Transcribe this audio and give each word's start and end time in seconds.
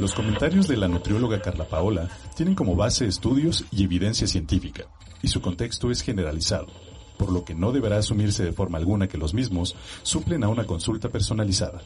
Los 0.00 0.14
comentarios 0.14 0.68
de 0.68 0.76
la 0.76 0.86
nutrióloga 0.86 1.42
Carla 1.42 1.64
Paola 1.64 2.08
tienen 2.36 2.54
como 2.54 2.76
base 2.76 3.06
estudios 3.06 3.64
y 3.72 3.82
evidencia 3.82 4.28
científica, 4.28 4.84
y 5.22 5.28
su 5.28 5.40
contexto 5.40 5.90
es 5.90 6.02
generalizado, 6.02 6.68
por 7.16 7.32
lo 7.32 7.44
que 7.44 7.56
no 7.56 7.72
deberá 7.72 7.98
asumirse 7.98 8.44
de 8.44 8.52
forma 8.52 8.78
alguna 8.78 9.08
que 9.08 9.18
los 9.18 9.34
mismos 9.34 9.74
suplen 10.04 10.44
a 10.44 10.48
una 10.48 10.66
consulta 10.66 11.08
personalizada. 11.08 11.82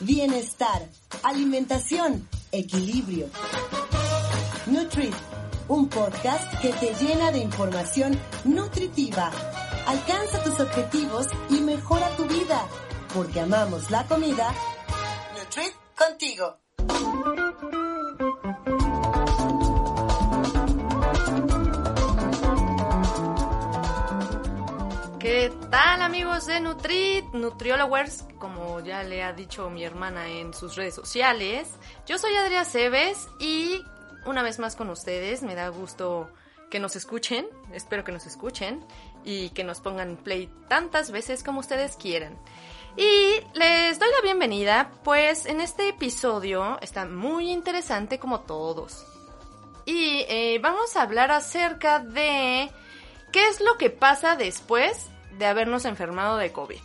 Bienestar, 0.00 0.88
alimentación, 1.22 2.26
equilibrio. 2.50 3.28
Nutrit, 4.66 5.14
un 5.68 5.88
podcast 5.88 6.60
que 6.60 6.72
te 6.72 6.92
llena 6.94 7.30
de 7.30 7.38
información 7.38 8.18
nutritiva. 8.44 9.30
Alcanza 9.86 10.42
tus 10.42 10.58
objetivos 10.58 11.28
y 11.50 11.60
mejora 11.60 12.08
tu 12.16 12.24
vida, 12.24 12.66
porque 13.14 13.40
amamos 13.40 13.90
la 13.90 14.06
comida. 14.06 14.52
Nutrit 15.36 15.74
contigo. 15.96 16.58
¿Qué 25.18 25.52
tal 25.70 26.02
amigos 26.02 26.46
de 26.46 26.60
Nutrit, 26.60 27.24
Nutriologers? 27.32 28.24
Como 28.38 28.80
ya 28.80 29.02
le 29.02 29.22
ha 29.22 29.32
dicho 29.32 29.70
mi 29.70 29.84
hermana 29.84 30.28
en 30.28 30.52
sus 30.52 30.74
redes 30.74 30.94
sociales, 30.94 31.68
yo 32.06 32.18
soy 32.18 32.34
Adriana 32.34 32.64
Cebes 32.64 33.28
y 33.38 33.84
una 34.26 34.42
vez 34.42 34.58
más 34.58 34.74
con 34.74 34.90
ustedes, 34.90 35.42
me 35.42 35.54
da 35.54 35.68
gusto 35.68 36.28
que 36.72 36.80
nos 36.80 36.96
escuchen, 36.96 37.46
espero 37.74 38.02
que 38.02 38.12
nos 38.12 38.24
escuchen 38.24 38.82
y 39.24 39.50
que 39.50 39.62
nos 39.62 39.80
pongan 39.80 40.16
play 40.16 40.48
tantas 40.68 41.10
veces 41.10 41.44
como 41.44 41.60
ustedes 41.60 41.96
quieran. 41.96 42.38
Y 42.96 43.42
les 43.52 43.98
doy 43.98 44.08
la 44.10 44.22
bienvenida, 44.22 44.90
pues 45.04 45.44
en 45.44 45.60
este 45.60 45.90
episodio 45.90 46.78
está 46.80 47.04
muy 47.04 47.50
interesante 47.50 48.18
como 48.18 48.40
todos. 48.40 49.04
Y 49.84 50.24
eh, 50.30 50.60
vamos 50.62 50.96
a 50.96 51.02
hablar 51.02 51.30
acerca 51.30 51.98
de 51.98 52.70
qué 53.32 53.48
es 53.48 53.60
lo 53.60 53.76
que 53.76 53.90
pasa 53.90 54.36
después 54.36 55.10
de 55.36 55.44
habernos 55.44 55.84
enfermado 55.84 56.38
de 56.38 56.52
COVID. 56.52 56.80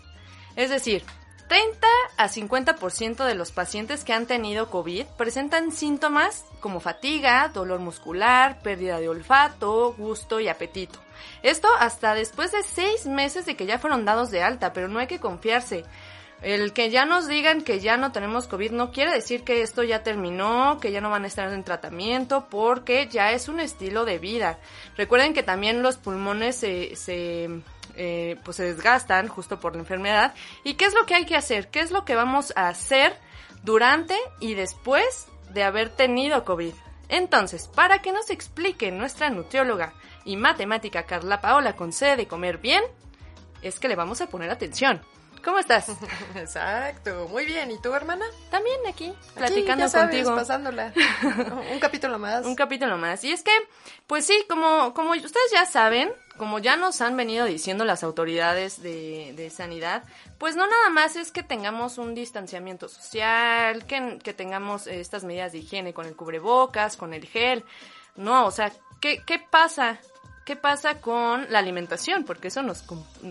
Es 0.57 0.69
decir, 0.69 1.05
30 1.47 1.87
a 2.17 2.27
50% 2.27 3.25
de 3.25 3.35
los 3.35 3.51
pacientes 3.51 4.03
que 4.03 4.13
han 4.13 4.25
tenido 4.25 4.69
COVID 4.69 5.05
presentan 5.17 5.71
síntomas 5.71 6.45
como 6.59 6.79
fatiga, 6.79 7.49
dolor 7.53 7.79
muscular, 7.79 8.61
pérdida 8.61 8.99
de 8.99 9.07
olfato, 9.07 9.93
gusto 9.97 10.39
y 10.39 10.49
apetito. 10.49 10.99
Esto 11.43 11.69
hasta 11.79 12.13
después 12.15 12.51
de 12.51 12.63
6 12.63 13.05
meses 13.07 13.45
de 13.45 13.55
que 13.55 13.65
ya 13.65 13.79
fueron 13.79 14.05
dados 14.05 14.29
de 14.29 14.43
alta, 14.43 14.73
pero 14.73 14.87
no 14.87 14.99
hay 14.99 15.07
que 15.07 15.19
confiarse. 15.19 15.85
El 16.41 16.71
que 16.71 16.91
ya 16.91 17.05
nos 17.05 17.27
digan 17.27 17.63
que 17.63 17.79
ya 17.79 17.97
no 17.97 18.11
tenemos 18.11 18.47
COVID 18.47 18.71
no 18.71 18.91
quiere 18.91 19.11
decir 19.11 19.43
que 19.43 19.63
esto 19.63 19.81
ya 19.83 20.03
terminó, 20.03 20.79
que 20.79 20.91
ya 20.91 21.01
no 21.01 21.09
van 21.09 21.23
a 21.23 21.27
estar 21.27 21.51
en 21.51 21.63
tratamiento, 21.63 22.47
porque 22.49 23.07
ya 23.07 23.31
es 23.31 23.47
un 23.47 23.59
estilo 23.59 24.05
de 24.05 24.19
vida. 24.19 24.59
Recuerden 24.97 25.33
que 25.33 25.41
también 25.41 25.81
los 25.81 25.97
pulmones 25.97 26.55
se, 26.57 26.95
se 26.95 27.49
eh, 27.97 28.37
pues 28.43 28.57
se 28.57 28.63
desgastan 28.63 29.27
justo 29.27 29.59
por 29.59 29.73
la 29.73 29.79
enfermedad. 29.79 30.33
¿Y 30.63 30.75
qué 30.75 30.85
es 30.85 30.93
lo 30.93 31.05
que 31.05 31.15
hay 31.15 31.25
que 31.25 31.35
hacer? 31.35 31.69
¿Qué 31.69 31.79
es 31.79 31.91
lo 31.91 32.05
que 32.05 32.15
vamos 32.15 32.53
a 32.55 32.69
hacer 32.69 33.17
durante 33.63 34.15
y 34.39 34.53
después 34.53 35.27
de 35.49 35.63
haber 35.63 35.89
tenido 35.89 36.45
COVID? 36.45 36.73
Entonces, 37.09 37.67
para 37.67 37.99
que 38.01 38.11
nos 38.11 38.29
explique 38.29 38.91
nuestra 38.91 39.29
nutrióloga 39.29 39.93
y 40.25 40.35
matemática 40.35 41.03
Carla 41.03 41.41
Paola 41.41 41.75
con 41.75 41.93
sede 41.93 42.17
de 42.17 42.27
comer 42.27 42.57
bien, 42.57 42.83
es 43.61 43.79
que 43.79 43.87
le 43.87 43.95
vamos 43.95 44.21
a 44.21 44.27
poner 44.27 44.51
atención. 44.51 45.01
¿Cómo 45.47 45.59
estás? 45.59 45.87
Exacto, 46.35 47.29
muy 47.29 47.45
bien. 47.45 47.71
¿Y 47.71 47.79
tú, 47.79 47.93
hermana? 47.93 48.25
También 48.51 48.75
aquí, 48.85 49.05
Aquí, 49.05 49.17
platicando 49.33 49.85
ya 49.85 49.87
sabes, 49.87 50.09
contigo. 50.09 50.35
pasándola. 50.35 50.91
Un 51.71 51.79
capítulo 51.79 52.19
más. 52.19 52.45
Un 52.45 52.53
capítulo 52.53 52.97
más. 52.97 53.23
Y 53.23 53.31
es 53.31 53.43
que, 53.43 53.53
pues 54.07 54.25
sí, 54.25 54.43
como, 54.49 54.93
como 54.93 55.11
ustedes 55.11 55.51
ya 55.53 55.65
saben, 55.65 56.11
como 56.35 56.59
ya 56.59 56.75
nos 56.75 56.99
han 56.99 57.15
venido 57.15 57.45
diciendo 57.45 57.85
las 57.85 58.03
autoridades 58.03 58.81
de, 58.83 59.31
de 59.37 59.49
sanidad, 59.49 60.03
pues 60.37 60.57
no 60.57 60.67
nada 60.67 60.89
más 60.89 61.15
es 61.15 61.31
que 61.31 61.43
tengamos 61.43 61.97
un 61.97 62.13
distanciamiento 62.13 62.89
social, 62.89 63.85
que, 63.85 64.19
que 64.21 64.33
tengamos 64.33 64.85
eh, 64.85 64.99
estas 64.99 65.23
medidas 65.23 65.53
de 65.53 65.59
higiene 65.59 65.93
con 65.93 66.07
el 66.07 66.17
cubrebocas, 66.17 66.97
con 66.97 67.13
el 67.13 67.25
gel. 67.25 67.63
No, 68.17 68.47
o 68.47 68.51
sea, 68.51 68.73
¿qué, 68.99 69.23
qué 69.25 69.39
pasa? 69.39 69.97
¿Qué 70.47 70.55
pasa 70.55 71.01
con 71.01 71.45
la 71.51 71.59
alimentación? 71.59 72.23
Porque 72.23 72.47
eso 72.47 72.61
nos 72.63 72.85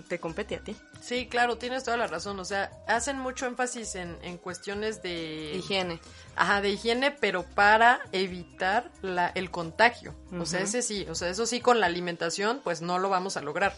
te 0.06 0.21
compete 0.21 0.56
a 0.56 0.60
ti. 0.60 0.77
Sí, 1.00 1.27
claro, 1.28 1.56
tienes 1.56 1.82
toda 1.82 1.97
la 1.97 2.06
razón. 2.06 2.38
O 2.41 2.44
sea, 2.44 2.71
hacen 2.87 3.19
mucho 3.19 3.47
énfasis 3.47 3.94
en, 3.94 4.19
en 4.21 4.37
cuestiones 4.37 5.00
de 5.00 5.53
Higiene. 5.55 5.99
Ajá, 6.34 6.60
de 6.60 6.69
higiene, 6.69 7.12
pero 7.12 7.43
para 7.44 8.00
evitar 8.12 8.91
la, 9.00 9.32
el 9.34 9.50
contagio. 9.50 10.15
O 10.38 10.44
sea, 10.44 10.60
ese 10.60 10.82
sí, 10.82 11.06
o 11.09 11.15
sea, 11.15 11.31
eso 11.31 11.47
sí 11.47 11.62
con 11.62 11.81
la 11.81 11.87
alimentación, 11.87 12.60
pues 12.62 12.82
no 12.82 12.99
lo 12.99 13.09
vamos 13.09 13.38
a 13.38 13.41
lograr. 13.41 13.75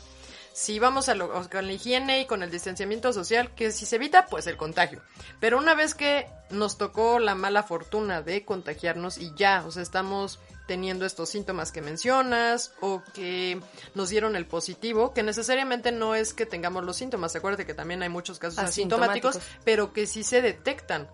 Sí 0.53 0.81
vamos 0.81 1.09
a 1.09 1.15
lo- 1.15 1.31
con 1.49 1.67
la 1.69 1.73
higiene 1.73 2.21
y 2.23 2.27
con 2.27 2.43
el 2.43 2.51
distanciamiento 2.51 3.13
social, 3.13 3.55
que 3.55 3.71
si 3.71 3.87
se 3.87 3.95
evita, 3.95 4.27
pues 4.27 4.49
el 4.49 4.57
contagio. 4.57 5.01
Pero 5.39 5.59
una 5.59 5.75
vez 5.77 5.95
que 5.95 6.27
nos 6.51 6.77
tocó 6.77 7.21
la 7.21 7.37
mala 7.37 7.63
fortuna 7.63 8.21
de 8.21 8.45
contagiarnos 8.45 9.17
y 9.19 9.33
ya, 9.37 9.63
o 9.65 9.71
sea, 9.71 9.85
estamos 9.85 10.41
teniendo 10.69 11.07
estos 11.07 11.31
síntomas 11.31 11.73
que 11.73 11.81
mencionas 11.81 12.73
o 12.81 13.03
que 13.15 13.61
nos 13.95 14.11
dieron 14.11 14.37
el 14.37 14.47
positivo, 14.47 15.15
que 15.15 15.25
necesariamente 15.25 15.91
no 15.91 16.15
es 16.15 16.35
que 16.35 16.47
tengamos 16.47 16.85
los 16.85 16.97
síntomas, 16.97 17.35
acuérdate 17.35 17.67
que 17.67 17.75
también 17.75 18.03
hay 18.03 18.11
muchos 18.11 18.39
casos 18.39 18.59
asintomáticos, 18.59 19.37
Asintomáticos. 19.37 19.63
pero 19.65 19.93
que 19.93 20.07
sí 20.07 20.23
se 20.23 20.43
detectan. 20.43 21.09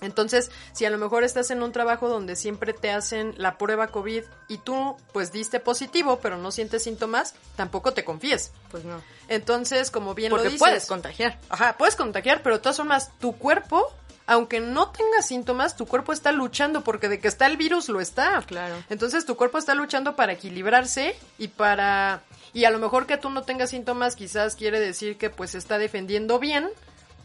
Entonces, 0.00 0.50
si 0.72 0.84
a 0.84 0.90
lo 0.90 0.98
mejor 0.98 1.24
estás 1.24 1.50
en 1.50 1.62
un 1.62 1.72
trabajo 1.72 2.08
donde 2.08 2.36
siempre 2.36 2.72
te 2.72 2.90
hacen 2.90 3.34
la 3.36 3.58
prueba 3.58 3.88
COVID 3.88 4.22
y 4.48 4.58
tú 4.58 4.96
pues 5.12 5.32
diste 5.32 5.60
positivo, 5.60 6.20
pero 6.20 6.36
no 6.36 6.52
sientes 6.52 6.84
síntomas, 6.84 7.34
tampoco 7.56 7.92
te 7.94 8.04
confíes. 8.04 8.52
Pues 8.70 8.84
no. 8.84 9.02
Entonces, 9.28 9.90
como 9.90 10.14
bien 10.14 10.30
Porque 10.30 10.44
lo 10.44 10.50
dices, 10.50 10.60
puedes 10.60 10.86
contagiar. 10.86 11.40
Ajá, 11.48 11.76
puedes 11.78 11.96
contagiar, 11.96 12.42
pero 12.42 12.56
de 12.56 12.62
todas 12.62 12.76
formas, 12.76 13.10
tu 13.18 13.36
cuerpo, 13.36 13.92
aunque 14.26 14.60
no 14.60 14.90
tenga 14.90 15.22
síntomas, 15.22 15.76
tu 15.76 15.86
cuerpo 15.86 16.12
está 16.12 16.32
luchando 16.32 16.82
porque 16.82 17.08
de 17.08 17.20
que 17.20 17.28
está 17.28 17.46
el 17.46 17.56
virus 17.56 17.88
lo 17.88 18.00
está. 18.00 18.42
Claro. 18.42 18.82
Entonces 18.88 19.26
tu 19.26 19.36
cuerpo 19.36 19.58
está 19.58 19.74
luchando 19.74 20.16
para 20.16 20.32
equilibrarse 20.32 21.16
y 21.38 21.48
para 21.48 22.22
y 22.52 22.64
a 22.64 22.70
lo 22.70 22.78
mejor 22.78 23.06
que 23.06 23.16
tú 23.16 23.30
no 23.30 23.42
tengas 23.42 23.70
síntomas 23.70 24.16
quizás 24.16 24.54
quiere 24.54 24.80
decir 24.80 25.18
que 25.18 25.28
pues 25.28 25.50
se 25.50 25.58
está 25.58 25.76
defendiendo 25.78 26.38
bien, 26.38 26.70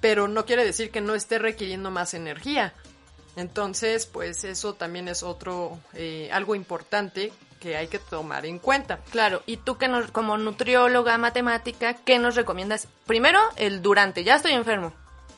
pero 0.01 0.27
no 0.27 0.45
quiere 0.45 0.65
decir 0.65 0.91
que 0.91 1.01
no 1.01 1.15
esté 1.15 1.39
requiriendo 1.39 1.91
más 1.91 2.13
energía. 2.13 2.73
Entonces, 3.35 4.05
pues 4.05 4.43
eso 4.43 4.73
también 4.73 5.07
es 5.07 5.23
otro 5.23 5.79
eh, 5.93 6.29
algo 6.33 6.55
importante 6.55 7.31
que 7.59 7.77
hay 7.77 7.87
que 7.87 7.99
tomar 7.99 8.45
en 8.45 8.59
cuenta. 8.59 8.99
Claro, 9.11 9.43
y 9.45 9.57
tú 9.57 9.77
que 9.77 9.87
nos, 9.87 10.11
como 10.11 10.37
nutrióloga 10.37 11.17
matemática, 11.17 11.93
¿qué 11.93 12.17
nos 12.17 12.35
recomiendas? 12.35 12.87
Primero, 13.05 13.39
el 13.55 13.81
durante, 13.81 14.23
ya 14.23 14.35
estoy 14.35 14.53
enfermo. 14.53 14.93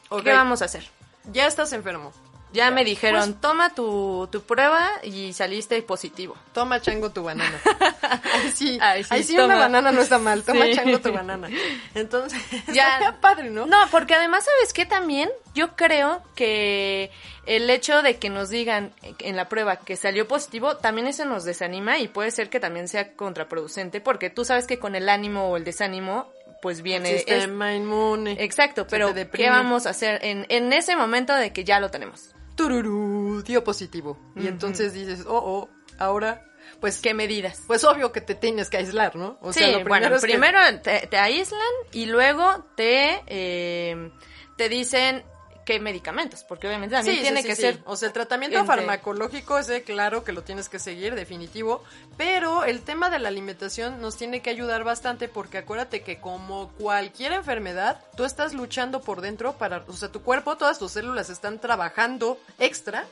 Ok. 0.09 0.23
¿Qué 0.23 0.31
vamos 0.31 0.61
a 0.61 0.65
hacer? 0.65 0.89
Ya 1.25 1.45
estás 1.47 1.73
enfermo. 1.73 2.11
Ya 2.53 2.69
me 2.69 2.83
dijeron, 2.83 3.29
Pues- 3.31 3.41
toma 3.41 3.73
tu, 3.73 4.27
tu 4.29 4.41
prueba 4.41 4.85
y 5.03 5.31
saliste 5.31 5.81
positivo. 5.83 6.35
Toma 6.53 6.81
chango 6.81 7.09
tu 7.09 7.23
banana. 7.23 7.57
Ahí 8.33 8.51
sí, 8.53 8.77
Ay, 8.81 9.03
sí, 9.05 9.09
ahí 9.13 9.23
sí 9.23 9.37
una 9.39 9.55
banana 9.55 9.93
no 9.93 10.01
está 10.01 10.17
mal. 10.19 10.43
Toma 10.43 10.65
Sí. 10.65 10.75
chango 10.75 10.99
tu 10.99 11.13
banana. 11.13 11.47
Entonces, 11.95 12.41
Ya. 12.73 13.17
padre, 13.21 13.49
¿no? 13.51 13.67
No, 13.67 13.77
porque 13.89 14.15
además, 14.15 14.43
¿sabes 14.43 14.73
qué 14.73 14.85
también? 14.85 15.29
Yo 15.53 15.77
creo 15.77 16.21
que 16.35 17.09
el 17.45 17.69
hecho 17.69 18.01
de 18.01 18.17
que 18.17 18.29
nos 18.29 18.49
digan 18.49 18.91
en 19.19 19.37
la 19.37 19.47
prueba 19.47 19.77
que 19.77 19.95
salió 19.95 20.27
positivo, 20.27 20.75
también 20.75 21.07
eso 21.07 21.23
nos 21.23 21.45
desanima 21.45 21.99
y 21.99 22.09
puede 22.09 22.31
ser 22.31 22.49
que 22.49 22.59
también 22.59 22.89
sea 22.89 23.13
contraproducente, 23.13 24.01
porque 24.01 24.29
tú 24.29 24.43
sabes 24.43 24.67
que 24.67 24.77
con 24.77 24.95
el 24.95 25.07
ánimo 25.07 25.45
o 25.49 25.55
el 25.55 25.63
desánimo, 25.63 26.29
pues 26.61 26.81
viene... 26.81 27.15
es- 27.15 27.23
Sistema 27.23 27.73
inmune. 27.73 28.35
Exacto, 28.39 28.85
pero 28.87 29.13
¿qué 29.33 29.49
vamos 29.49 29.85
a 29.85 29.89
hacer 29.91 30.23
en, 30.23 30.45
en 30.49 30.71
ese 30.73 30.95
momento 30.95 31.33
de 31.35 31.51
que 31.53 31.63
ya 31.63 31.79
lo 31.79 31.89
tenemos? 31.91 32.33
Tururú, 32.55 33.41
dio 33.43 33.63
positivo. 33.63 34.17
Y 34.35 34.47
entonces 34.47 34.93
dices, 34.93 35.25
oh, 35.27 35.37
oh, 35.37 35.69
ahora, 35.97 36.45
pues 36.79 36.99
¿Qué 36.99 37.13
medidas? 37.13 37.63
pues 37.67 37.83
obvio 37.83 38.11
que 38.11 38.21
te 38.21 38.35
tienes 38.35 38.69
que 38.69 38.77
aislar, 38.77 39.15
¿no? 39.15 39.37
O 39.41 39.51
sí, 39.53 39.59
sea, 39.59 39.79
lo 39.79 39.85
bueno, 39.85 40.07
es 40.15 40.21
que- 40.21 40.27
primero 40.27 40.59
te, 40.81 41.07
te 41.07 41.17
aíslan 41.17 41.59
y 41.91 42.05
luego 42.05 42.65
te, 42.75 43.21
eh, 43.27 44.11
te 44.57 44.69
dicen 44.69 45.23
qué 45.65 45.79
medicamentos, 45.79 46.43
porque 46.43 46.67
obviamente 46.67 46.95
también 46.95 47.17
Sí, 47.17 47.21
tiene 47.21 47.41
sí, 47.41 47.47
que 47.47 47.55
sí, 47.55 47.61
ser... 47.61 47.79
O 47.85 47.95
sea, 47.95 48.07
el 48.07 48.13
tratamiento 48.13 48.57
entre- 48.59 48.75
farmacológico 48.75 49.59
es 49.59 49.71
claro 49.83 50.23
que 50.23 50.31
lo 50.31 50.43
tienes 50.43 50.69
que 50.69 50.79
seguir, 50.79 51.15
definitivo. 51.15 51.83
Pero 52.17 52.63
el 52.63 52.81
tema 52.81 53.09
de 53.09 53.19
la 53.19 53.27
alimentación 53.29 54.01
nos 54.01 54.17
tiene 54.17 54.41
que 54.41 54.49
ayudar 54.49 54.83
bastante 54.83 55.27
porque 55.27 55.59
acuérdate 55.59 56.01
que 56.01 56.19
como 56.19 56.69
cualquier 56.79 57.31
enfermedad, 57.33 57.99
tú 58.15 58.25
estás 58.25 58.53
luchando 58.53 59.01
por 59.01 59.21
dentro 59.21 59.53
para, 59.53 59.83
o 59.87 59.93
sea, 59.93 60.09
tu 60.09 60.21
cuerpo, 60.21 60.57
todas 60.57 60.79
tus 60.79 60.91
células 60.91 61.29
están 61.29 61.59
trabajando 61.59 62.39
extra 62.59 63.05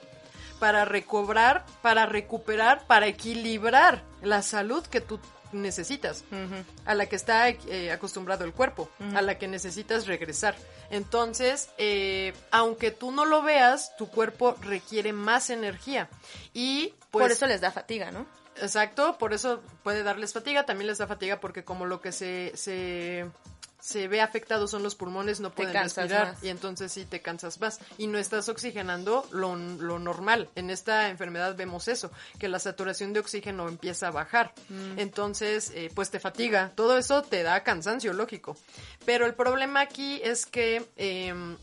para 0.60 0.84
recobrar, 0.86 1.66
para 1.81 2.06
recuperar, 2.06 2.86
para 2.86 3.07
equilibrar 3.07 4.04
la 4.22 4.42
salud 4.42 4.84
que 4.86 5.00
tú 5.01 5.19
necesitas 5.51 6.24
a 6.86 6.94
la 6.96 7.06
que 7.07 7.16
está 7.16 7.50
eh, 7.50 7.92
acostumbrado 7.92 8.46
el 8.46 8.54
cuerpo, 8.54 8.90
a 9.16 9.22
la 9.22 9.38
que 9.38 9.48
necesitas 9.48 10.07
regresar. 10.07 10.56
Entonces, 10.90 11.69
eh, 11.78 12.34
aunque 12.51 12.92
tú 12.92 13.12
no 13.12 13.25
lo 13.25 13.42
veas, 13.42 13.96
tu 13.98 14.10
cuerpo 14.10 14.56
requiere 14.62 15.13
más 15.13 15.50
energía. 15.50 16.10
Y 16.54 16.94
pues, 17.12 17.24
Por 17.24 17.31
eso 17.31 17.48
les 17.48 17.62
da 17.62 17.72
fatiga, 17.72 18.12
¿no? 18.12 18.25
Exacto, 18.62 19.18
por 19.18 19.34
eso 19.34 19.62
puede 19.84 20.04
darles 20.04 20.34
fatiga, 20.34 20.66
también 20.66 20.88
les 20.88 20.98
da 20.98 21.07
fatiga 21.07 21.40
porque 21.40 21.63
como 21.63 21.86
lo 21.86 22.01
que 22.01 22.12
se, 22.12 22.51
se, 22.56 23.25
se 23.89 24.07
ve 24.07 24.21
afectado 24.21 24.68
son 24.68 24.83
los 24.83 24.94
pulmones, 24.94 25.39
no 25.39 25.51
pueden 25.51 25.74
respirar 25.74 26.33
más. 26.33 26.44
y 26.44 26.50
entonces 26.50 26.91
sí 26.91 27.06
te 27.06 27.21
cansas 27.21 27.59
más 27.59 27.80
y 27.97 28.06
no 28.06 28.19
estás 28.19 28.47
oxigenando 28.47 29.27
lo, 29.31 29.56
lo 29.56 29.97
normal. 29.97 30.47
En 30.56 30.69
esta 30.69 31.09
enfermedad 31.09 31.56
vemos 31.56 31.88
eso, 31.88 32.12
que 32.38 32.47
la 32.47 32.59
saturación 32.59 33.13
de 33.13 33.19
oxígeno 33.19 33.68
empieza 33.68 34.09
a 34.09 34.12
bajar. 34.12 34.53
Mm. 34.69 35.00
Entonces, 35.00 35.71
eh, 35.74 35.89
pues 35.95 36.12
te 36.12 36.19
fatiga, 36.19 36.71
todo 36.75 37.00
eso 37.00 37.24
te 37.24 37.41
da 37.41 37.63
cansancio 37.63 38.13
lógico. 38.13 38.56
Pero 39.06 39.25
el 39.25 39.33
problema 39.33 39.81
aquí 39.81 40.21
es 40.24 40.45
que 40.45 40.86
em, 40.95 41.57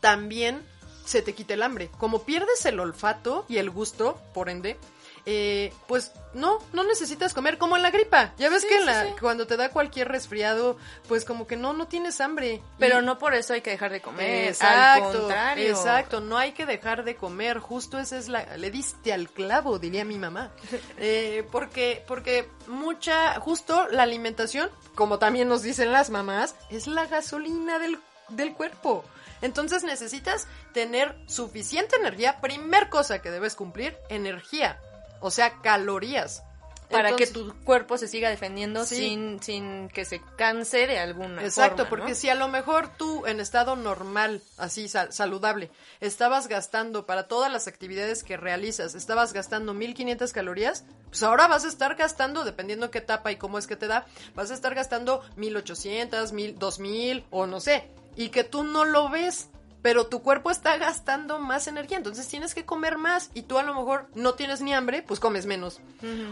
también 0.00 0.60
se 1.04 1.22
te 1.22 1.34
quita 1.34 1.54
el 1.54 1.62
hambre. 1.62 1.88
Como 1.98 2.24
pierdes 2.24 2.66
el 2.66 2.80
olfato 2.80 3.46
y 3.48 3.58
el 3.58 3.70
gusto, 3.70 4.20
por 4.34 4.48
ende, 4.48 4.76
eh, 5.26 5.72
pues 5.86 6.12
no, 6.34 6.58
no 6.72 6.84
necesitas 6.84 7.34
comer 7.34 7.58
como 7.58 7.76
en 7.76 7.82
la 7.82 7.90
gripa. 7.90 8.32
Ya 8.38 8.48
ves 8.48 8.62
Sí, 8.62 8.68
que 8.68 8.74
en 8.76 8.80
sí, 8.80 8.86
la, 8.86 9.04
sí. 9.06 9.12
cuando 9.20 9.46
te 9.46 9.56
da 9.56 9.68
cualquier 9.70 10.08
resfriado, 10.08 10.76
pues 11.08 11.24
como 11.24 11.46
que 11.46 11.56
no, 11.56 11.72
no 11.72 11.86
tienes 11.88 12.20
hambre. 12.20 12.62
Pero 12.78 13.00
Y- 13.00 13.04
no 13.04 13.18
por 13.18 13.34
eso 13.34 13.52
hay 13.54 13.60
que 13.60 13.70
dejar 13.70 13.92
de 13.92 14.00
comer. 14.00 14.48
Exacto, 14.48 15.04
al 15.06 15.12
contrario. 15.18 15.68
exacto, 15.70 16.20
no 16.20 16.38
hay 16.38 16.52
que 16.52 16.66
dejar 16.66 17.04
de 17.04 17.16
comer, 17.16 17.58
justo 17.58 17.98
esa 17.98 18.16
es 18.18 18.28
la, 18.28 18.56
le 18.56 18.70
diste 18.70 19.12
al 19.12 19.28
clavo, 19.28 19.78
diría 19.78 20.04
mi 20.04 20.18
mamá, 20.18 20.50
Eh, 20.98 21.46
porque, 21.50 22.02
porque 22.06 22.48
mucha, 22.66 23.38
justo 23.40 23.86
la 23.90 24.02
alimentación, 24.04 24.70
como 24.94 25.18
también 25.18 25.48
nos 25.48 25.62
dicen 25.62 25.92
las 25.92 26.10
mamás, 26.10 26.54
es 26.70 26.86
la 26.86 27.06
gasolina 27.06 27.78
del, 27.78 27.98
del 28.28 28.54
cuerpo. 28.54 29.04
Entonces 29.42 29.84
necesitas 29.84 30.46
tener 30.74 31.16
suficiente 31.26 31.96
energía, 31.96 32.40
primer 32.42 32.90
cosa 32.90 33.22
que 33.22 33.30
debes 33.30 33.54
cumplir, 33.54 33.96
energía, 34.10 34.78
o 35.20 35.30
sea, 35.30 35.60
calorías. 35.62 36.42
Para 36.90 37.10
Entonces- 37.10 37.28
que 37.28 37.34
tu 37.38 37.54
cuerpo 37.64 37.98
se 37.98 38.08
siga 38.08 38.30
defendiendo 38.30 38.84
Sí. 38.84 38.96
sin, 38.96 39.40
sin 39.40 39.88
que 39.90 40.04
se 40.04 40.20
canse 40.36 40.88
de 40.88 40.98
alguna 40.98 41.44
Exacto, 41.44 41.84
forma, 41.84 41.88
porque 41.90 42.14
si 42.16 42.28
a 42.28 42.34
lo 42.34 42.48
mejor 42.48 42.88
tú 42.96 43.26
en 43.26 43.38
estado 43.38 43.76
normal, 43.76 44.42
así 44.58 44.88
sal- 44.88 45.12
saludable, 45.12 45.70
estabas 46.00 46.48
gastando 46.48 47.06
para 47.06 47.28
todas 47.28 47.52
las 47.52 47.68
actividades 47.68 48.24
que 48.24 48.36
realizas, 48.36 48.96
estabas 48.96 49.32
gastando 49.32 49.72
1500 49.72 50.32
calorías, 50.32 50.82
pues 51.10 51.22
ahora 51.22 51.46
vas 51.46 51.64
a 51.64 51.68
estar 51.68 51.94
gastando, 51.94 52.42
dependiendo 52.42 52.90
qué 52.90 52.98
etapa 52.98 53.30
y 53.30 53.36
cómo 53.36 53.58
es 53.58 53.68
que 53.68 53.76
te 53.76 53.86
da, 53.86 54.04
vas 54.34 54.50
a 54.50 54.54
estar 54.54 54.74
gastando 54.74 55.22
1800, 55.36 56.32
1000, 56.32 56.58
2000 56.58 57.24
o 57.30 57.46
no 57.46 57.60
sé, 57.60 57.88
y 58.16 58.30
que 58.30 58.42
tú 58.42 58.64
no 58.64 58.84
lo 58.84 59.08
ves. 59.10 59.48
Pero 59.82 60.06
tu 60.08 60.22
cuerpo 60.22 60.50
está 60.50 60.76
gastando 60.76 61.38
más 61.38 61.66
energía, 61.66 61.96
entonces 61.96 62.28
tienes 62.28 62.54
que 62.54 62.66
comer 62.66 62.98
más 62.98 63.30
y 63.32 63.42
tú 63.42 63.58
a 63.58 63.62
lo 63.62 63.74
mejor 63.74 64.08
no 64.14 64.34
tienes 64.34 64.60
ni 64.60 64.74
hambre, 64.74 65.02
pues 65.02 65.20
comes 65.20 65.46
menos. 65.46 65.80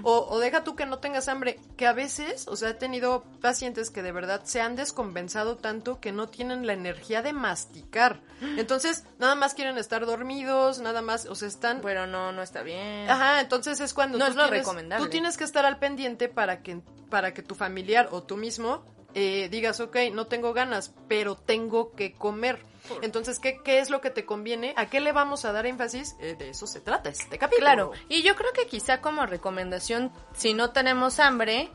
o, 0.02 0.26
o 0.30 0.38
deja 0.38 0.64
tú 0.64 0.76
que 0.76 0.84
no 0.86 0.98
tengas 0.98 1.28
hambre, 1.28 1.58
que 1.76 1.86
a 1.86 1.92
veces, 1.94 2.46
o 2.48 2.56
sea, 2.56 2.70
he 2.70 2.74
tenido 2.74 3.24
pacientes 3.40 3.90
que 3.90 4.02
de 4.02 4.12
verdad 4.12 4.42
se 4.44 4.60
han 4.60 4.76
descompensado 4.76 5.56
tanto 5.56 5.98
que 6.00 6.12
no 6.12 6.28
tienen 6.28 6.66
la 6.66 6.74
energía 6.74 7.22
de 7.22 7.32
masticar. 7.32 8.20
Entonces, 8.40 9.04
nada 9.18 9.34
más 9.34 9.54
quieren 9.54 9.78
estar 9.78 10.04
dormidos, 10.04 10.80
nada 10.80 11.02
más, 11.02 11.26
o 11.26 11.34
sea, 11.34 11.48
están... 11.48 11.80
Pero 11.80 12.06
no, 12.06 12.32
no 12.32 12.42
está 12.42 12.62
bien. 12.62 13.08
Ajá, 13.08 13.40
entonces 13.40 13.80
es 13.80 13.94
cuando 13.94 14.18
No 14.18 14.26
tú 14.26 14.30
es 14.32 14.36
lo 14.36 14.42
tienes- 14.44 14.60
recomendable. 14.60 15.04
Tú 15.06 15.10
tienes 15.10 15.36
que 15.36 15.44
estar 15.44 15.64
al 15.64 15.78
pendiente 15.78 16.28
para 16.28 16.62
que, 16.62 16.80
para 17.08 17.32
que 17.32 17.42
tu 17.42 17.54
familiar 17.54 18.08
o 18.12 18.22
tú 18.22 18.36
mismo 18.36 18.84
eh, 19.20 19.48
digas, 19.48 19.80
ok, 19.80 19.96
no 20.12 20.26
tengo 20.26 20.52
ganas, 20.52 20.94
pero 21.08 21.34
tengo 21.36 21.92
que 21.92 22.12
comer. 22.12 22.60
Entonces, 23.02 23.38
¿qué, 23.38 23.60
¿qué 23.62 23.80
es 23.80 23.90
lo 23.90 24.00
que 24.00 24.10
te 24.10 24.24
conviene? 24.24 24.72
¿A 24.76 24.86
qué 24.86 25.00
le 25.00 25.12
vamos 25.12 25.44
a 25.44 25.52
dar 25.52 25.66
énfasis? 25.66 26.14
Eh, 26.20 26.36
de 26.38 26.50
eso 26.50 26.66
se 26.66 26.80
trata 26.80 27.10
este 27.10 27.36
capítulo. 27.38 27.64
Claro, 27.66 27.92
y 28.08 28.22
yo 28.22 28.34
creo 28.34 28.52
que 28.52 28.66
quizá 28.66 29.00
como 29.02 29.26
recomendación, 29.26 30.10
si 30.34 30.54
no 30.54 30.70
tenemos 30.70 31.18
hambre, 31.18 31.70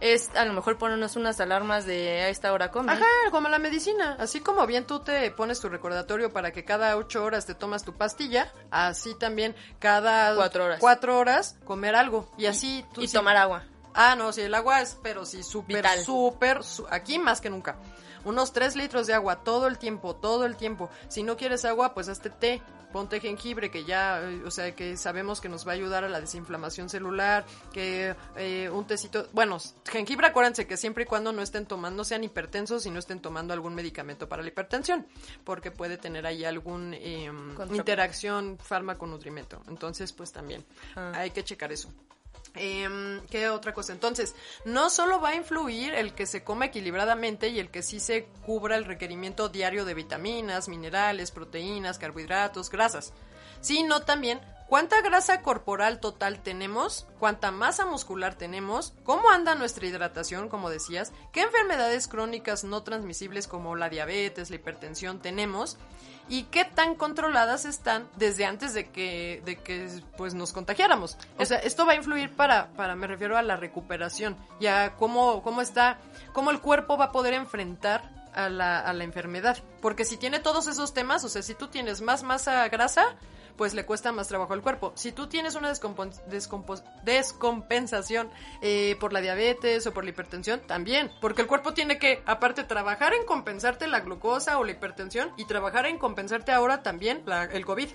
es 0.00 0.28
a 0.34 0.44
lo 0.44 0.52
mejor 0.52 0.76
ponernos 0.76 1.14
unas 1.16 1.38
alarmas 1.40 1.86
de 1.86 2.20
a 2.22 2.28
esta 2.30 2.52
hora 2.52 2.70
comen. 2.72 2.96
Ajá, 2.96 3.06
como 3.30 3.48
la 3.48 3.58
medicina. 3.60 4.16
Así 4.18 4.40
como 4.40 4.66
bien 4.66 4.86
tú 4.86 5.00
te 5.00 5.30
pones 5.30 5.60
tu 5.60 5.68
recordatorio 5.68 6.32
para 6.32 6.50
que 6.50 6.64
cada 6.64 6.96
ocho 6.96 7.22
horas 7.24 7.46
te 7.46 7.54
tomas 7.54 7.84
tu 7.84 7.96
pastilla, 7.96 8.52
así 8.70 9.14
también 9.14 9.54
cada 9.78 10.34
Cuatro 10.34 10.64
horas. 10.64 10.80
cuatro 10.80 11.16
horas 11.18 11.58
comer 11.64 11.94
algo. 11.94 12.28
Y 12.36 12.46
así 12.46 12.84
tú 12.92 13.02
y 13.02 13.08
sí- 13.08 13.14
tomar 13.16 13.36
agua. 13.36 13.64
Ah, 13.96 14.14
no, 14.14 14.32
sí, 14.32 14.42
el 14.42 14.54
agua 14.54 14.82
es, 14.82 14.96
pero 15.02 15.24
sí, 15.24 15.42
súper, 15.42 15.82
súper, 16.04 16.60
aquí 16.90 17.18
más 17.18 17.40
que 17.40 17.50
nunca. 17.50 17.76
Unos 18.24 18.52
tres 18.52 18.76
litros 18.76 19.06
de 19.06 19.14
agua 19.14 19.42
todo 19.42 19.66
el 19.66 19.78
tiempo, 19.78 20.16
todo 20.16 20.44
el 20.44 20.56
tiempo. 20.56 20.90
Si 21.08 21.22
no 21.22 21.36
quieres 21.36 21.64
agua, 21.64 21.94
pues 21.94 22.08
hazte 22.08 22.28
té. 22.30 22.62
Ponte 22.92 23.20
jengibre, 23.20 23.70
que 23.70 23.84
ya, 23.84 24.22
eh, 24.22 24.42
o 24.46 24.50
sea, 24.50 24.74
que 24.74 24.96
sabemos 24.96 25.40
que 25.40 25.48
nos 25.48 25.66
va 25.66 25.72
a 25.72 25.74
ayudar 25.74 26.04
a 26.04 26.08
la 26.08 26.20
desinflamación 26.20 26.88
celular, 26.88 27.44
que 27.72 28.14
eh, 28.36 28.70
un 28.70 28.86
tecito, 28.86 29.28
bueno, 29.32 29.58
jengibre, 29.90 30.28
acuérdense 30.28 30.66
que 30.66 30.76
siempre 30.78 31.02
y 31.02 31.06
cuando 31.06 31.30
no 31.32 31.42
estén 31.42 31.66
tomando, 31.66 32.04
sean 32.04 32.24
hipertensos 32.24 32.86
y 32.86 32.90
no 32.90 32.98
estén 32.98 33.20
tomando 33.20 33.52
algún 33.52 33.74
medicamento 33.74 34.28
para 34.28 34.40
la 34.42 34.48
hipertensión, 34.48 35.06
porque 35.44 35.70
puede 35.70 35.98
tener 35.98 36.26
ahí 36.26 36.44
algún 36.44 36.94
eh, 36.94 37.30
interacción 37.72 38.56
fármaco-nutrimento. 38.58 39.60
Entonces, 39.68 40.12
pues 40.12 40.32
también 40.32 40.64
Ah. 40.94 41.12
hay 41.16 41.30
que 41.32 41.44
checar 41.44 41.72
eso. 41.72 41.90
Em, 42.56 43.20
¿Qué 43.26 43.48
otra 43.48 43.74
cosa? 43.74 43.92
Entonces, 43.92 44.34
no 44.64 44.90
solo 44.90 45.20
va 45.20 45.30
a 45.30 45.34
influir 45.34 45.94
el 45.94 46.14
que 46.14 46.26
se 46.26 46.44
coma 46.44 46.66
equilibradamente 46.66 47.48
y 47.48 47.58
el 47.58 47.70
que 47.70 47.82
sí 47.82 48.00
se 48.00 48.26
cubra 48.44 48.76
el 48.76 48.84
requerimiento 48.84 49.48
diario 49.48 49.84
de 49.84 49.94
vitaminas, 49.94 50.68
minerales, 50.68 51.30
proteínas, 51.30 51.98
carbohidratos, 51.98 52.70
grasas, 52.70 53.12
sino 53.60 54.02
también 54.02 54.40
cuánta 54.68 55.00
grasa 55.00 55.42
corporal 55.42 56.00
total 56.00 56.42
tenemos, 56.42 57.06
cuánta 57.18 57.50
masa 57.50 57.86
muscular 57.86 58.34
tenemos, 58.34 58.94
cómo 59.04 59.30
anda 59.30 59.54
nuestra 59.54 59.86
hidratación, 59.86 60.48
como 60.48 60.70
decías, 60.70 61.12
qué 61.32 61.42
enfermedades 61.42 62.08
crónicas 62.08 62.64
no 62.64 62.82
transmisibles 62.82 63.46
como 63.46 63.76
la 63.76 63.88
diabetes, 63.88 64.50
la 64.50 64.56
hipertensión 64.56 65.20
tenemos 65.20 65.78
y 66.28 66.44
qué 66.44 66.64
tan 66.64 66.94
controladas 66.94 67.64
están 67.64 68.08
desde 68.16 68.44
antes 68.44 68.74
de 68.74 68.90
que, 68.90 69.42
de 69.44 69.56
que 69.56 69.88
pues 70.16 70.34
nos 70.34 70.52
contagiáramos. 70.52 71.16
O 71.38 71.44
sea, 71.44 71.58
esto 71.58 71.86
va 71.86 71.92
a 71.92 71.96
influir 71.96 72.34
para, 72.34 72.68
para 72.72 72.96
me 72.96 73.06
refiero 73.06 73.36
a 73.36 73.42
la 73.42 73.56
recuperación, 73.56 74.36
ya 74.60 74.96
cómo, 74.96 75.42
cómo 75.42 75.60
está, 75.60 75.98
cómo 76.32 76.50
el 76.50 76.60
cuerpo 76.60 76.96
va 76.96 77.06
a 77.06 77.12
poder 77.12 77.34
enfrentar 77.34 78.10
a 78.34 78.48
la, 78.48 78.80
a 78.80 78.92
la 78.92 79.04
enfermedad. 79.04 79.58
Porque 79.80 80.04
si 80.04 80.16
tiene 80.16 80.40
todos 80.40 80.66
esos 80.66 80.92
temas, 80.92 81.24
o 81.24 81.28
sea, 81.28 81.42
si 81.42 81.54
tú 81.54 81.68
tienes 81.68 82.00
más 82.00 82.22
masa 82.22 82.68
grasa, 82.68 83.16
pues 83.56 83.74
le 83.74 83.84
cuesta 83.86 84.12
más 84.12 84.28
trabajo 84.28 84.52
al 84.52 84.62
cuerpo. 84.62 84.92
Si 84.96 85.12
tú 85.12 85.26
tienes 85.28 85.54
una 85.54 85.68
descompensación 87.04 88.30
eh, 88.60 88.96
por 89.00 89.12
la 89.12 89.20
diabetes 89.20 89.86
o 89.86 89.92
por 89.92 90.04
la 90.04 90.10
hipertensión, 90.10 90.60
también, 90.66 91.10
porque 91.20 91.42
el 91.42 91.48
cuerpo 91.48 91.72
tiene 91.74 91.98
que, 91.98 92.22
aparte, 92.26 92.64
trabajar 92.64 93.14
en 93.14 93.24
compensarte 93.24 93.86
la 93.86 94.00
glucosa 94.00 94.58
o 94.58 94.64
la 94.64 94.72
hipertensión 94.72 95.30
y 95.36 95.44
trabajar 95.46 95.86
en 95.86 95.98
compensarte 95.98 96.52
ahora 96.52 96.82
también 96.82 97.22
la- 97.26 97.44
el 97.44 97.64
COVID. 97.64 97.88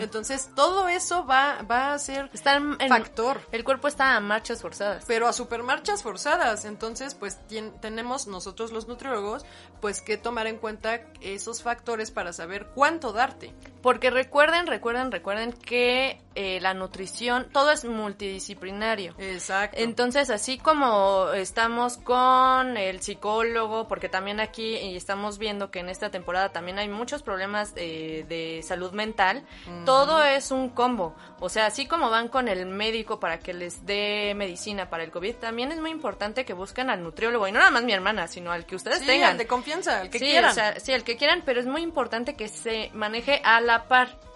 Entonces, 0.00 0.50
todo 0.54 0.88
eso 0.88 1.26
va, 1.26 1.62
va 1.62 1.92
a 1.92 1.98
ser 1.98 2.30
Están 2.32 2.76
en, 2.80 2.88
factor 2.88 3.40
El 3.52 3.64
cuerpo 3.64 3.88
está 3.88 4.16
a 4.16 4.20
marchas 4.20 4.62
forzadas. 4.62 5.04
pero 5.06 5.28
a 5.28 5.32
supermarchas 5.32 6.02
forzadas. 6.02 6.64
Entonces, 6.64 7.14
pues 7.14 7.38
tenemos 7.80 8.26
nosotros 8.26 8.72
los 8.72 8.88
nutriólogos, 8.88 9.44
pues 9.80 10.00
que 10.00 10.16
tomar 10.16 10.46
en 10.46 10.56
cuenta 10.58 11.00
esos 11.20 11.62
factores 11.62 12.10
para 12.10 12.32
saber 12.32 12.66
cuánto 12.74 13.12
darte. 13.12 13.54
Porque 13.82 14.10
recuerden, 14.10 14.66
recuerden 14.66 14.89
recuerden, 14.90 15.12
recuerden 15.12 15.52
que 15.52 16.18
eh, 16.36 16.60
la 16.60 16.74
nutrición, 16.74 17.48
todo 17.52 17.70
es 17.70 17.84
multidisciplinario. 17.84 19.14
Exacto. 19.18 19.76
Entonces, 19.80 20.30
así 20.30 20.58
como 20.58 21.30
estamos 21.34 21.96
con 21.98 22.76
el 22.76 23.00
psicólogo, 23.00 23.88
porque 23.88 24.08
también 24.08 24.38
aquí 24.40 24.76
estamos 24.96 25.38
viendo 25.38 25.70
que 25.70 25.80
en 25.80 25.88
esta 25.88 26.10
temporada 26.10 26.50
también 26.50 26.78
hay 26.78 26.88
muchos 26.88 27.22
problemas 27.22 27.72
eh, 27.76 28.24
de 28.28 28.62
salud 28.62 28.92
mental, 28.92 29.44
todo 29.84 30.22
es 30.22 30.50
un 30.50 30.68
combo. 30.68 31.14
O 31.40 31.48
sea, 31.48 31.66
así 31.66 31.86
como 31.86 32.10
van 32.10 32.28
con 32.28 32.48
el 32.48 32.64
médico 32.66 33.18
para 33.18 33.40
que 33.40 33.52
les 33.52 33.84
dé 33.84 34.32
medicina 34.36 34.88
para 34.88 35.02
el 35.02 35.10
COVID, 35.10 35.36
también 35.36 35.72
es 35.72 35.80
muy 35.80 35.90
importante 35.90 36.44
que 36.44 36.52
busquen 36.52 36.90
al 36.90 37.02
nutriólogo, 37.02 37.48
y 37.48 37.52
no 37.52 37.58
nada 37.58 37.70
más 37.70 37.82
mi 37.82 37.92
hermana, 37.92 38.28
sino 38.28 38.52
al 38.52 38.66
que 38.66 38.76
ustedes 38.76 39.00
sí, 39.00 39.06
tengan. 39.06 39.36
de 39.36 39.46
confianza, 39.46 40.00
al 40.00 40.10
que 40.10 40.18
sí, 40.18 40.26
quieran. 40.26 40.50
o 40.50 40.54
sea, 40.54 40.78
sí, 40.78 40.92
el 40.92 41.02
que 41.02 41.16
quieran, 41.16 41.42
pero 41.44 41.60
es 41.60 41.66
muy 41.66 41.82
importante 41.82 42.34
que 42.34 42.48
se 42.48 42.90
maneje 42.94 43.40
a 43.44 43.60
la 43.60 43.88
par. 43.88 44.29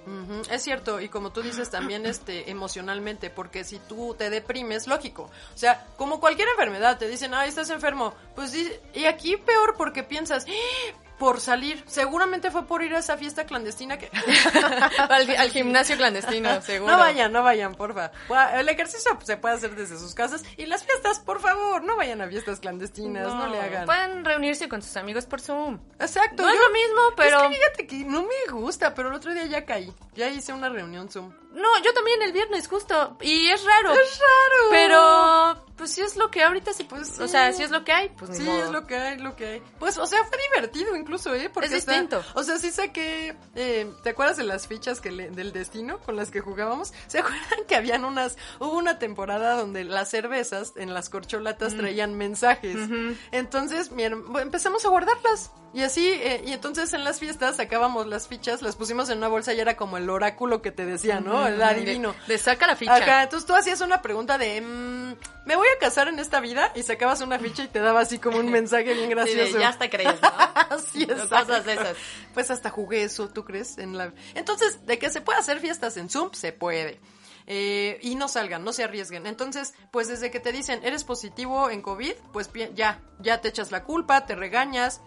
Es 0.51 0.63
cierto, 0.63 1.01
y 1.01 1.09
como 1.09 1.31
tú 1.31 1.43
dices 1.43 1.71
también 1.71 2.05
este 2.07 2.51
emocionalmente, 2.51 3.31
porque 3.31 3.65
si 3.65 3.79
tú 3.79 4.15
te 4.19 4.31
deprimes, 4.31 4.87
lógico. 4.87 5.25
O 5.55 5.59
sea, 5.59 5.87
como 5.97 6.21
cualquier 6.21 6.49
enfermedad, 6.49 6.99
te 6.99 7.09
dicen, 7.09 7.33
ay, 7.35 7.49
estás 7.49 7.71
enfermo. 7.71 8.15
Pues 8.35 8.55
y 8.95 9.05
aquí 9.07 9.37
peor 9.37 9.75
porque 9.77 10.03
piensas, 10.03 10.47
"Ah, 10.49 11.04
por 11.25 11.41
salir, 11.41 11.83
seguramente 11.87 12.51
fue 12.51 12.67
por 12.67 12.83
ir 12.83 12.95
a 12.95 12.99
esa 12.99 13.17
fiesta 13.17 13.47
clandestina 13.47 13.97
que... 13.97 14.11
al, 15.09 15.31
al 15.37 15.51
gimnasio 15.51 15.97
clandestino, 15.97 16.61
seguro. 16.61 16.93
No 16.93 16.99
vayan, 16.99 17.33
no 17.33 17.43
vayan, 17.43 17.75
porfa. 17.75 18.11
El 18.53 18.69
ejercicio 18.69 19.19
se 19.25 19.39
puede 19.39 19.55
hacer 19.55 19.75
desde 19.75 19.97
sus 19.97 20.15
casas 20.15 20.43
y 20.59 20.67
las 20.67 20.85
fiestas, 20.85 21.21
por 21.21 21.41
favor, 21.41 21.83
no 21.83 21.97
vayan 21.97 22.21
a 22.21 22.29
fiestas 22.29 22.61
clandestinas, 22.61 23.27
no, 23.27 23.47
le 23.47 23.59
hagan. 23.59 23.87
Pueden 23.87 24.23
reunirse 24.23 24.69
con 24.69 24.83
sus 24.83 24.95
amigos 24.99 25.25
por 25.25 25.41
Zoom. 25.41 25.81
Exacto. 25.99 26.43
No 26.43 26.51
es 26.51 26.61
lo 26.61 26.71
mismo, 26.75 27.01
pero... 27.17 27.39
Es 27.39 27.49
que 27.49 27.55
fíjate 27.55 27.87
que 27.87 28.05
no 28.05 28.25
me 28.25 28.53
gusta, 28.53 28.93
pero 28.93 29.09
el 29.09 29.15
otro 29.15 29.33
día 29.33 29.47
ya 29.47 29.65
caí. 29.65 29.91
Ya 30.15 30.29
hice 30.29 30.53
una 30.53 30.69
reunión 30.69 31.09
Zoom. 31.09 31.33
No, 31.55 31.69
yo 31.85 31.95
también 31.95 32.21
el 32.23 32.33
viernes, 32.33 32.69
justo. 32.69 33.17
Y 33.21 33.49
es 33.49 33.65
raro. 33.65 33.93
Es 33.93 34.19
raro. 34.19 34.71
Pero, 34.71 35.67
pues 35.77 35.91
si 35.93 36.01
es 36.01 36.17
lo 36.17 36.31
que 36.31 36.43
ahorita 36.43 36.73
sí, 36.73 36.85
Pues 36.85 37.09
pues, 37.09 37.21
o 37.21 37.25
sí. 37.27 37.31
sea, 37.31 37.53
si 37.53 37.63
es 37.63 37.71
lo 37.71 37.85
que 37.85 37.93
hay, 37.93 38.09
pues 38.11 38.37
Sí, 38.37 38.43
modo. 38.43 38.65
es 38.65 38.71
lo 38.71 38.87
que 38.87 38.97
hay, 38.97 39.19
lo 39.19 39.37
que 39.37 39.47
hay. 39.47 39.63
Pues, 39.79 39.97
o 39.99 40.07
sea, 40.07 40.19
fue 40.25 40.39
divertido 40.53 40.97
incluso, 40.97 41.35
¿eh? 41.35 41.51
Porque 41.53 41.69
Es 41.69 41.75
hasta- 41.75 41.93
distinto. 41.93 42.23
o 42.35 42.43
sea, 42.43 42.59
sí 42.59 42.71
saqué... 42.73 43.37
eh, 43.55 43.91
¿Te 44.03 44.11
acuerdas 44.11 44.37
de 44.37 44.45
las 44.45 44.67
fichas 44.67 45.01
que 45.01 45.11
le- 45.13 45.31
del 45.31 45.53
destino 45.53 45.99
con 46.01 46.17
las 46.17 46.31
que 46.31 46.41
jugábamos? 46.41 46.93
¿Se 47.07 47.19
acuerdan 47.21 47.65
que 47.69 47.77
habían 47.77 48.05
unas... 48.05 48.37
Hubo 48.59 48.73
una 48.77 48.99
temporada 48.99 49.55
donde 49.57 49.85
las 49.85 50.11
cervezas 50.11 50.73
en 50.77 50.93
las 50.93 51.09
corcholatas 51.09 51.77
traían 51.77 52.15
mensajes. 52.15 52.77
Entonces, 53.33 53.91
mi 53.93 54.03
herm- 54.03 54.25
bueno, 54.27 54.41
empezamos 54.41 54.85
a 54.85 54.89
guardarlas. 54.89 55.51
Y 55.73 55.83
así, 55.83 56.07
eh, 56.09 56.41
y 56.47 56.53
entonces 56.53 56.93
en 56.93 57.03
las 57.03 57.19
fiestas 57.19 57.57
sacábamos 57.57 58.07
las 58.07 58.29
fichas, 58.29 58.63
las 58.63 58.77
pusimos 58.77 59.11
en 59.11 59.19
una 59.19 59.27
bolsa 59.27 59.53
y 59.55 59.59
era 59.61 59.77
como 59.77 59.97
el 59.97 60.09
oráculo 60.09 60.63
que 60.63 60.71
te 60.71 60.87
decía, 60.87 61.19
¿no? 61.19 61.44
El 61.47 61.63
adivino. 61.63 62.15
De, 62.27 62.35
de 62.35 62.39
saca 62.39 62.67
la 62.67 62.77
ficha. 62.77 62.95
Ajá, 62.97 63.23
entonces 63.25 63.47
tú 63.47 63.55
hacías 63.55 63.81
una 63.81 64.03
pregunta 64.03 64.39
de, 64.39 64.61
mm, 64.61 65.15
¿me 65.47 65.57
voy 65.57 65.67
a 65.75 65.79
casar 65.79 66.09
en 66.09 66.19
esta 66.19 66.41
vida? 66.41 66.71
Y 66.75 66.83
sacabas 66.83 67.21
una 67.21 67.39
ficha 67.39 67.65
y 67.65 67.69
te 67.69 67.81
daba 67.81 68.01
así 68.01 68.19
como 68.19 68.39
un 68.39 68.51
mensaje 68.51 68.85
bien 68.95 68.97
Sí, 68.97 69.09
de, 69.09 69.15
gracioso. 69.15 69.59
ya 69.59 69.69
hasta 69.69 69.91
crees, 69.91 70.21
¿no? 70.21 70.29
Así 70.71 71.03
es. 71.05 71.23
Cosas 71.23 71.65
de 71.65 71.73
esas. 71.75 71.97
Pues 72.33 72.51
hasta 72.51 72.71
jugué 72.71 73.05
eso, 73.05 73.29
¿tú 73.29 73.45
crees? 73.45 73.79
En 73.79 73.97
la... 73.97 74.13
Entonces, 74.35 74.87
de 74.87 74.99
que 74.99 75.11
se 75.11 75.21
puede 75.21 75.39
hacer 75.39 75.61
fiestas 75.61 75.97
en 75.97 76.09
Zoom, 76.09 76.33
se 76.33 76.53
puede. 76.53 77.01
Eh, 77.47 77.99
y 78.01 78.15
no 78.15 78.29
salgan, 78.29 78.65
no 78.65 78.73
se 78.73 78.85
arriesguen. 78.85 79.27
Entonces, 79.27 79.75
pues 79.91 80.09
desde 80.09 80.31
que 80.31 80.41
te 80.41 80.51
dicen, 80.53 80.81
eres 80.83 81.05
positivo 81.05 81.69
en 81.69 81.83
COVID, 81.83 82.15
pues 82.33 82.51
ya, 82.75 83.01
ya 83.19 83.41
te 83.41 83.49
echas 83.49 83.71
la 83.71 83.85
culpa, 83.85 84.25
te 84.25 84.35
regañas, 84.35 85.03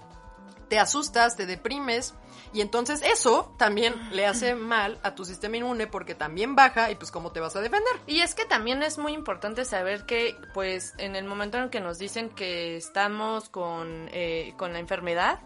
te 0.69 0.77
asustas, 0.79 1.35
te 1.35 1.45
deprimes. 1.45 2.13
Y 2.53 2.61
entonces 2.61 3.01
eso 3.03 3.53
también 3.57 3.93
le 4.11 4.25
hace 4.25 4.55
mal 4.55 4.99
a 5.03 5.15
tu 5.15 5.25
sistema 5.25 5.57
inmune 5.57 5.87
porque 5.87 6.15
también 6.15 6.55
baja 6.55 6.89
y 6.91 6.95
pues 6.95 7.11
cómo 7.11 7.31
te 7.31 7.39
vas 7.39 7.55
a 7.55 7.61
defender. 7.61 7.93
Y 8.07 8.21
es 8.21 8.35
que 8.35 8.45
también 8.45 8.83
es 8.83 8.97
muy 8.97 9.13
importante 9.13 9.65
saber 9.65 10.05
que, 10.05 10.35
pues, 10.53 10.93
en 10.97 11.15
el 11.15 11.25
momento 11.25 11.57
en 11.57 11.69
que 11.69 11.81
nos 11.81 11.99
dicen 11.99 12.29
que 12.29 12.77
estamos 12.77 13.49
con, 13.49 14.09
eh, 14.11 14.53
con 14.57 14.73
la 14.73 14.79
enfermedad, 14.79 15.39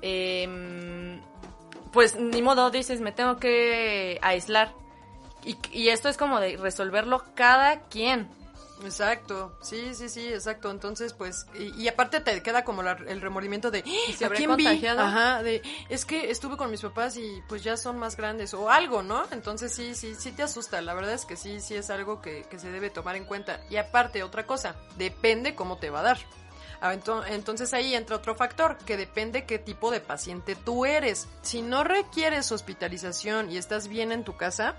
em, 0.00 1.20
pues 1.92 2.18
ni 2.18 2.42
modo, 2.42 2.70
dices, 2.70 3.00
me 3.00 3.12
tengo 3.12 3.36
que 3.36 4.18
aislar. 4.22 4.74
Y, 5.44 5.56
y 5.72 5.88
esto 5.88 6.08
es 6.08 6.16
como 6.16 6.40
de 6.40 6.56
resolverlo 6.56 7.24
cada 7.34 7.80
quien. 7.88 8.28
Exacto, 8.84 9.52
sí, 9.60 9.94
sí, 9.94 10.08
sí, 10.08 10.28
exacto. 10.28 10.70
Entonces, 10.70 11.12
pues, 11.12 11.46
y, 11.58 11.82
y 11.82 11.88
aparte 11.88 12.20
te 12.20 12.42
queda 12.42 12.64
como 12.64 12.82
la- 12.82 12.92
el 13.06 13.20
remordimiento 13.20 13.70
de, 13.70 13.82
se 14.16 14.24
¿a 14.24 14.28
vi? 14.56 14.64
contagiado? 14.64 15.00
Ajá, 15.00 15.42
de, 15.42 15.62
es 15.88 16.04
que 16.04 16.30
estuve 16.30 16.56
con 16.56 16.70
mis 16.70 16.80
papás 16.82 17.16
y 17.16 17.42
pues 17.48 17.62
ya 17.62 17.76
son 17.76 17.98
más 17.98 18.16
grandes 18.16 18.54
o 18.54 18.70
algo, 18.70 19.02
¿no? 19.02 19.24
Entonces 19.30 19.72
sí, 19.74 19.94
sí, 19.94 20.14
sí 20.14 20.32
te 20.32 20.42
asusta. 20.42 20.80
La 20.80 20.94
verdad 20.94 21.12
es 21.14 21.24
que 21.24 21.36
sí, 21.36 21.60
sí 21.60 21.74
es 21.74 21.90
algo 21.90 22.20
que, 22.20 22.42
que 22.50 22.58
se 22.58 22.70
debe 22.70 22.90
tomar 22.90 23.16
en 23.16 23.24
cuenta. 23.24 23.60
Y 23.70 23.76
aparte, 23.76 24.22
otra 24.22 24.46
cosa, 24.46 24.76
depende 24.96 25.54
cómo 25.54 25.78
te 25.78 25.90
va 25.90 26.00
a 26.00 26.02
dar. 26.02 26.18
Ah, 26.80 26.94
ento- 26.94 27.24
Entonces 27.28 27.72
ahí 27.74 27.94
entra 27.94 28.16
otro 28.16 28.34
factor, 28.34 28.76
que 28.78 28.96
depende 28.96 29.44
qué 29.46 29.58
tipo 29.60 29.92
de 29.92 30.00
paciente 30.00 30.56
tú 30.56 30.84
eres. 30.84 31.28
Si 31.42 31.62
no 31.62 31.84
requieres 31.84 32.50
hospitalización 32.50 33.52
y 33.52 33.56
estás 33.56 33.86
bien 33.86 34.10
en 34.10 34.24
tu 34.24 34.36
casa, 34.36 34.74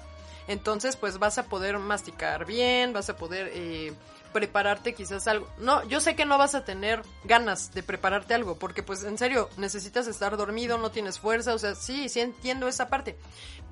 entonces 0.48 0.96
pues 0.96 1.20
vas 1.20 1.38
a 1.38 1.44
poder 1.46 1.80
masticar 1.80 2.46
bien, 2.46 2.94
vas 2.94 3.10
a 3.10 3.16
poder 3.16 3.52
eh, 3.54 3.94
prepararte 4.34 4.94
quizás 4.94 5.28
algo. 5.28 5.48
No, 5.60 5.84
yo 5.88 6.00
sé 6.00 6.16
que 6.16 6.26
no 6.26 6.38
vas 6.38 6.56
a 6.56 6.66
tener 6.66 7.02
ganas 7.24 7.74
de 7.74 7.84
prepararte 7.84 8.34
algo, 8.34 8.58
porque 8.58 8.84
pues 8.84 9.04
en 9.04 9.18
serio 9.18 9.50
necesitas 9.58 10.08
estar 10.08 10.36
dormido, 10.36 10.78
no 10.78 10.92
tienes 10.92 11.20
fuerza, 11.20 11.54
o 11.54 11.60
sea, 11.60 11.76
sí, 11.76 12.10
sí 12.10 12.20
entiendo 12.20 12.68
esa 12.68 12.90
parte, 12.90 13.18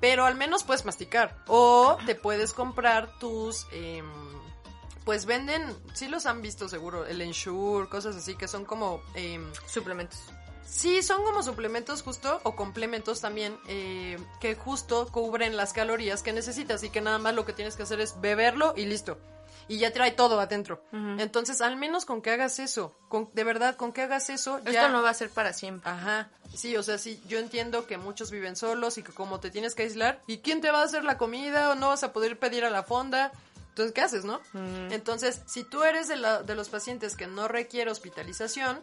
pero 0.00 0.24
al 0.24 0.36
menos 0.36 0.64
puedes 0.64 0.84
masticar 0.84 1.36
o 1.46 1.98
te 2.06 2.14
puedes 2.14 2.54
comprar 2.54 3.18
tus... 3.18 3.66
em, 3.72 4.06
pues 5.04 5.26
venden, 5.26 5.64
sí 5.94 6.06
los 6.06 6.26
han 6.26 6.42
visto 6.42 6.68
seguro, 6.68 7.04
el 7.04 7.20
Ensure, 7.20 7.88
cosas 7.88 8.14
así 8.14 8.36
que 8.36 8.46
son 8.46 8.64
como... 8.64 9.02
em, 9.14 9.44
Suplementos. 9.66 10.20
Sí, 10.66 11.02
son 11.02 11.22
como 11.24 11.42
suplementos 11.42 12.02
justo 12.02 12.40
o 12.44 12.56
complementos 12.56 13.20
también 13.20 13.58
eh, 13.68 14.18
que 14.40 14.54
justo 14.54 15.06
cubren 15.12 15.56
las 15.56 15.72
calorías 15.72 16.22
que 16.22 16.32
necesitas 16.32 16.82
y 16.82 16.90
que 16.90 17.00
nada 17.00 17.18
más 17.18 17.34
lo 17.34 17.44
que 17.44 17.52
tienes 17.52 17.76
que 17.76 17.82
hacer 17.82 18.00
es 18.00 18.20
beberlo 18.20 18.72
y 18.76 18.86
listo. 18.86 19.18
Y 19.68 19.78
ya 19.78 19.92
trae 19.92 20.10
todo 20.10 20.40
adentro. 20.40 20.82
Entonces, 21.20 21.60
al 21.60 21.76
menos 21.76 22.04
con 22.04 22.20
que 22.20 22.30
hagas 22.30 22.58
eso, 22.58 22.96
con, 23.08 23.30
de 23.32 23.44
verdad, 23.44 23.76
con 23.76 23.92
que 23.92 24.02
hagas 24.02 24.28
eso, 24.28 24.58
ya... 24.64 24.70
Esto 24.70 24.88
no 24.88 25.02
va 25.02 25.10
a 25.10 25.14
ser 25.14 25.30
para 25.30 25.52
siempre. 25.52 25.88
Ajá, 25.88 26.30
sí, 26.54 26.76
o 26.76 26.82
sea, 26.82 26.98
sí, 26.98 27.22
yo 27.28 27.38
entiendo 27.38 27.86
que 27.86 27.96
muchos 27.96 28.30
viven 28.32 28.56
solos 28.56 28.98
y 28.98 29.02
que 29.04 29.12
como 29.12 29.38
te 29.40 29.50
tienes 29.50 29.74
que 29.74 29.84
aislar, 29.84 30.20
¿y 30.26 30.38
quién 30.38 30.60
te 30.60 30.70
va 30.72 30.80
a 30.80 30.84
hacer 30.84 31.04
la 31.04 31.16
comida 31.16 31.70
o 31.70 31.74
no 31.76 31.88
vas 31.88 32.02
a 32.02 32.12
poder 32.12 32.38
pedir 32.38 32.64
a 32.64 32.70
la 32.70 32.82
fonda? 32.82 33.30
Entonces, 33.68 33.94
¿qué 33.94 34.00
haces, 34.00 34.24
no? 34.24 34.40
Entonces, 34.90 35.40
si 35.46 35.62
tú 35.64 35.84
eres 35.84 36.08
de, 36.08 36.16
la- 36.16 36.42
de 36.42 36.54
los 36.56 36.68
pacientes 36.68 37.14
que 37.16 37.26
no 37.28 37.46
requiere 37.48 37.90
hospitalización, 37.90 38.80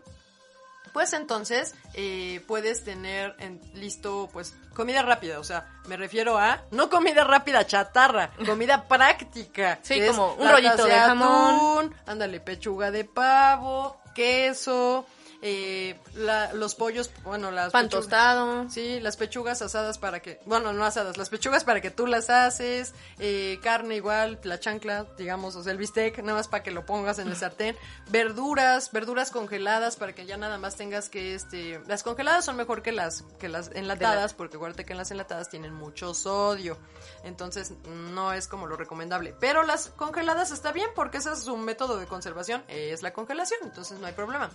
pues 0.94 1.14
entonces 1.14 1.76
eh, 1.94 2.42
puedes 2.48 2.84
tener 2.84 3.36
en- 3.40 3.60
listo 3.74 4.30
pues 4.34 4.54
comida 4.74 5.02
rápida, 5.02 5.40
o 5.40 5.44
sea, 5.44 5.68
me 5.88 5.98
refiero 5.98 6.38
a 6.38 6.62
no 6.72 6.90
comida 6.90 7.24
rápida 7.24 7.66
chatarra, 7.68 8.32
comida 8.46 8.84
práctica. 8.88 9.80
Sí, 9.82 10.00
como 10.08 10.34
un 10.36 10.50
rollito 10.50 10.86
de 10.86 10.92
jamón. 10.94 11.56
atún, 11.56 11.96
ándale, 12.06 12.40
pechuga 12.40 12.92
de 12.92 13.04
pavo, 13.06 14.02
queso, 14.16 15.06
eh, 15.42 15.98
la- 16.16 16.52
los 16.54 16.76
pollos, 16.76 17.10
bueno, 17.24 17.50
las 17.52 17.72
Pan 17.72 17.86
pechugas- 17.88 18.02
tostado. 18.02 18.70
Sí, 18.70 19.00
las 19.00 19.16
pechugas 19.18 19.62
asadas 19.62 19.98
para 19.98 20.22
que, 20.22 20.40
bueno, 20.46 20.74
no 20.74 20.84
asadas, 20.84 21.18
las 21.18 21.30
pechugas 21.30 21.64
para 21.64 21.80
que 21.82 21.92
tú 21.92 22.08
las 22.08 22.30
haces, 22.30 22.94
eh, 23.20 23.60
carne 23.64 23.96
igual, 23.96 24.40
la 24.44 24.60
chancla, 24.60 25.06
digamos, 25.18 25.56
o 25.56 25.64
sea, 25.64 25.72
el 25.72 25.78
bistec, 25.78 26.18
nada 26.20 26.38
más 26.40 26.48
para 26.50 26.64
que 26.64 26.72
lo 26.72 26.86
pongas 26.86 27.20
en 27.20 27.30
el 27.30 27.36
sartén, 27.38 27.78
verduras, 28.10 28.92
verduras 28.92 29.32
congeladas 29.32 29.96
para 29.96 30.14
que 30.14 30.26
ya 30.26 30.36
nada 30.38 30.58
más 30.58 30.76
tengas 30.76 31.10
que, 31.10 31.36
este, 31.36 31.80
las 31.88 32.04
congeladas 32.04 32.44
son 32.44 32.58
mejor 32.58 32.82
que 32.82 32.92
las, 32.92 33.24
que 33.40 33.48
las 33.48 33.70
enlatadas, 33.74 34.34
porque 34.34 34.58
acuérdate 34.58 34.84
que 34.86 34.92
en 34.94 34.98
las 34.98 35.12
enlatadas 35.12 35.50
tienen 35.50 35.74
mucho 35.74 36.14
sodio, 36.14 36.78
entonces 37.24 37.74
no 37.88 38.34
es 38.34 38.48
como 38.48 38.68
lo 38.68 38.76
recomendable, 38.76 39.34
pero 39.40 39.64
las 39.64 39.88
congeladas 39.96 40.52
está 40.52 40.72
bien 40.72 40.90
porque 40.96 41.18
ese 41.20 41.32
es 41.32 41.48
un 41.48 41.64
método 41.64 41.98
de 41.98 42.08
conservación, 42.08 42.64
es 42.68 43.02
la 43.04 43.14
congelación, 43.14 43.60
entonces 43.64 44.00
no 44.00 44.08
hay 44.08 44.14
problema. 44.14 44.50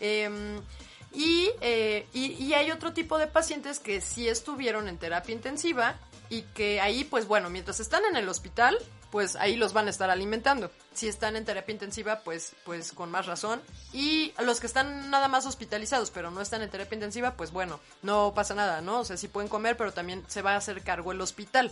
Em, 0.00 0.60
y, 1.12 1.50
eh, 1.60 2.06
y, 2.12 2.32
y 2.44 2.54
hay 2.54 2.70
otro 2.70 2.92
tipo 2.92 3.18
de 3.18 3.26
pacientes 3.26 3.78
que 3.78 4.00
sí 4.00 4.28
estuvieron 4.28 4.88
en 4.88 4.98
terapia 4.98 5.34
intensiva 5.34 5.96
y 6.28 6.42
que 6.42 6.80
ahí, 6.80 7.04
pues 7.04 7.26
bueno, 7.26 7.50
mientras 7.50 7.80
están 7.80 8.04
en 8.04 8.16
el 8.16 8.28
hospital, 8.28 8.78
pues 9.14 9.36
ahí 9.36 9.54
los 9.54 9.72
van 9.72 9.86
a 9.86 9.90
estar 9.90 10.10
alimentando. 10.10 10.72
Si 10.92 11.06
están 11.06 11.36
en 11.36 11.44
terapia 11.44 11.72
intensiva, 11.72 12.22
pues, 12.24 12.56
pues 12.64 12.90
con 12.90 13.12
más 13.12 13.26
razón. 13.26 13.62
Y 13.92 14.34
los 14.42 14.58
que 14.58 14.66
están 14.66 15.08
nada 15.08 15.28
más 15.28 15.46
hospitalizados, 15.46 16.10
pero 16.10 16.32
no 16.32 16.40
están 16.40 16.62
en 16.62 16.68
terapia 16.68 16.96
intensiva, 16.96 17.36
pues 17.36 17.52
bueno, 17.52 17.78
no 18.02 18.32
pasa 18.34 18.56
nada, 18.56 18.80
¿no? 18.80 18.98
O 18.98 19.04
sea, 19.04 19.16
sí 19.16 19.28
pueden 19.28 19.48
comer, 19.48 19.76
pero 19.76 19.92
también 19.92 20.24
se 20.26 20.42
va 20.42 20.54
a 20.54 20.56
hacer 20.56 20.82
cargo 20.82 21.12
el 21.12 21.20
hospital. 21.20 21.70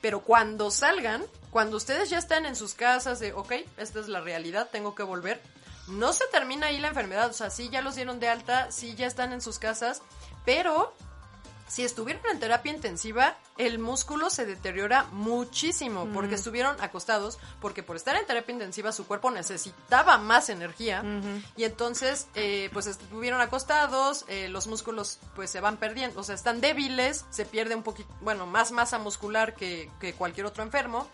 Pero 0.00 0.22
cuando 0.22 0.72
salgan, 0.72 1.22
cuando 1.52 1.76
ustedes 1.76 2.10
ya 2.10 2.18
están 2.18 2.44
en 2.44 2.56
sus 2.56 2.74
casas 2.74 3.20
de, 3.20 3.34
ok, 3.34 3.52
esta 3.76 4.00
es 4.00 4.08
la 4.08 4.20
realidad, 4.20 4.68
tengo 4.72 4.96
que 4.96 5.04
volver, 5.04 5.40
no 5.90 6.12
se 6.12 6.26
termina 6.28 6.66
ahí 6.66 6.78
la 6.78 6.88
enfermedad, 6.88 7.30
o 7.30 7.32
sea, 7.32 7.50
sí 7.50 7.68
ya 7.68 7.82
los 7.82 7.96
dieron 7.96 8.20
de 8.20 8.28
alta, 8.28 8.70
sí 8.70 8.94
ya 8.94 9.06
están 9.06 9.32
en 9.32 9.40
sus 9.40 9.58
casas, 9.58 10.02
pero 10.44 10.94
si 11.70 11.84
estuvieron 11.84 12.22
en 12.32 12.40
terapia 12.40 12.72
intensiva, 12.72 13.36
el 13.56 13.78
músculo 13.78 14.28
se 14.28 14.44
deteriora 14.44 15.04
muchísimo 15.12 16.08
porque 16.12 16.34
estuvieron 16.34 16.74
acostados, 16.80 17.38
porque 17.60 17.84
por 17.84 17.94
estar 17.94 18.16
en 18.16 18.26
terapia 18.26 18.54
intensiva 18.54 18.90
su 18.90 19.06
cuerpo 19.06 19.30
necesitaba 19.30 20.18
más 20.18 20.48
energía 20.48 21.04
y 21.56 21.62
entonces 21.62 22.26
eh, 22.34 22.70
pues 22.72 22.88
estuvieron 22.88 23.40
acostados, 23.40 24.24
eh, 24.26 24.48
los 24.48 24.66
músculos 24.66 25.20
pues 25.36 25.48
se 25.50 25.60
van 25.60 25.76
perdiendo, 25.76 26.18
o 26.18 26.24
sea, 26.24 26.34
están 26.34 26.60
débiles, 26.60 27.24
se 27.30 27.44
pierde 27.44 27.76
un 27.76 27.84
poquito, 27.84 28.12
bueno, 28.20 28.46
más 28.46 28.72
masa 28.72 28.98
muscular 28.98 29.54
que, 29.54 29.92
que 30.00 30.12
cualquier 30.14 30.46
otro 30.46 30.64
enfermo. 30.64 31.06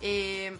Eh, 0.00 0.56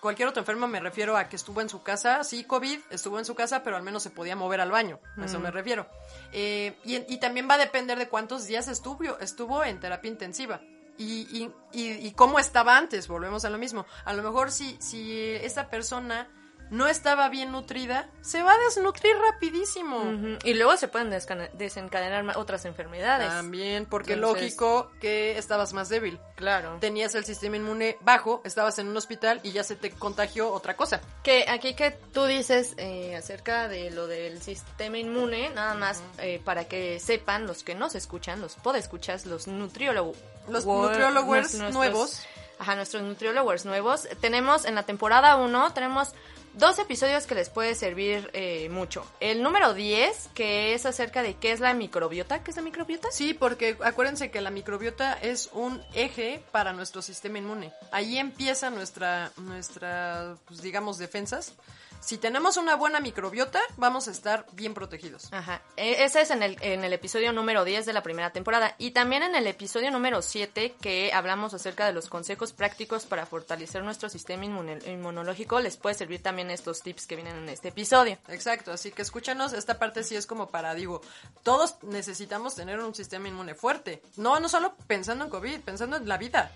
cualquier 0.00 0.28
otro 0.28 0.40
enfermo 0.40 0.66
me 0.66 0.80
refiero 0.80 1.16
a 1.16 1.28
que 1.28 1.36
estuvo 1.36 1.60
en 1.60 1.68
su 1.68 1.82
casa, 1.82 2.24
sí, 2.24 2.44
COVID, 2.44 2.80
estuvo 2.90 3.18
en 3.18 3.24
su 3.24 3.34
casa, 3.34 3.62
pero 3.62 3.76
al 3.76 3.82
menos 3.82 4.02
se 4.02 4.10
podía 4.10 4.36
mover 4.36 4.60
al 4.60 4.70
baño, 4.70 5.00
a 5.16 5.24
eso 5.24 5.40
me 5.40 5.50
refiero. 5.50 5.86
Eh, 6.32 6.76
y, 6.84 6.96
y 7.12 7.18
también 7.18 7.48
va 7.48 7.54
a 7.54 7.58
depender 7.58 7.98
de 7.98 8.08
cuántos 8.08 8.46
días 8.46 8.68
estuvo, 8.68 9.18
estuvo 9.18 9.64
en 9.64 9.80
terapia 9.80 10.10
intensiva. 10.10 10.60
Y, 10.98 11.28
y, 11.30 11.52
y, 11.72 12.06
y 12.06 12.12
cómo 12.12 12.38
estaba 12.38 12.78
antes, 12.78 13.06
volvemos 13.06 13.44
a 13.44 13.50
lo 13.50 13.58
mismo. 13.58 13.84
A 14.06 14.14
lo 14.14 14.22
mejor 14.22 14.50
si, 14.50 14.78
si 14.80 15.12
esa 15.42 15.68
persona 15.68 16.26
no 16.70 16.88
estaba 16.88 17.28
bien 17.28 17.52
nutrida, 17.52 18.08
se 18.22 18.42
va 18.42 18.52
a 18.52 18.58
desnutrir 18.58 19.14
rapidísimo. 19.18 20.02
Y 20.44 20.54
luego 20.54 20.76
se 20.76 20.88
pueden 20.88 21.10
desencadenar 21.54 22.36
otras 22.36 22.64
enfermedades. 22.64 23.28
También, 23.28 23.86
porque 23.86 24.14
Entonces- 24.14 24.42
lógico 24.42 24.90
que 25.00 25.38
estabas 25.38 25.72
más 25.72 25.88
débil. 25.88 26.18
Claro. 26.34 26.76
Tenías 26.80 27.14
el 27.14 27.24
sistema 27.24 27.56
inmune 27.56 27.96
bajo, 28.00 28.40
estabas 28.44 28.78
en 28.78 28.88
un 28.88 28.96
hospital 28.96 29.40
y 29.42 29.52
ya 29.52 29.62
se 29.64 29.76
te 29.76 29.90
contagió 29.90 30.50
otra 30.52 30.76
cosa. 30.76 31.00
Que 31.22 31.46
aquí 31.48 31.74
que 31.74 31.92
tú 32.12 32.24
dices 32.24 32.74
eh, 32.76 33.16
acerca 33.16 33.68
de 33.68 33.90
lo 33.90 34.06
del 34.06 34.42
sistema 34.42 34.98
inmune, 34.98 35.50
nada 35.50 35.74
más 35.74 36.02
eh, 36.18 36.40
para 36.44 36.64
que 36.66 37.00
sepan 37.00 37.46
los 37.46 37.62
que 37.62 37.74
nos 37.74 37.94
escuchan, 37.94 38.40
los 38.40 38.54
podescuchas, 38.56 39.26
los 39.26 39.46
nutriólogos. 39.46 40.16
Los 40.48 40.64
nutriólogos 40.66 41.54
nuevos. 41.54 42.22
Ajá, 42.58 42.74
nuestros 42.74 43.02
nutriólogos 43.02 43.66
nuevos. 43.66 44.08
Tenemos 44.20 44.64
en 44.64 44.74
la 44.76 44.84
temporada 44.84 45.36
1, 45.36 45.72
tenemos 45.74 46.12
dos 46.56 46.78
episodios 46.78 47.26
que 47.26 47.34
les 47.34 47.50
puede 47.50 47.74
servir 47.74 48.30
eh, 48.32 48.68
mucho. 48.70 49.06
El 49.20 49.42
número 49.42 49.74
10, 49.74 50.30
que 50.34 50.74
es 50.74 50.86
acerca 50.86 51.22
de 51.22 51.34
qué 51.34 51.52
es 51.52 51.60
la 51.60 51.74
microbiota. 51.74 52.42
¿Qué 52.42 52.50
es 52.50 52.56
la 52.56 52.62
microbiota? 52.62 53.08
Sí, 53.12 53.34
porque 53.34 53.76
acuérdense 53.84 54.30
que 54.30 54.40
la 54.40 54.50
microbiota 54.50 55.12
es 55.14 55.50
un 55.52 55.82
eje 55.94 56.42
para 56.52 56.72
nuestro 56.72 57.02
sistema 57.02 57.38
inmune. 57.38 57.72
Ahí 57.92 58.18
empieza 58.18 58.70
nuestra, 58.70 59.30
nuestra, 59.36 60.36
pues, 60.46 60.62
digamos, 60.62 60.98
defensas. 60.98 61.52
Si 62.00 62.18
tenemos 62.18 62.56
una 62.56 62.76
buena 62.76 63.00
microbiota, 63.00 63.60
vamos 63.76 64.06
a 64.06 64.12
estar 64.12 64.46
bien 64.52 64.74
protegidos. 64.74 65.32
Ajá, 65.32 65.60
E- 65.76 66.04
ese 66.04 66.20
es 66.20 66.30
en 66.30 66.42
el, 66.44 66.56
en 66.60 66.84
el 66.84 66.92
episodio 66.92 67.32
número 67.32 67.64
10 67.64 67.84
de 67.84 67.92
la 67.92 68.02
primera 68.04 68.30
temporada. 68.30 68.76
Y 68.78 68.92
también 68.92 69.24
en 69.24 69.34
el 69.34 69.46
episodio 69.48 69.90
número 69.90 70.22
7, 70.22 70.76
que 70.80 71.12
hablamos 71.12 71.52
acerca 71.52 71.84
de 71.84 71.92
los 71.92 72.08
consejos 72.08 72.52
prácticos 72.52 73.06
para 73.06 73.26
fortalecer 73.26 73.82
nuestro 73.82 74.08
sistema 74.08 74.44
inmunológico, 74.44 75.58
les 75.58 75.76
puede 75.76 75.96
servir 75.96 76.22
también 76.22 76.50
estos 76.52 76.80
tips 76.82 77.06
que 77.06 77.16
vienen 77.16 77.36
en 77.38 77.48
este 77.48 77.68
episodio. 77.68 78.18
Exacto, 78.28 78.70
así 78.70 78.92
que 78.92 79.02
escúchanos, 79.02 79.52
esta 79.52 79.78
parte 79.78 80.04
sí 80.04 80.14
es 80.14 80.26
como 80.28 80.48
para, 80.48 80.74
digo, 80.74 81.00
todos 81.42 81.82
necesitamos 81.82 82.54
tener 82.54 82.78
un 82.78 82.94
sistema 82.94 83.26
inmune 83.26 83.56
fuerte. 83.56 84.00
No, 84.16 84.38
no 84.38 84.48
solo 84.48 84.76
pensando 84.86 85.24
en 85.24 85.30
COVID, 85.30 85.60
pensando 85.62 85.96
en 85.96 86.08
la 86.08 86.18
vida. 86.18 86.52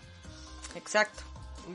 Exacto. 0.76 1.23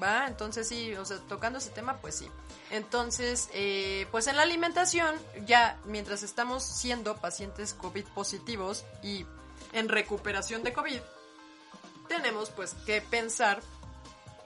Va, 0.02 0.28
entonces 0.28 0.68
sí, 0.68 0.94
o 0.96 1.06
sea, 1.06 1.18
tocando 1.30 1.60
ese 1.60 1.70
tema, 1.70 1.98
pues 1.98 2.16
sí. 2.16 2.30
Entonces, 2.72 3.50
eh, 3.54 4.08
pues 4.12 4.28
en 4.28 4.36
la 4.36 4.42
alimentación, 4.44 5.16
ya 5.46 5.78
mientras 5.86 6.24
estamos 6.24 6.64
siendo 6.64 7.16
pacientes 7.18 7.74
COVID 7.74 8.06
positivos 8.08 8.84
y 9.04 9.26
en 9.74 9.88
recuperación 9.90 10.64
de 10.64 10.74
COVID, 10.74 11.00
tenemos 12.08 12.50
pues 12.52 12.74
que 12.86 13.02
pensar 13.02 13.62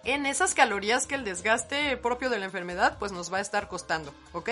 en 0.05 0.25
esas 0.25 0.53
calorías 0.53 1.08
que 1.08 1.15
el 1.15 1.25
desgaste 1.25 1.98
propio 1.98 2.29
de 2.29 2.39
la 2.39 2.46
enfermedad 2.46 2.98
pues 3.00 3.12
nos 3.12 3.31
va 3.34 3.38
a 3.39 3.41
estar 3.41 3.67
costando, 3.67 4.13
¿ok? 4.31 4.50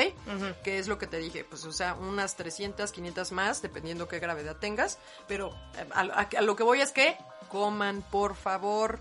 Que 0.63 0.77
es 0.79 0.88
lo 0.88 0.98
que 0.98 1.08
te 1.08 1.17
dije, 1.17 1.46
pues 1.46 1.63
o 1.65 1.72
sea, 1.72 1.94
unas 1.94 2.36
300, 2.36 2.91
500 2.91 3.32
más, 3.32 3.62
dependiendo 3.62 4.08
qué 4.10 4.20
gravedad 4.20 4.58
tengas, 4.58 4.98
pero 5.27 5.51
eh, 5.77 5.88
a, 5.94 6.01
a- 6.01 6.29
a 6.38 6.41
lo 6.41 6.56
que 6.58 6.63
voy 6.63 6.82
es 6.82 6.91
que 6.91 7.17
coman, 7.50 8.01
por 8.12 8.36
favor, 8.36 9.00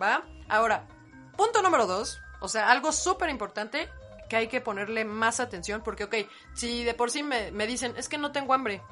¿va? 0.00 0.22
Ahora, 0.48 0.86
punto 1.36 1.62
número 1.62 1.86
dos, 1.86 2.20
o 2.40 2.48
sea, 2.48 2.70
algo 2.70 2.92
súper 2.92 3.30
importante 3.30 3.88
que 4.28 4.36
hay 4.36 4.48
que 4.48 4.60
ponerle 4.60 5.04
más 5.04 5.38
atención, 5.40 5.82
porque, 5.84 6.04
ok, 6.04 6.14
si 6.54 6.82
de 6.84 6.94
por 6.94 7.10
sí 7.10 7.22
me, 7.22 7.52
me 7.52 7.66
dicen, 7.66 7.94
es 7.96 8.08
que 8.08 8.18
no 8.18 8.32
tengo 8.32 8.54
hambre, 8.54 8.82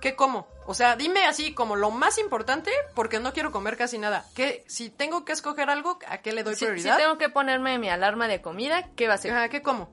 ¿Qué 0.00 0.14
como? 0.14 0.46
O 0.66 0.74
sea, 0.74 0.96
dime 0.96 1.24
así 1.24 1.54
como 1.54 1.76
lo 1.76 1.90
más 1.90 2.18
importante, 2.18 2.70
porque 2.94 3.20
no 3.20 3.32
quiero 3.32 3.50
comer 3.50 3.76
casi 3.76 3.98
nada. 3.98 4.26
¿Qué, 4.34 4.64
si 4.66 4.90
tengo 4.90 5.24
que 5.24 5.32
escoger 5.32 5.70
algo, 5.70 5.98
¿a 6.08 6.18
qué 6.18 6.32
le 6.32 6.42
doy 6.42 6.54
Si, 6.54 6.60
si 6.60 6.66
prioridad? 6.66 6.98
tengo 6.98 7.18
que 7.18 7.28
ponerme 7.28 7.78
mi 7.78 7.88
alarma 7.88 8.28
de 8.28 8.42
comida, 8.42 8.90
¿qué 8.94 9.08
va 9.08 9.14
a 9.14 9.18
ser? 9.18 9.32
Ajá, 9.32 9.48
¿qué 9.48 9.62
como? 9.62 9.88